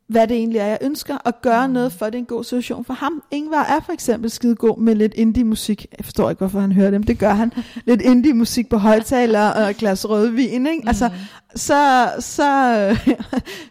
hvad 0.08 0.28
det 0.28 0.38
egentlig 0.38 0.60
er, 0.60 0.66
jeg 0.66 0.78
ønsker, 0.82 1.16
og 1.18 1.42
gøre 1.42 1.68
Mm. 1.68 1.74
noget 1.74 1.94
for, 1.94 2.06
at 2.06 2.14
det 2.14 2.18
er 2.18 2.22
en 2.22 2.26
god 2.26 2.44
situation 2.44 2.86
for 2.86 2.94
ham. 2.94 3.24
Ingvar 3.32 3.64
er 3.64 3.80
for 3.86 3.92
eksempel 3.94 4.30
skide 4.30 4.56
god 4.56 4.78
med 4.80 4.96
lidt 4.96 5.14
indie-musik. 5.14 5.86
Jeg 5.98 6.06
forstår 6.06 6.30
ikke, 6.30 6.40
hvorfor 6.40 6.60
han 6.60 6.72
hører 6.72 6.92
dem. 6.92 7.04
Det 7.04 7.20
gør 7.20 7.34
han. 7.34 7.54
lidt 7.86 8.02
indie-musik 8.02 8.70
på 8.70 8.78
højtaler 8.78 9.48
og 9.50 9.70
et 9.70 9.78
glas 9.78 10.10
rødvin. 10.10 10.68
Ikke? 10.68 10.84
Altså, 10.88 11.08
Mm. 11.08 11.14
så, 11.56 12.12
så, 12.20 12.96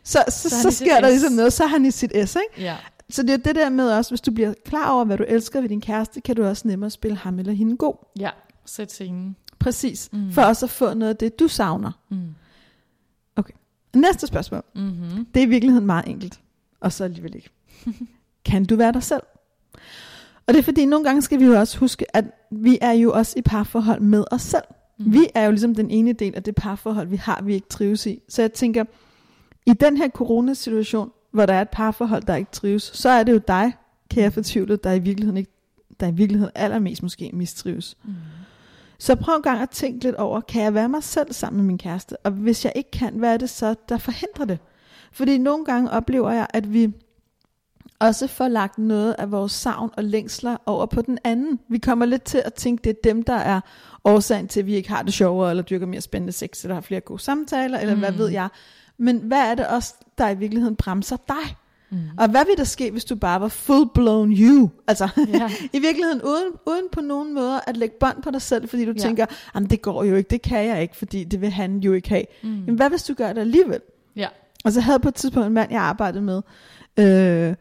så, 0.04 0.24
så, 0.28 0.48
så, 0.48 0.54
han 0.56 0.62
så 0.62 0.68
i 0.68 0.72
sit 0.72 0.74
sker 0.86 1.00
der 1.00 1.08
ligesom 1.08 1.32
noget. 1.32 1.52
Så 1.52 1.64
er 1.64 1.68
han 1.68 1.84
i 1.86 1.90
sit 1.90 2.10
S. 2.10 2.36
Ikke? 2.36 2.64
Ja. 2.64 2.76
Så 3.10 3.22
det 3.22 3.30
er 3.30 3.36
det 3.36 3.54
der 3.54 3.68
med 3.68 3.90
også, 3.90 4.10
hvis 4.10 4.20
du 4.20 4.30
bliver 4.30 4.54
klar 4.64 4.90
over, 4.90 5.04
hvad 5.04 5.18
du 5.18 5.24
elsker 5.28 5.60
ved 5.60 5.68
din 5.68 5.80
kæreste, 5.80 6.20
kan 6.20 6.36
du 6.36 6.44
også 6.44 6.68
nemmere 6.68 6.90
spille 6.90 7.16
ham 7.16 7.38
eller 7.38 7.52
hende 7.52 7.76
god. 7.76 7.94
Ja. 8.20 8.30
Sæt 8.64 8.92
scenen. 8.92 9.36
Præcis. 9.58 10.08
Mm. 10.12 10.32
For 10.32 10.42
også 10.42 10.66
at 10.66 10.70
få 10.70 10.94
noget 10.94 11.10
af 11.10 11.16
det, 11.16 11.38
du 11.38 11.48
savner. 11.48 11.92
Mm. 12.08 12.34
Næste 13.96 14.26
spørgsmål. 14.26 14.62
Mm-hmm. 14.74 15.24
Det 15.34 15.42
er 15.42 15.46
i 15.46 15.48
virkeligheden 15.48 15.86
meget 15.86 16.08
enkelt. 16.08 16.40
Og 16.80 16.92
så 16.92 17.04
alligevel 17.04 17.34
ikke. 17.34 17.50
kan 18.44 18.64
du 18.64 18.76
være 18.76 18.92
dig 18.92 19.02
selv? 19.02 19.22
Og 20.46 20.54
det 20.54 20.58
er 20.58 20.62
fordi, 20.62 20.86
nogle 20.86 21.04
gange 21.04 21.22
skal 21.22 21.40
vi 21.40 21.44
jo 21.44 21.52
også 21.58 21.78
huske, 21.78 22.16
at 22.16 22.24
vi 22.50 22.78
er 22.80 22.92
jo 22.92 23.12
også 23.12 23.34
i 23.38 23.42
parforhold 23.42 24.00
med 24.00 24.24
os 24.30 24.42
selv. 24.42 24.62
Mm. 24.98 25.12
Vi 25.12 25.28
er 25.34 25.44
jo 25.44 25.50
ligesom 25.50 25.74
den 25.74 25.90
ene 25.90 26.12
del 26.12 26.34
af 26.34 26.42
det 26.42 26.54
parforhold, 26.54 27.08
vi 27.08 27.16
har, 27.16 27.42
vi 27.42 27.54
ikke 27.54 27.68
trives 27.68 28.06
i. 28.06 28.22
Så 28.28 28.42
jeg 28.42 28.52
tænker, 28.52 28.84
i 29.66 29.72
den 29.72 29.96
her 29.96 30.08
coronasituation, 30.08 31.10
hvor 31.38 31.46
der 31.46 31.54
er 31.54 31.62
et 31.62 31.68
parforhold, 31.68 32.22
der 32.22 32.36
ikke 32.36 32.50
trives, 32.50 32.82
så 32.82 33.08
er 33.08 33.22
det 33.22 33.32
jo 33.32 33.40
dig, 33.48 33.72
kære 34.10 34.30
fortvivlet, 34.30 34.84
der 34.84 34.92
i 34.92 34.98
virkeligheden 34.98 35.36
ikke 35.36 35.52
der 36.00 36.06
i 36.06 36.10
virkeligheden 36.10 36.52
allermest 36.54 37.02
måske 37.02 37.30
mistrives. 37.32 37.96
Mm. 38.04 38.14
Så 38.98 39.14
prøv 39.16 39.36
en 39.36 39.42
gang 39.42 39.60
at 39.62 39.70
tænke 39.70 40.04
lidt 40.04 40.16
over, 40.16 40.40
kan 40.40 40.62
jeg 40.62 40.74
være 40.74 40.88
mig 40.88 41.02
selv 41.02 41.32
sammen 41.32 41.56
med 41.56 41.66
min 41.66 41.78
kæreste? 41.78 42.16
Og 42.16 42.30
hvis 42.30 42.64
jeg 42.64 42.72
ikke 42.76 42.90
kan, 42.90 43.14
hvad 43.14 43.32
er 43.32 43.36
det 43.36 43.50
så, 43.50 43.74
der 43.88 43.98
forhindrer 43.98 44.44
det? 44.44 44.58
Fordi 45.12 45.38
nogle 45.38 45.64
gange 45.64 45.90
oplever 45.90 46.30
jeg, 46.30 46.46
at 46.50 46.72
vi 46.72 46.92
også 47.98 48.26
får 48.26 48.48
lagt 48.48 48.78
noget 48.78 49.14
af 49.18 49.30
vores 49.30 49.52
savn 49.52 49.90
og 49.96 50.04
længsler 50.04 50.56
over 50.66 50.86
på 50.86 51.02
den 51.02 51.18
anden. 51.24 51.60
Vi 51.68 51.78
kommer 51.78 52.06
lidt 52.06 52.22
til 52.22 52.42
at 52.44 52.54
tænke, 52.54 52.84
det 52.84 52.90
er 52.90 53.00
dem, 53.04 53.22
der 53.22 53.36
er 53.36 53.60
årsagen 54.04 54.48
til, 54.48 54.60
at 54.60 54.66
vi 54.66 54.74
ikke 54.74 54.88
har 54.88 55.02
det 55.02 55.12
sjovere, 55.12 55.50
eller 55.50 55.62
dyrker 55.62 55.86
mere 55.86 56.00
spændende 56.00 56.32
sex, 56.32 56.62
eller 56.62 56.74
har 56.74 56.80
flere 56.80 57.00
gode 57.00 57.22
samtaler, 57.22 57.78
eller 57.78 57.94
mm. 57.94 58.00
hvad 58.00 58.12
Mm. 58.12 58.18
ved 58.18 58.28
jeg. 58.28 58.48
Men 58.98 59.18
hvad 59.18 59.50
er 59.50 59.54
det 59.54 59.66
også, 59.66 59.94
der 60.18 60.28
i 60.28 60.38
virkeligheden 60.38 60.76
bremser 60.76 61.16
dig? 61.28 61.56
Mm. 61.90 61.98
Og 62.18 62.28
hvad 62.28 62.44
vil 62.46 62.56
der 62.56 62.64
ske, 62.64 62.90
hvis 62.90 63.04
du 63.04 63.16
bare 63.16 63.40
var 63.40 63.48
full-blown 63.48 64.40
you? 64.40 64.70
Altså, 64.86 65.08
Ja. 65.28 65.50
i 65.78 65.80
virkeligheden 65.80 66.22
uden, 66.22 66.52
uden 66.66 66.84
på 66.92 67.00
nogen 67.00 67.34
måde 67.34 67.60
at 67.66 67.76
lægge 67.76 67.94
bånd 68.00 68.22
på 68.22 68.30
dig 68.30 68.42
selv, 68.42 68.68
fordi 68.68 68.84
du 68.84 68.92
ja. 68.96 69.02
tænker, 69.02 69.26
jamen 69.54 69.70
det 69.70 69.82
går 69.82 70.04
jo 70.04 70.16
ikke, 70.16 70.28
det 70.30 70.42
kan 70.42 70.66
jeg 70.66 70.82
ikke, 70.82 70.96
fordi 70.96 71.24
det 71.24 71.40
vil 71.40 71.50
han 71.50 71.78
jo 71.78 71.92
ikke 71.92 72.08
have. 72.08 72.24
Mm. 72.42 72.48
Men 72.48 72.74
hvad 72.74 72.90
hvis 72.90 73.02
du 73.02 73.14
gør 73.14 73.32
det 73.32 73.40
alligevel? 73.40 73.80
Ja. 74.16 74.28
Og 74.64 74.72
så 74.72 74.80
havde 74.80 74.98
på 74.98 75.08
et 75.08 75.14
tidspunkt 75.14 75.46
en 75.46 75.52
mand, 75.52 75.72
jeg 75.72 75.82
arbejdede 75.82 76.22
med, 76.22 76.42
øh, 76.98 77.54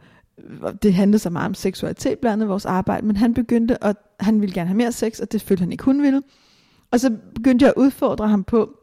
det 0.82 0.94
handlede 0.94 1.18
så 1.18 1.30
meget 1.30 1.46
om 1.46 1.54
seksualitet 1.54 2.18
blandt 2.18 2.32
andet 2.32 2.48
vores 2.48 2.66
arbejde, 2.66 3.06
men 3.06 3.16
han 3.16 3.34
begyndte, 3.34 3.84
at 3.84 3.96
han 4.20 4.40
ville 4.40 4.54
gerne 4.54 4.68
have 4.68 4.76
mere 4.76 4.92
sex, 4.92 5.20
og 5.20 5.32
det 5.32 5.42
følte 5.42 5.60
han 5.60 5.72
ikke, 5.72 5.84
hun 5.84 6.02
ville. 6.02 6.22
Og 6.90 7.00
så 7.00 7.16
begyndte 7.34 7.62
jeg 7.62 7.72
at 7.76 7.80
udfordre 7.80 8.28
ham 8.28 8.44
på, 8.44 8.77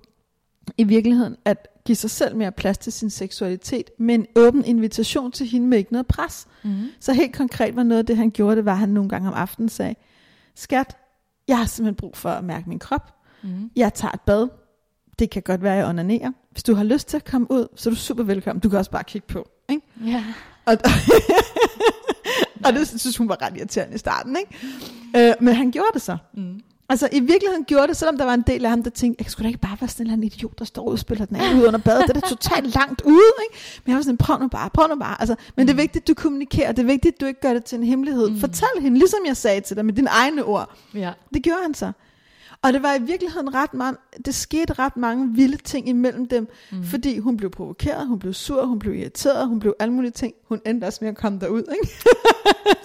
i 0.78 0.84
virkeligheden, 0.84 1.36
at 1.46 1.68
give 1.86 1.96
sig 1.96 2.10
selv 2.10 2.36
mere 2.36 2.52
plads 2.52 2.78
til 2.78 2.94
sin 2.94 3.10
seksualitet, 3.10 3.90
med 4.00 4.16
en 4.16 4.26
åben 4.36 4.66
invitation 4.66 5.32
til 5.32 5.48
hende 5.48 5.68
med 5.68 5.78
ikke 5.78 5.92
noget 5.92 6.08
pres. 6.08 6.48
Mm. 6.64 6.78
Så 7.00 7.14
helt 7.14 7.36
konkret 7.36 7.76
var 7.76 7.84
noget 7.84 8.00
af 8.00 8.06
det, 8.06 8.18
han 8.18 8.32
gjorde, 8.32 8.56
det 8.56 8.66
var, 8.66 8.72
at 8.72 8.78
han 8.78 8.90
nogle 8.90 9.10
gange 9.10 9.28
om 9.28 9.34
aftenen 9.34 9.70
sagde, 9.70 9.96
skat, 10.56 10.98
Jeg 11.48 11.58
har 11.58 11.66
simpelthen 11.66 11.96
brug 11.96 12.18
for 12.18 12.30
at 12.30 12.44
mærke 12.44 12.70
min 12.70 12.80
krop. 12.80 13.14
Mm. 13.44 13.72
Jeg 13.76 13.94
tager 13.94 14.12
et 14.12 14.22
bad. 14.22 14.48
Det 15.20 15.30
kan 15.30 15.42
godt 15.42 15.64
være, 15.64 15.74
at 15.74 15.80
jeg 15.80 15.88
onanerer. 15.88 16.32
Hvis 16.52 16.64
du 16.64 16.76
har 16.76 16.84
lyst 16.84 17.08
til 17.08 17.18
at 17.18 17.26
komme 17.26 17.52
ud, 17.52 17.68
så 17.76 17.90
er 17.90 17.94
du 17.94 18.00
super 18.00 18.24
velkommen. 18.24 18.60
Du 18.60 18.70
kan 18.70 18.80
også 18.80 18.92
bare 18.92 19.04
kigge 19.04 19.28
på. 19.28 19.50
Ikke? 19.70 19.82
Ja. 20.06 20.24
Og, 20.66 20.78
og 22.66 22.74
det 22.74 22.88
synes 22.88 23.18
hun 23.18 23.30
var 23.30 23.42
ret 23.42 23.58
irriterende 23.58 23.96
i 23.96 23.98
starten. 23.98 24.38
Ikke? 24.38 25.30
Øh, 25.30 25.36
men 25.42 25.56
han 25.56 25.72
gjorde 25.72 25.90
det 25.94 26.02
så. 26.02 26.18
Mm. 26.34 26.60
Altså 26.90 27.10
i 27.12 27.20
virkeligheden 27.20 27.66
gjorde 27.66 27.88
det, 27.88 27.98
selvom 27.98 28.18
der 28.18 28.26
var 28.26 28.34
en 28.34 28.44
del 28.48 28.66
af 28.66 28.70
ham, 28.70 28.84
der 28.84 28.90
tænkte, 28.90 29.24
jeg 29.24 29.32
skulle 29.32 29.44
da 29.44 29.48
ikke 29.48 29.60
bare 29.60 29.78
være 29.82 29.88
sådan 29.88 30.06
en 30.06 30.08
eller 30.08 30.14
anden 30.14 30.28
idiot, 30.28 30.60
der 30.60 30.66
står 30.66 30.92
og 30.92 31.00
spiller 31.00 31.26
den 31.26 31.36
af 31.36 31.56
ud 31.56 31.68
under 31.68 31.80
badet. 31.80 32.04
Det 32.08 32.18
er 32.18 32.20
da 32.20 32.28
totalt 32.28 32.76
langt 32.76 33.02
ude, 33.02 33.32
ikke? 33.46 33.82
Men 33.86 33.92
jeg 33.92 33.96
var 33.96 34.02
sådan, 34.02 34.18
prøv 34.18 34.40
nu 34.40 34.48
bare, 34.48 34.70
prøv 34.70 34.88
nu 34.88 34.96
bare. 34.96 35.22
Altså, 35.22 35.36
men 35.56 35.64
mm. 35.64 35.68
det 35.68 35.74
er 35.74 35.78
vigtigt, 35.78 36.04
at 36.04 36.08
du 36.08 36.14
kommunikerer. 36.14 36.72
Det 36.72 36.82
er 36.82 36.88
vigtigt, 36.88 37.16
at 37.16 37.22
du 37.22 37.26
ikke 37.26 37.42
gør 37.42 37.54
det 37.54 37.66
til 37.66 37.78
en 37.78 37.84
hemmelighed. 37.84 38.30
Mm. 38.30 38.40
Fortæl 38.40 38.82
hende, 38.82 38.98
ligesom 38.98 39.20
jeg 39.28 39.38
sagde 39.38 39.62
til 39.62 39.76
dig, 39.76 39.86
med 39.86 39.94
dine 39.94 40.10
egne 40.10 40.44
ord. 40.44 40.70
Ja. 40.94 41.12
Det 41.34 41.44
gjorde 41.44 41.62
han 41.62 41.74
så. 41.74 41.92
Og 42.66 42.74
det 42.74 42.84
var 42.84 42.96
i 42.96 43.02
virkeligheden 43.02 43.54
ret 43.54 43.74
mange, 43.74 43.98
det 44.26 44.36
skete 44.36 44.74
ret 44.74 44.98
mange 44.98 45.36
vilde 45.36 45.58
ting 45.58 45.90
imellem 45.90 46.28
dem, 46.28 46.48
mm. 46.72 46.84
fordi 46.84 47.18
hun 47.20 47.38
blev 47.38 47.50
provokeret, 47.50 48.08
hun 48.08 48.20
blev 48.20 48.34
sur, 48.34 48.66
hun 48.66 48.80
blev 48.80 48.96
irriteret, 48.96 49.48
hun 49.48 49.60
blev 49.60 49.76
alle 49.80 49.94
mulige 49.94 50.12
ting. 50.12 50.34
Hun 50.50 50.62
endte 50.66 50.86
også 50.86 50.98
med 51.02 51.10
at 51.10 51.18
komme 51.18 51.40
derud, 51.40 51.64
ikke? 51.72 51.94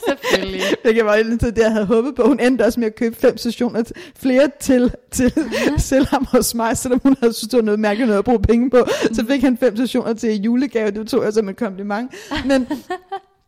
Selvfølgelig. 0.09 0.63
Det 0.85 0.95
kan 0.95 1.05
være 1.05 1.23
lidt 1.23 1.41
det, 1.41 1.59
jeg 1.59 1.73
havde 1.73 1.87
håbet 1.87 2.15
på. 2.15 2.23
Hun 2.23 2.41
endte 2.41 2.63
også 2.63 2.81
med 2.81 2.87
at 2.87 2.95
købe 2.95 3.17
fem 3.17 3.37
sessioner, 3.37 3.85
flere 4.17 4.51
til, 4.61 4.95
til, 5.11 5.33
til 5.79 6.07
ham 6.07 6.25
hos 6.25 6.55
mig, 6.55 6.77
selvom 6.77 7.01
hun 7.03 7.17
havde 7.21 7.33
synes, 7.33 7.51
det 7.51 7.57
var 7.57 7.65
noget 7.65 7.81
mærkeligt 7.81 8.07
noget 8.07 8.19
at 8.19 8.25
bruge 8.25 8.43
penge 8.43 8.71
på. 8.71 8.87
Så 9.13 9.25
fik 9.29 9.43
han 9.43 9.57
fem 9.57 9.77
sessioner 9.77 10.13
til 10.13 10.43
julegave, 10.43 10.91
det 10.91 11.09
tog 11.09 11.25
jeg 11.25 11.33
som 11.33 11.49
et 11.49 11.57
kompliment. 11.57 12.15
Men, 12.47 12.69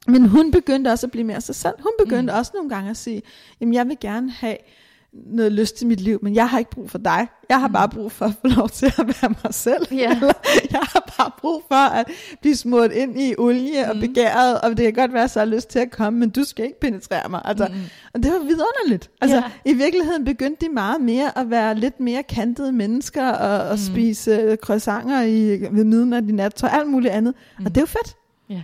men 0.07 0.29
hun 0.29 0.51
begyndte 0.51 0.89
også 0.89 1.07
at 1.07 1.11
blive 1.11 1.25
mere 1.25 1.41
sig 1.41 1.55
selv. 1.55 1.75
Hun 1.79 1.93
begyndte 2.05 2.33
mm. 2.33 2.39
også 2.39 2.53
nogle 2.55 2.71
gange 2.71 2.91
at 2.91 2.97
sige, 2.97 3.23
jamen 3.61 3.75
jeg 3.75 3.89
vil 3.89 3.97
gerne 4.01 4.31
have 4.31 4.57
noget 5.13 5.53
lyst 5.53 5.83
i 5.83 5.87
mit 5.87 6.01
liv, 6.01 6.19
men 6.23 6.35
jeg 6.35 6.49
har 6.49 6.59
ikke 6.59 6.71
brug 6.71 6.91
for 6.91 6.99
dig. 6.99 7.27
Jeg 7.49 7.61
har 7.61 7.69
bare 7.69 7.89
brug 7.89 8.13
for 8.13 8.25
at 8.25 8.33
få 8.41 8.47
lov 8.57 8.69
til 8.69 8.87
at 8.87 9.07
være 9.07 9.35
mig 9.45 9.55
selv. 9.55 9.87
Ja. 9.95 10.11
Eller, 10.17 10.33
jeg 10.71 10.81
har 10.83 11.13
bare 11.19 11.31
brug 11.39 11.63
for 11.69 11.75
at 11.91 12.07
blive 12.41 12.57
smurt 12.57 12.93
ind 12.93 13.21
i 13.21 13.35
olie 13.39 13.89
og 13.91 13.95
Mm. 13.97 14.01
begæret, 14.01 14.61
og 14.61 14.71
det 14.71 14.79
kan 14.85 14.93
godt 14.93 15.13
være, 15.13 15.29
så 15.29 15.41
jeg 15.41 15.49
har 15.49 15.55
lyst 15.55 15.69
til 15.69 15.79
at 15.79 15.91
komme, 15.91 16.19
men 16.19 16.31
du 16.31 16.45
skal 16.45 16.65
ikke 16.65 16.81
penetrere 16.81 17.29
mig. 17.29 17.43
Altså, 17.45 17.69
Mm. 17.71 17.75
og 18.15 18.23
det 18.23 18.33
var 18.33 18.39
vidunderligt. 18.39 19.11
Altså, 19.21 19.37
Ja. 19.37 19.43
I 19.65 19.73
virkeligheden 19.73 20.25
begyndte 20.25 20.67
de 20.67 20.73
meget 20.73 21.01
mere 21.01 21.39
at 21.39 21.51
være 21.51 21.75
lidt 21.75 22.01
mere 22.01 22.23
kantede 22.23 22.73
mennesker, 22.73 23.29
og, 23.29 23.69
og 23.69 23.73
Mm. 23.75 23.79
spise 23.79 24.57
croissanter 24.63 25.23
i, 25.23 25.61
ved 25.73 25.85
midnat 25.85 26.25
i 26.29 26.33
nattøj, 26.33 26.71
alt 26.73 26.89
muligt 26.91 27.13
andet. 27.13 27.35
Mm. 27.59 27.65
Og 27.67 27.71
det 27.75 27.77
er 27.77 27.83
jo 27.83 27.87
fedt. 27.87 28.17
Ja. 28.49 28.63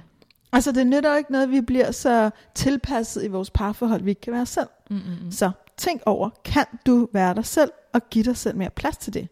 Altså, 0.52 0.72
det 0.72 0.86
nytter 0.86 1.10
jo 1.10 1.16
ikke 1.16 1.32
noget, 1.32 1.44
at 1.44 1.50
vi 1.50 1.60
bliver 1.60 1.90
så 1.90 2.30
tilpasset 2.54 3.24
i 3.24 3.28
vores 3.28 3.50
parforhold, 3.50 4.02
vi 4.02 4.10
ikke 4.10 4.20
kan 4.20 4.32
være 4.32 4.46
selv. 4.46 4.66
Mm, 4.90 4.96
mm, 4.96 5.02
mm. 5.24 5.30
Så 5.32 5.50
tænk 5.78 6.02
over, 6.06 6.30
kan 6.44 6.64
du 6.86 7.08
være 7.12 7.34
dig 7.34 7.46
selv, 7.46 7.70
og 7.92 8.00
give 8.10 8.24
dig 8.24 8.36
selv 8.36 8.56
mere 8.56 8.70
plads 8.70 8.96
til 8.96 9.14
det? 9.14 9.28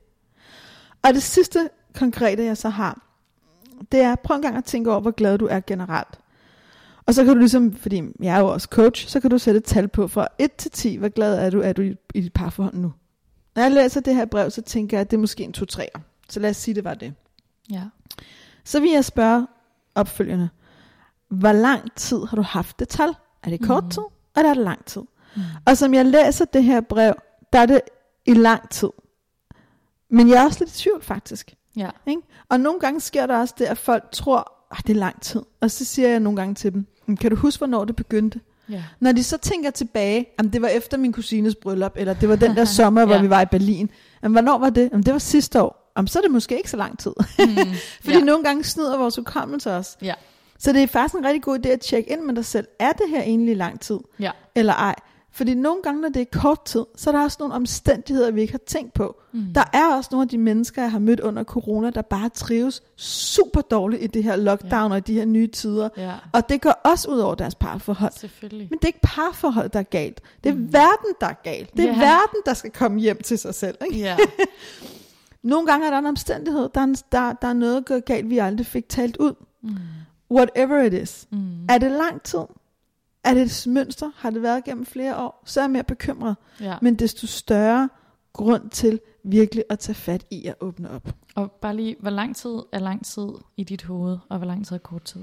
Og 1.02 1.14
det 1.14 1.22
sidste 1.22 1.68
konkrete, 1.94 2.44
jeg 2.44 2.56
så 2.56 2.68
har, 2.68 3.02
det 3.92 4.00
er, 4.00 4.14
prøv 4.16 4.36
en 4.36 4.42
gang 4.42 4.56
at 4.56 4.64
tænke 4.64 4.90
over, 4.90 5.00
hvor 5.00 5.10
glad 5.10 5.38
du 5.38 5.46
er 5.46 5.60
generelt. 5.60 6.20
Og 7.06 7.14
så 7.14 7.24
kan 7.24 7.32
du 7.34 7.38
ligesom, 7.38 7.72
fordi 7.76 8.02
jeg 8.20 8.36
er 8.36 8.40
jo 8.40 8.46
også 8.46 8.68
coach, 8.70 9.08
så 9.08 9.20
kan 9.20 9.30
du 9.30 9.38
sætte 9.38 9.58
et 9.58 9.64
tal 9.64 9.88
på 9.88 10.08
fra 10.08 10.26
1 10.38 10.52
til 10.52 10.70
10, 10.70 10.96
hvor 10.96 11.08
glad 11.08 11.38
er 11.38 11.50
du, 11.50 11.60
er 11.60 11.72
du 11.72 11.82
i, 11.82 11.94
i 12.14 12.20
dit 12.20 12.32
parforhold 12.32 12.74
nu. 12.74 12.92
Når 13.54 13.62
jeg 13.62 13.72
læser 13.72 14.00
det 14.00 14.14
her 14.14 14.24
brev, 14.24 14.50
så 14.50 14.62
tænker 14.62 14.96
jeg, 14.96 15.00
at 15.00 15.10
det 15.10 15.16
er 15.16 15.20
måske 15.20 15.44
en 15.44 15.54
2-3'er. 15.58 16.00
Så 16.28 16.40
lad 16.40 16.50
os 16.50 16.56
sige, 16.56 16.74
det 16.74 16.84
var 16.84 16.94
det. 16.94 17.14
Ja. 17.70 17.82
Så 18.64 18.80
vil 18.80 18.90
jeg 18.90 19.04
spørge 19.04 19.46
opfølgende, 19.94 20.48
hvor 21.28 21.52
lang 21.52 21.94
tid 21.96 22.24
har 22.24 22.36
du 22.36 22.42
haft 22.42 22.78
det 22.78 22.88
tal? 22.88 23.08
Er 23.42 23.50
det 23.50 23.60
kort 23.66 23.84
Mhm. 23.84 23.90
tid, 23.90 24.02
eller 24.36 24.50
er 24.50 24.54
det 24.54 24.64
lang 24.64 24.84
tid? 24.84 25.02
Mm. 25.36 25.42
Og 25.66 25.76
som 25.76 25.94
jeg 25.94 26.06
læser 26.06 26.44
det 26.44 26.64
her 26.64 26.80
brev, 26.80 27.14
der 27.52 27.58
er 27.58 27.66
det 27.66 27.80
i 28.26 28.34
lang 28.34 28.70
tid. 28.70 28.88
Men 30.10 30.28
jeg 30.28 30.36
er 30.42 30.44
også 30.44 30.58
lidt 30.64 30.70
i 30.70 30.78
tvivl 30.82 31.02
faktisk. 31.02 31.54
Ja. 31.76 31.88
Ikke? 32.06 32.22
Og 32.48 32.60
nogle 32.60 32.80
gange 32.80 33.00
sker 33.00 33.26
der 33.26 33.38
også 33.38 33.54
det, 33.58 33.64
at 33.64 33.78
folk 33.78 34.04
tror, 34.12 34.52
at 34.78 34.86
det 34.86 34.96
er 34.96 35.00
lang 35.00 35.20
tid. 35.22 35.40
Og 35.60 35.70
så 35.70 35.84
siger 35.84 36.08
jeg 36.08 36.20
nogle 36.20 36.36
gange 36.36 36.54
til 36.54 36.72
dem, 36.72 36.86
"Men 37.06 37.16
kan 37.16 37.30
du 37.30 37.36
huske, 37.36 37.58
hvornår 37.60 37.84
det 37.84 37.96
begyndte? 37.96 38.40
Ja. 38.68 38.82
Når 39.00 39.12
de 39.12 39.24
så 39.24 39.38
tænker 39.38 39.70
tilbage, 39.70 40.26
at 40.38 40.44
det 40.52 40.62
var 40.62 40.68
efter 40.68 40.96
min 40.96 41.12
kusines 41.12 41.54
bryllup, 41.54 41.92
eller 41.96 42.14
det 42.14 42.28
var 42.28 42.36
den 42.36 42.56
der 42.56 42.64
sommer, 42.78 43.04
hvor 43.04 43.14
Ja. 43.14 43.22
vi 43.22 43.30
var 43.30 43.40
i 43.40 43.46
Berlin. 43.46 43.90
Jamen, 44.22 44.34
hvornår 44.34 44.58
var 44.58 44.70
det? 44.70 44.88
Jamen, 44.92 45.02
det 45.06 45.12
var 45.12 45.18
sidste 45.18 45.62
år. 45.62 45.92
Jamen, 45.96 46.08
så 46.08 46.18
er 46.18 46.22
det 46.22 46.30
måske 46.30 46.56
ikke 46.56 46.70
så 46.70 46.76
lang 46.76 46.98
tid. 46.98 47.12
Mm. 47.38 47.56
Fordi 48.00 48.18
ja. 48.18 48.24
nogle 48.24 48.44
gange 48.44 48.64
snyder 48.64 48.98
vores 48.98 49.16
hukommelse 49.16 49.70
os. 49.72 49.96
Ja. 50.02 50.14
Så 50.58 50.72
det 50.72 50.82
er 50.82 50.86
faktisk 50.86 51.14
en 51.14 51.24
rigtig 51.24 51.42
god 51.42 51.58
idé 51.66 51.68
at 51.68 51.80
tjekke 51.80 52.12
ind 52.12 52.20
med 52.20 52.34
dig 52.34 52.44
selv. 52.44 52.66
Er 52.78 52.92
det 52.92 53.06
her 53.10 53.22
egentlig 53.22 53.56
lang 53.56 53.80
tid? 53.80 53.98
Ja. 54.20 54.30
Eller 54.54 54.72
ej? 54.72 54.94
Fordi 55.36 55.54
nogle 55.54 55.82
gange, 55.82 56.00
når 56.00 56.08
det 56.08 56.22
er 56.22 56.38
kort 56.40 56.64
tid, 56.64 56.84
så 56.96 57.10
er 57.10 57.14
der 57.14 57.22
også 57.24 57.36
nogle 57.40 57.54
omstændigheder, 57.54 58.30
vi 58.30 58.40
ikke 58.40 58.52
har 58.52 58.60
tænkt 58.66 58.92
på. 58.94 59.16
Mm. 59.32 59.44
Der 59.54 59.64
er 59.72 59.94
også 59.96 60.08
nogle 60.12 60.22
af 60.22 60.28
de 60.28 60.38
mennesker, 60.38 60.82
jeg 60.82 60.90
har 60.90 60.98
mødt 60.98 61.20
under 61.20 61.44
corona, 61.44 61.90
der 61.90 62.02
bare 62.02 62.28
trives 62.28 62.82
super 62.96 63.60
dårligt 63.60 64.02
i 64.02 64.06
det 64.06 64.24
her 64.24 64.36
lockdown 64.36 64.92
og 64.92 64.98
i 64.98 65.00
de 65.00 65.12
her 65.14 65.24
nye 65.24 65.46
tider. 65.46 65.88
Ja. 65.96 66.12
Og 66.32 66.48
det 66.48 66.60
går 66.60 66.70
også 66.84 67.10
ud 67.10 67.18
over 67.18 67.34
deres 67.34 67.54
parforhold. 67.54 68.12
Selvfølgelig. 68.16 68.66
Men 68.70 68.78
det 68.78 68.84
er 68.84 68.88
ikke 68.88 69.00
parforhold, 69.02 69.68
der 69.70 69.78
er 69.78 69.82
galt. 69.82 70.20
Det 70.44 70.50
er 70.50 70.54
Mm. 70.54 70.72
verden, 70.72 71.10
der 71.20 71.26
er 71.26 71.40
galt. 71.44 71.72
Det 71.76 71.84
er 71.84 71.88
Ja. 71.88 71.98
verden, 71.98 72.40
der 72.46 72.54
skal 72.54 72.70
komme 72.70 73.00
hjem 73.00 73.22
til 73.22 73.38
sig 73.38 73.54
selv. 73.54 73.78
Ikke? 73.86 73.98
Ja. 73.98 74.16
Nogle 75.42 75.66
gange 75.66 75.86
er 75.86 75.90
der 75.90 75.98
en 75.98 76.06
omstændighed, 76.06 76.68
der 76.74 76.80
er, 76.80 76.84
en, 76.84 76.96
der, 77.12 77.32
der 77.32 77.48
er 77.48 77.52
noget 77.52 77.86
gået 77.86 78.04
galt, 78.04 78.30
vi 78.30 78.38
aldrig 78.38 78.66
fik 78.66 78.88
talt 78.88 79.16
ud. 79.16 79.32
Mm. 79.62 79.70
Whatever 80.30 80.82
it 80.82 80.92
is. 80.94 81.26
Mm. 81.32 81.64
Er 81.68 81.78
det 81.78 81.90
lang 81.90 82.22
tid? 82.22 82.38
Er 83.26 83.34
det 83.34 83.42
et 83.42 83.72
mønster? 83.72 84.10
Har 84.16 84.30
det 84.30 84.42
været 84.42 84.64
gennem 84.64 84.86
flere 84.86 85.16
år? 85.16 85.42
Så 85.44 85.60
er 85.60 85.64
jeg 85.64 85.70
mere 85.70 85.84
bekymret. 85.84 86.36
Ja. 86.60 86.76
Men 86.82 86.94
desto 86.94 87.26
større 87.26 87.88
grund 88.32 88.70
til 88.70 89.00
virkelig 89.24 89.64
at 89.70 89.78
tage 89.78 89.94
fat 89.96 90.24
i 90.30 90.46
at 90.46 90.54
åbne 90.60 90.90
op. 90.90 91.08
Og 91.34 91.50
bare 91.52 91.76
lige, 91.76 91.96
hvor 92.00 92.10
lang 92.10 92.36
tid 92.36 92.50
er 92.72 92.78
lang 92.78 93.04
tid 93.06 93.28
i 93.56 93.64
dit 93.64 93.82
hoved, 93.82 94.18
og 94.28 94.38
hvor 94.38 94.46
lang 94.46 94.66
tid 94.66 94.74
er 94.76 94.80
kort 94.80 95.02
tid? 95.02 95.20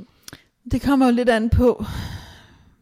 Det 0.71 0.81
kommer 0.81 1.05
jo 1.05 1.11
lidt 1.11 1.29
an 1.29 1.49
på, 1.49 1.85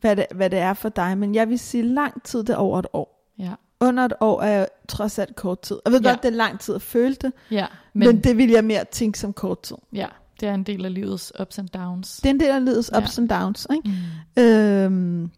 hvad 0.02 0.16
det, 0.16 0.26
hvad 0.36 0.50
det 0.50 0.60
er 0.60 0.74
for 0.74 0.90
dig. 0.90 1.18
Men 1.18 1.36
jeg 1.36 1.50
vil 1.50 1.60
sige, 1.60 1.84
lang 1.84 2.24
tid 2.24 2.40
det 2.40 2.50
er 2.50 2.56
over 2.58 2.80
et 2.80 2.88
år. 2.94 3.32
Ja. 3.40 3.54
Under 3.80 4.06
et 4.06 4.14
år 4.20 4.42
er 4.42 4.60
jo 4.60 4.66
trods 4.88 5.20
alt 5.20 5.36
kort 5.36 5.60
tid. 5.60 5.80
Jeg 5.86 5.94
ved 5.94 6.02
Ja. 6.02 6.10
godt, 6.10 6.24
det 6.24 6.30
er 6.32 6.36
lang 6.36 6.60
tid 6.60 6.76
at 6.76 6.82
føle 6.82 7.16
det, 7.16 7.34
Ja. 7.52 7.68
men, 7.94 8.08
men 8.08 8.24
det 8.24 8.38
vil 8.38 8.50
jeg 8.50 8.64
mere 8.64 8.86
tænke 8.92 9.20
som 9.20 9.34
kort 9.34 9.60
tid. 9.62 9.76
ja, 9.94 10.08
det 10.42 10.50
er 10.50 10.54
en 10.54 10.64
del 10.64 10.86
af 10.86 10.94
livets 10.94 11.34
ups 11.42 11.60
and 11.60 11.70
downs. 11.70 12.18
Det 12.18 12.26
er 12.26 12.34
en 12.34 12.40
del 12.40 12.50
af 12.50 12.66
livets 12.66 12.90
Ja. 12.94 12.98
ups 12.98 13.18
and 13.20 13.30
downs. 13.30 13.68
Ikke? 13.74 13.90
Mm. 14.38 14.44
Øhm, 14.44 15.32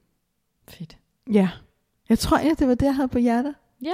Fedt. 0.70 0.98
ja, 1.34 1.50
jeg 2.10 2.20
tror 2.20 2.38
egentlig, 2.38 2.60
det 2.60 2.68
var 2.68 2.76
det, 2.76 2.86
jeg 2.86 2.96
havde 2.96 3.08
på 3.08 3.20
hjertet. 3.20 3.54
Ja. 3.84 3.94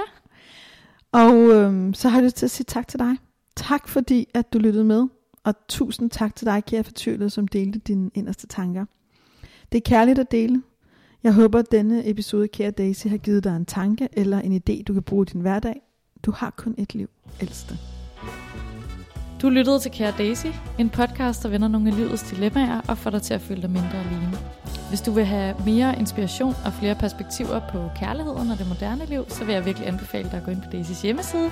Og 1.12 1.36
øhm, 1.36 1.94
så 1.94 2.08
har 2.08 2.18
jeg 2.18 2.24
lyst 2.24 2.36
til 2.36 2.46
at 2.46 2.50
sige 2.50 2.64
tak 2.64 2.88
til 2.88 2.98
dig. 2.98 3.16
Tak 3.56 3.88
fordi, 3.88 4.26
at 4.34 4.52
du 4.52 4.58
lyttede 4.58 4.84
med. 4.84 5.06
Og 5.44 5.54
tusind 5.68 6.10
tak 6.10 6.36
til 6.36 6.46
dig, 6.46 6.64
Kjær 6.64 6.82
Fortvivlet, 6.82 7.32
som 7.32 7.48
delte 7.48 7.78
dine 7.78 8.10
inderste 8.14 8.46
tanker. 8.46 8.84
Det 9.72 9.78
er 9.78 9.82
kærligt 9.90 10.18
at 10.18 10.30
dele. 10.30 10.62
Jeg 11.22 11.34
håber, 11.34 11.58
at 11.58 11.72
denne 11.72 12.08
episode, 12.08 12.48
Kære 12.48 12.70
Daisy, 12.70 13.06
har 13.06 13.16
givet 13.16 13.44
dig 13.44 13.56
en 13.56 13.66
tanke 13.66 14.08
eller 14.12 14.40
en 14.40 14.52
idé, 14.56 14.82
du 14.82 14.92
kan 14.92 15.02
bruge 15.02 15.26
i 15.28 15.32
din 15.32 15.40
hverdag. 15.40 15.80
Du 16.22 16.30
har 16.32 16.50
kun 16.50 16.74
et 16.78 16.94
liv, 16.94 17.08
ældste. 17.40 17.78
Du 19.42 19.48
lyttede 19.48 19.78
til 19.78 19.90
Kære 19.90 20.12
Daisy, 20.18 20.46
en 20.78 20.90
podcast, 20.90 21.42
der 21.42 21.48
vender 21.48 21.68
nogle 21.68 21.88
af 21.88 21.96
livets 21.96 22.22
dilemmaer 22.22 22.80
og 22.88 22.98
får 22.98 23.10
dig 23.10 23.22
til 23.22 23.34
at 23.34 23.40
føle 23.40 23.62
dig 23.62 23.70
mindre 23.70 23.98
alene. 23.98 24.38
Hvis 24.88 25.00
du 25.00 25.10
vil 25.10 25.24
have 25.24 25.54
mere 25.66 25.98
inspiration 25.98 26.54
og 26.64 26.72
flere 26.72 26.94
perspektiver 26.94 27.60
på 27.72 27.90
kærligheden 27.96 28.50
og 28.50 28.58
det 28.58 28.68
moderne 28.68 29.06
liv, 29.06 29.24
så 29.28 29.44
vil 29.44 29.52
jeg 29.54 29.64
virkelig 29.64 29.88
anbefale 29.88 30.30
dig 30.30 30.38
at 30.38 30.44
gå 30.44 30.50
ind 30.50 30.62
på 30.62 30.70
Daisys 30.72 31.02
hjemmeside, 31.02 31.50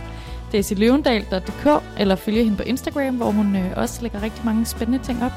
daisyløvendal.dk, 0.52 1.84
eller 1.98 2.16
følge 2.16 2.44
hende 2.44 2.56
på 2.56 2.62
Instagram, 2.62 3.16
hvor 3.16 3.30
hun 3.30 3.56
øh, 3.56 3.72
også 3.76 4.02
lægger 4.02 4.22
rigtig 4.22 4.44
mange 4.44 4.66
spændende 4.66 5.04
ting 5.04 5.24
op. 5.24 5.32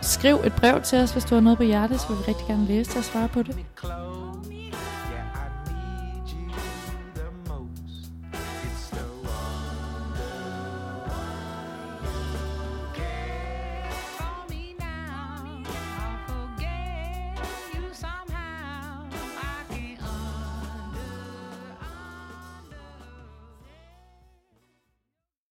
Skriv 0.00 0.36
et 0.44 0.52
brev 0.52 0.82
til 0.82 0.98
os, 0.98 1.12
hvis 1.12 1.24
du 1.24 1.34
har 1.34 1.42
noget 1.42 1.58
på 1.58 1.64
hjertet, 1.64 2.00
så 2.00 2.08
vil 2.08 2.18
vi 2.18 2.22
rigtig 2.28 2.46
gerne 2.46 2.66
læse 2.66 2.90
det 2.90 2.98
og 2.98 3.04
svare 3.04 3.28
på 3.28 3.42
det. 3.42 3.56